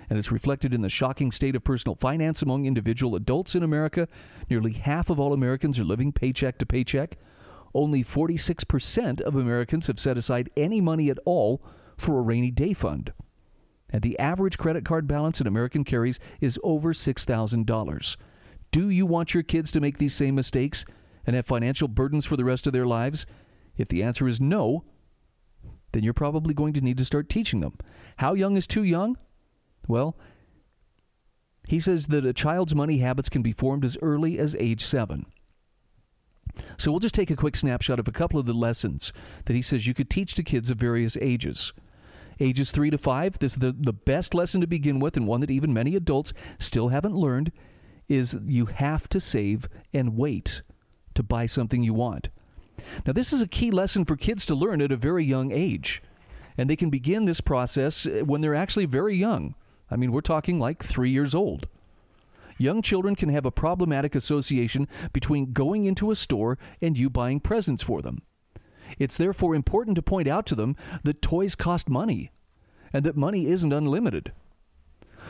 And 0.09 0.17
it's 0.17 0.31
reflected 0.31 0.73
in 0.73 0.81
the 0.81 0.89
shocking 0.89 1.31
state 1.31 1.55
of 1.55 1.63
personal 1.63 1.95
finance 1.95 2.41
among 2.41 2.65
individual 2.65 3.15
adults 3.15 3.55
in 3.55 3.63
America. 3.63 4.07
Nearly 4.49 4.73
half 4.73 5.09
of 5.09 5.19
all 5.19 5.33
Americans 5.33 5.79
are 5.79 5.83
living 5.83 6.11
paycheck 6.11 6.57
to 6.59 6.65
paycheck 6.65 7.17
only 7.77 8.03
46% 8.03 9.21
of 9.21 9.35
Americans 9.35 9.87
have 9.87 9.99
set 9.99 10.17
aside 10.17 10.49
any 10.57 10.81
money 10.81 11.09
at 11.09 11.19
all 11.25 11.61
for 11.97 12.17
a 12.17 12.23
rainy 12.23 12.51
day 12.51 12.73
fund. 12.73 13.13
And 13.89 14.01
the 14.01 14.17
average 14.19 14.57
credit 14.57 14.83
card 14.83 15.07
balance 15.07 15.39
an 15.39 15.47
American 15.47 15.83
carries 15.83 16.19
is 16.41 16.59
over 16.63 16.91
$6,000. 16.91 18.17
Do 18.71 18.89
you 18.89 19.05
want 19.05 19.33
your 19.33 19.43
kids 19.43 19.71
to 19.71 19.79
make 19.79 19.97
these 19.97 20.13
same 20.13 20.35
mistakes 20.35 20.85
and 21.25 21.35
have 21.35 21.45
financial 21.45 21.87
burdens 21.87 22.25
for 22.25 22.35
the 22.35 22.43
rest 22.43 22.67
of 22.67 22.73
their 22.73 22.85
lives? 22.85 23.25
If 23.77 23.87
the 23.87 24.03
answer 24.03 24.27
is 24.27 24.41
no, 24.41 24.83
then 25.91 26.03
you're 26.03 26.13
probably 26.13 26.53
going 26.53 26.73
to 26.73 26.81
need 26.81 26.97
to 26.97 27.05
start 27.05 27.29
teaching 27.29 27.61
them. 27.61 27.77
How 28.17 28.33
young 28.33 28.57
is 28.57 28.67
too 28.67 28.83
young? 28.83 29.17
Well, 29.87 30.17
he 31.67 31.79
says 31.79 32.07
that 32.07 32.25
a 32.25 32.33
child's 32.33 32.75
money 32.75 32.99
habits 32.99 33.29
can 33.29 33.41
be 33.41 33.51
formed 33.51 33.83
as 33.83 33.97
early 34.01 34.39
as 34.39 34.55
age 34.55 34.83
seven. 34.83 35.25
So 36.77 36.91
we'll 36.91 36.99
just 36.99 37.15
take 37.15 37.29
a 37.29 37.35
quick 37.35 37.55
snapshot 37.55 37.99
of 37.99 38.07
a 38.07 38.11
couple 38.11 38.39
of 38.39 38.45
the 38.45 38.53
lessons 38.53 39.13
that 39.45 39.55
he 39.55 39.61
says 39.61 39.85
you 39.85 39.93
could 39.93 40.09
teach 40.09 40.33
to 40.35 40.43
kids 40.43 40.69
of 40.69 40.77
various 40.77 41.17
ages. 41.21 41.73
Ages 42.39 42.71
three 42.71 42.89
to 42.89 42.97
five, 42.97 43.39
this 43.39 43.53
is 43.53 43.59
the, 43.59 43.75
the 43.77 43.93
best 43.93 44.33
lesson 44.33 44.61
to 44.61 44.67
begin 44.67 44.99
with, 44.99 45.17
and 45.17 45.27
one 45.27 45.41
that 45.41 45.51
even 45.51 45.73
many 45.73 45.95
adults 45.95 46.33
still 46.59 46.89
haven't 46.89 47.15
learned, 47.15 47.51
is 48.07 48.37
you 48.47 48.67
have 48.67 49.09
to 49.09 49.19
save 49.19 49.67
and 49.93 50.15
wait 50.15 50.61
to 51.15 51.23
buy 51.23 51.45
something 51.45 51.83
you 51.83 51.93
want. 51.93 52.29
Now, 53.05 53.13
this 53.13 53.33
is 53.33 53.41
a 53.41 53.47
key 53.47 53.71
lesson 53.71 54.05
for 54.05 54.15
kids 54.15 54.45
to 54.45 54.55
learn 54.55 54.81
at 54.81 54.91
a 54.91 54.97
very 54.97 55.25
young 55.25 55.51
age. 55.51 56.01
And 56.57 56.69
they 56.69 56.75
can 56.75 56.89
begin 56.89 57.25
this 57.25 57.41
process 57.41 58.05
uh, 58.05 58.23
when 58.25 58.41
they're 58.41 58.55
actually 58.55 58.85
very 58.85 59.15
young. 59.15 59.55
I 59.89 59.95
mean, 59.95 60.11
we're 60.11 60.21
talking 60.21 60.59
like 60.59 60.83
three 60.83 61.09
years 61.09 61.33
old 61.33 61.67
young 62.57 62.81
children 62.81 63.15
can 63.15 63.29
have 63.29 63.45
a 63.45 63.51
problematic 63.51 64.15
association 64.15 64.87
between 65.13 65.53
going 65.53 65.85
into 65.85 66.11
a 66.11 66.15
store 66.15 66.57
and 66.81 66.97
you 66.97 67.09
buying 67.09 67.39
presents 67.39 67.83
for 67.83 68.01
them. 68.01 68.21
It's 68.97 69.17
therefore 69.17 69.55
important 69.55 69.95
to 69.95 70.01
point 70.01 70.27
out 70.27 70.45
to 70.47 70.55
them 70.55 70.75
that 71.03 71.21
toys 71.21 71.55
cost 71.55 71.89
money 71.89 72.31
and 72.93 73.05
that 73.05 73.17
money 73.17 73.47
isn't 73.47 73.73
unlimited. 73.73 74.31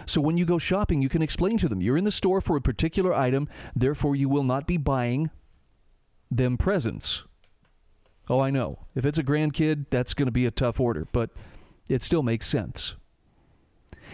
So 0.05 0.21
when 0.21 0.37
you 0.37 0.45
go 0.45 0.59
shopping, 0.59 1.01
you 1.01 1.09
can 1.09 1.23
explain 1.23 1.57
to 1.57 1.67
them 1.67 1.81
you're 1.81 1.97
in 1.97 2.03
the 2.03 2.11
store 2.11 2.39
for 2.39 2.55
a 2.55 2.61
particular 2.61 3.13
item, 3.13 3.49
therefore 3.75 4.15
you 4.15 4.29
will 4.29 4.43
not 4.43 4.67
be 4.67 4.77
buying 4.77 5.31
them 6.29 6.57
presents. 6.57 7.23
Oh, 8.29 8.39
I 8.39 8.51
know. 8.51 8.85
If 8.93 9.05
it's 9.05 9.17
a 9.17 9.23
grandkid, 9.23 9.85
that's 9.89 10.13
going 10.13 10.27
to 10.27 10.31
be 10.31 10.45
a 10.45 10.51
tough 10.51 10.79
order, 10.79 11.07
but 11.11 11.31
it 11.89 12.03
still 12.03 12.21
makes 12.21 12.45
sense. 12.45 12.95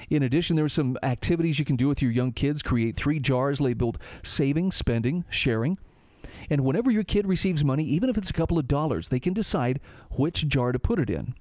In 0.10 0.24
addition, 0.24 0.56
there 0.56 0.66
are 0.66 0.70
some 0.70 0.98
activities 1.04 1.60
you 1.60 1.66
can 1.66 1.76
do 1.76 1.88
with 1.88 2.02
your 2.02 2.12
young 2.12 2.32
kids. 2.32 2.62
Create 2.62 2.96
three 2.96 3.20
jars 3.20 3.62
labeled 3.62 3.98
saving, 4.24 4.72
spending, 4.72 5.26
sharing. 5.30 5.78
And 6.50 6.62
whenever 6.62 6.92
your 6.92 7.04
kid 7.04 7.28
receives 7.28 7.64
money, 7.64 7.84
even 7.84 8.10
if 8.10 8.18
it's 8.18 8.30
a 8.30 8.34
couple 8.34 8.58
of 8.58 8.68
dollars, 8.68 9.10
they 9.10 9.20
can 9.20 9.34
decide 9.34 9.80
which 10.12 10.48
jar 10.48 10.72
to 10.72 10.80
put 10.80 11.00
it 11.00 11.10
in. 11.10 11.36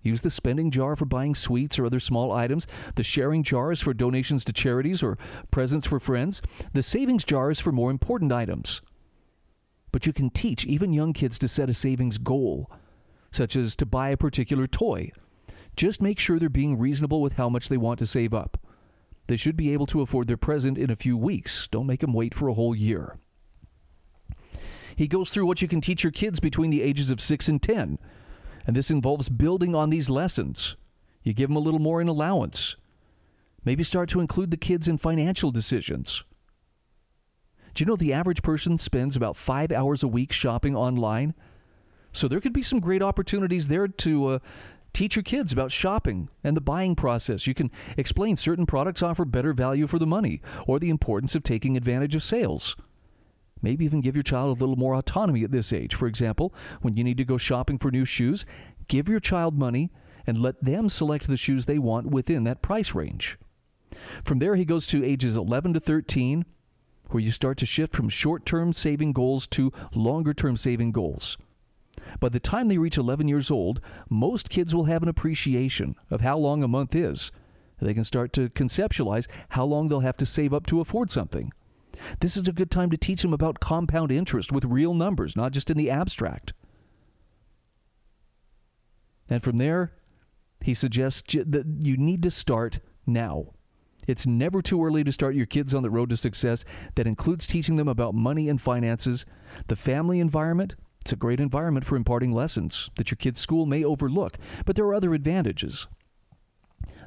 Use 0.00 0.22
the 0.22 0.30
spending 0.30 0.70
jar 0.70 0.94
for 0.96 1.04
buying 1.04 1.34
sweets 1.34 1.78
or 1.78 1.84
other 1.84 2.00
small 2.00 2.32
items. 2.32 2.66
The 2.94 3.02
sharing 3.02 3.42
jar 3.42 3.72
is 3.72 3.80
for 3.80 3.92
donations 3.92 4.44
to 4.44 4.52
charities 4.52 5.02
or 5.02 5.18
presents 5.50 5.86
for 5.86 5.98
friends. 5.98 6.40
The 6.72 6.82
savings 6.82 7.24
jar 7.24 7.50
is 7.50 7.60
for 7.60 7.72
more 7.72 7.90
important 7.90 8.32
items. 8.32 8.80
But 9.90 10.06
you 10.06 10.12
can 10.12 10.30
teach 10.30 10.64
even 10.66 10.92
young 10.92 11.12
kids 11.12 11.38
to 11.40 11.48
set 11.48 11.68
a 11.68 11.74
savings 11.74 12.18
goal, 12.18 12.70
such 13.30 13.56
as 13.56 13.74
to 13.76 13.86
buy 13.86 14.10
a 14.10 14.16
particular 14.16 14.66
toy. 14.66 15.10
Just 15.78 16.02
make 16.02 16.18
sure 16.18 16.40
they're 16.40 16.48
being 16.48 16.76
reasonable 16.76 17.22
with 17.22 17.34
how 17.34 17.48
much 17.48 17.68
they 17.68 17.76
want 17.76 18.00
to 18.00 18.06
save 18.06 18.34
up. 18.34 18.60
They 19.28 19.36
should 19.36 19.56
be 19.56 19.72
able 19.72 19.86
to 19.86 20.00
afford 20.00 20.26
their 20.26 20.36
present 20.36 20.76
in 20.76 20.90
a 20.90 20.96
few 20.96 21.16
weeks. 21.16 21.68
Don't 21.68 21.86
make 21.86 22.00
them 22.00 22.12
wait 22.12 22.34
for 22.34 22.48
a 22.48 22.54
whole 22.54 22.74
year. 22.74 23.16
He 24.96 25.06
goes 25.06 25.30
through 25.30 25.46
what 25.46 25.62
you 25.62 25.68
can 25.68 25.80
teach 25.80 26.02
your 26.02 26.10
kids 26.10 26.40
between 26.40 26.70
the 26.70 26.82
ages 26.82 27.10
of 27.10 27.20
6 27.20 27.48
and 27.48 27.62
10. 27.62 28.00
And 28.66 28.74
this 28.74 28.90
involves 28.90 29.28
building 29.28 29.76
on 29.76 29.90
these 29.90 30.10
lessons. 30.10 30.74
You 31.22 31.32
give 31.32 31.48
them 31.48 31.56
a 31.56 31.60
little 31.60 31.78
more 31.78 32.00
in 32.00 32.08
allowance. 32.08 32.74
Maybe 33.64 33.84
start 33.84 34.08
to 34.08 34.20
include 34.20 34.50
the 34.50 34.56
kids 34.56 34.88
in 34.88 34.98
financial 34.98 35.52
decisions. 35.52 36.24
Do 37.74 37.82
you 37.82 37.86
know 37.86 37.94
the 37.94 38.12
average 38.12 38.42
person 38.42 38.78
spends 38.78 39.14
about 39.14 39.36
five 39.36 39.70
hours 39.70 40.02
a 40.02 40.08
week 40.08 40.32
shopping 40.32 40.74
online? 40.74 41.34
So 42.12 42.26
there 42.26 42.40
could 42.40 42.52
be 42.52 42.64
some 42.64 42.80
great 42.80 43.02
opportunities 43.02 43.68
there 43.68 43.86
to 43.86 44.26
uh, 44.26 44.38
teach 44.92 45.16
your 45.16 45.22
kids 45.22 45.52
about 45.52 45.72
shopping 45.72 46.28
and 46.42 46.56
the 46.56 46.60
buying 46.60 46.94
process. 46.94 47.46
You 47.46 47.54
can 47.54 47.70
explain 47.96 48.36
certain 48.36 48.66
products 48.66 49.02
offer 49.02 49.24
better 49.24 49.52
value 49.52 49.86
for 49.86 49.98
the 49.98 50.06
money 50.06 50.40
or 50.66 50.78
the 50.78 50.90
importance 50.90 51.34
of 51.34 51.42
taking 51.42 51.76
advantage 51.76 52.14
of 52.14 52.22
sales. 52.22 52.76
Maybe 53.62 53.84
even 53.84 54.00
give 54.00 54.14
your 54.14 54.22
child 54.22 54.56
a 54.56 54.60
little 54.60 54.76
more 54.76 54.94
autonomy 54.94 55.42
at 55.44 55.50
this 55.50 55.72
age. 55.72 55.94
For 55.94 56.06
example, 56.06 56.54
when 56.80 56.96
you 56.96 57.04
need 57.04 57.18
to 57.18 57.24
go 57.24 57.38
shopping 57.38 57.78
for 57.78 57.90
new 57.90 58.04
shoes, 58.04 58.46
give 58.86 59.08
your 59.08 59.20
child 59.20 59.58
money 59.58 59.90
and 60.26 60.38
let 60.38 60.62
them 60.62 60.88
select 60.88 61.26
the 61.26 61.36
shoes 61.36 61.66
they 61.66 61.78
want 61.78 62.10
within 62.10 62.44
that 62.44 62.62
price 62.62 62.94
range. 62.94 63.38
From 64.24 64.38
there, 64.38 64.54
he 64.54 64.64
goes 64.64 64.86
to 64.88 65.04
ages 65.04 65.36
11 65.36 65.72
to 65.74 65.80
13, 65.80 66.44
where 67.10 67.22
you 67.22 67.32
start 67.32 67.56
to 67.58 67.66
shift 67.66 67.94
from 67.94 68.08
short 68.08 68.44
term 68.44 68.72
saving 68.72 69.12
goals 69.12 69.46
to 69.48 69.72
longer 69.94 70.34
term 70.34 70.56
saving 70.56 70.92
goals. 70.92 71.38
By 72.20 72.28
the 72.28 72.40
time 72.40 72.68
they 72.68 72.78
reach 72.78 72.98
11 72.98 73.28
years 73.28 73.50
old, 73.50 73.80
most 74.08 74.50
kids 74.50 74.74
will 74.74 74.84
have 74.84 75.02
an 75.02 75.08
appreciation 75.08 75.96
of 76.10 76.20
how 76.20 76.38
long 76.38 76.62
a 76.62 76.68
month 76.68 76.94
is. 76.94 77.32
They 77.80 77.94
can 77.94 78.04
start 78.04 78.32
to 78.34 78.48
conceptualize 78.50 79.26
how 79.50 79.64
long 79.64 79.88
they'll 79.88 80.00
have 80.00 80.16
to 80.18 80.26
save 80.26 80.52
up 80.52 80.66
to 80.66 80.80
afford 80.80 81.10
something. 81.10 81.52
This 82.20 82.36
is 82.36 82.48
a 82.48 82.52
good 82.52 82.70
time 82.70 82.90
to 82.90 82.96
teach 82.96 83.22
them 83.22 83.32
about 83.32 83.60
compound 83.60 84.12
interest 84.12 84.52
with 84.52 84.64
real 84.64 84.94
numbers, 84.94 85.36
not 85.36 85.52
just 85.52 85.70
in 85.70 85.76
the 85.76 85.90
abstract. 85.90 86.52
And 89.28 89.42
from 89.42 89.58
there, 89.58 89.92
he 90.62 90.74
suggests 90.74 91.34
that 91.34 91.80
you 91.82 91.96
need 91.96 92.22
to 92.22 92.30
start 92.30 92.80
now. 93.06 93.52
It's 94.06 94.26
never 94.26 94.62
too 94.62 94.82
early 94.82 95.04
to 95.04 95.12
start 95.12 95.34
your 95.34 95.46
kids 95.46 95.74
on 95.74 95.82
the 95.82 95.90
road 95.90 96.10
to 96.10 96.16
success. 96.16 96.64
That 96.94 97.06
includes 97.06 97.46
teaching 97.46 97.76
them 97.76 97.88
about 97.88 98.14
money 98.14 98.48
and 98.48 98.60
finances, 98.60 99.26
the 99.66 99.76
family 99.76 100.18
environment. 100.18 100.76
It's 101.08 101.14
a 101.14 101.16
great 101.16 101.40
environment 101.40 101.86
for 101.86 101.96
imparting 101.96 102.32
lessons 102.32 102.90
that 102.96 103.10
your 103.10 103.16
kid's 103.16 103.40
school 103.40 103.64
may 103.64 103.82
overlook, 103.82 104.36
but 104.66 104.76
there 104.76 104.84
are 104.84 104.94
other 104.94 105.14
advantages. 105.14 105.86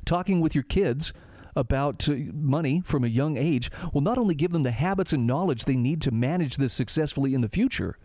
Talking 0.06 0.42
with 0.42 0.56
your 0.56 0.64
kids 0.64 1.14
about 1.56 2.10
uh, 2.10 2.16
money 2.34 2.82
from 2.84 3.04
a 3.04 3.08
young 3.08 3.38
age 3.38 3.70
will 3.94 4.02
not 4.02 4.18
only 4.18 4.34
give 4.34 4.50
them 4.50 4.64
the 4.64 4.72
habits 4.72 5.14
and 5.14 5.28
knowledge 5.28 5.66
they 5.66 5.76
need 5.76 6.02
to 6.02 6.10
manage 6.10 6.56
this 6.56 6.74
successfully 6.74 7.36
in 7.36 7.42
the 7.42 7.48
future, 7.48 7.96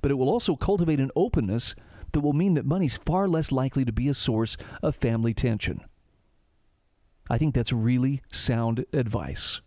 but 0.00 0.10
it 0.10 0.14
will 0.14 0.30
also 0.30 0.56
cultivate 0.56 1.00
an 1.00 1.10
openness 1.14 1.74
that 2.12 2.20
will 2.20 2.32
mean 2.32 2.54
that 2.54 2.64
money's 2.64 2.96
far 2.96 3.28
less 3.28 3.52
likely 3.52 3.84
to 3.84 3.92
be 3.92 4.08
a 4.08 4.14
source 4.14 4.56
of 4.82 4.96
family 4.96 5.34
tension. 5.34 5.82
I 7.28 7.36
think 7.36 7.54
that's 7.54 7.74
really 7.74 8.22
sound 8.32 8.86
advice. 8.94 9.60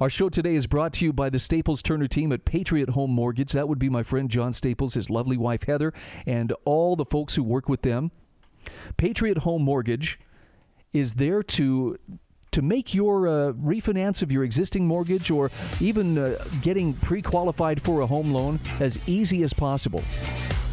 Our 0.00 0.08
show 0.08 0.30
today 0.30 0.54
is 0.54 0.66
brought 0.66 0.94
to 0.94 1.04
you 1.04 1.12
by 1.12 1.28
the 1.28 1.38
Staples 1.38 1.82
Turner 1.82 2.06
team 2.06 2.32
at 2.32 2.46
Patriot 2.46 2.90
Home 2.90 3.10
Mortgage. 3.10 3.52
That 3.52 3.68
would 3.68 3.78
be 3.78 3.90
my 3.90 4.02
friend 4.02 4.30
John 4.30 4.54
Staples, 4.54 4.94
his 4.94 5.10
lovely 5.10 5.36
wife 5.36 5.64
Heather, 5.64 5.92
and 6.26 6.52
all 6.64 6.96
the 6.96 7.04
folks 7.04 7.34
who 7.34 7.42
work 7.42 7.68
with 7.68 7.82
them. 7.82 8.10
Patriot 8.96 9.38
Home 9.38 9.62
Mortgage 9.62 10.18
is 10.92 11.14
there 11.14 11.42
to 11.42 11.98
to 12.52 12.62
make 12.62 12.92
your 12.92 13.26
uh, 13.26 13.52
refinance 13.52 14.22
of 14.22 14.30
your 14.30 14.44
existing 14.44 14.86
mortgage 14.86 15.30
or 15.30 15.50
even 15.80 16.18
uh, 16.18 16.36
getting 16.60 16.92
pre-qualified 16.92 17.80
for 17.80 18.00
a 18.00 18.06
home 18.06 18.30
loan 18.30 18.60
as 18.78 18.98
easy 19.06 19.42
as 19.42 19.54
possible. 19.54 20.02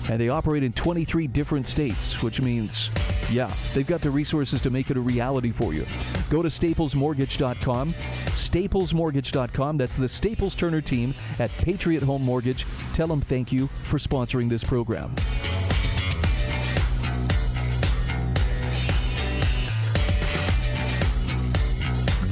And 0.10 0.20
they 0.20 0.30
operate 0.30 0.64
in 0.64 0.74
23 0.74 1.28
different 1.28 1.68
states, 1.68 2.24
which 2.24 2.42
means, 2.42 2.90
yeah, 3.32 3.54
they've 3.76 3.86
got 3.86 4.02
the 4.02 4.10
resources 4.10 4.60
to 4.62 4.72
make 4.72 4.90
it 4.90 4.98
a 4.98 5.00
reality 5.00 5.52
for 5.52 5.72
you. 5.72 5.86
Go 6.32 6.42
to 6.42 6.50
staplesmortgage.com, 6.50 7.94
staplesmortgage.com. 7.94 9.78
That's 9.78 9.96
the 9.96 10.10
Staples 10.10 10.56
Turner 10.56 10.82
team 10.82 11.14
at 11.38 11.52
Patriot 11.60 12.02
Home 12.04 12.24
Mortgage. 12.24 12.66
Tell 12.94 13.08
them 13.08 13.22
thank 13.22 13.52
you 13.52 13.68
for 13.84 13.98
sponsoring 13.98 14.50
this 14.50 14.64
program. 14.64 15.14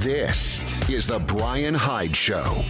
This 0.07 0.61
is 0.89 1.05
The 1.05 1.19
Bryan 1.19 1.73
Hyde 1.73 2.15
Show. 2.15 2.63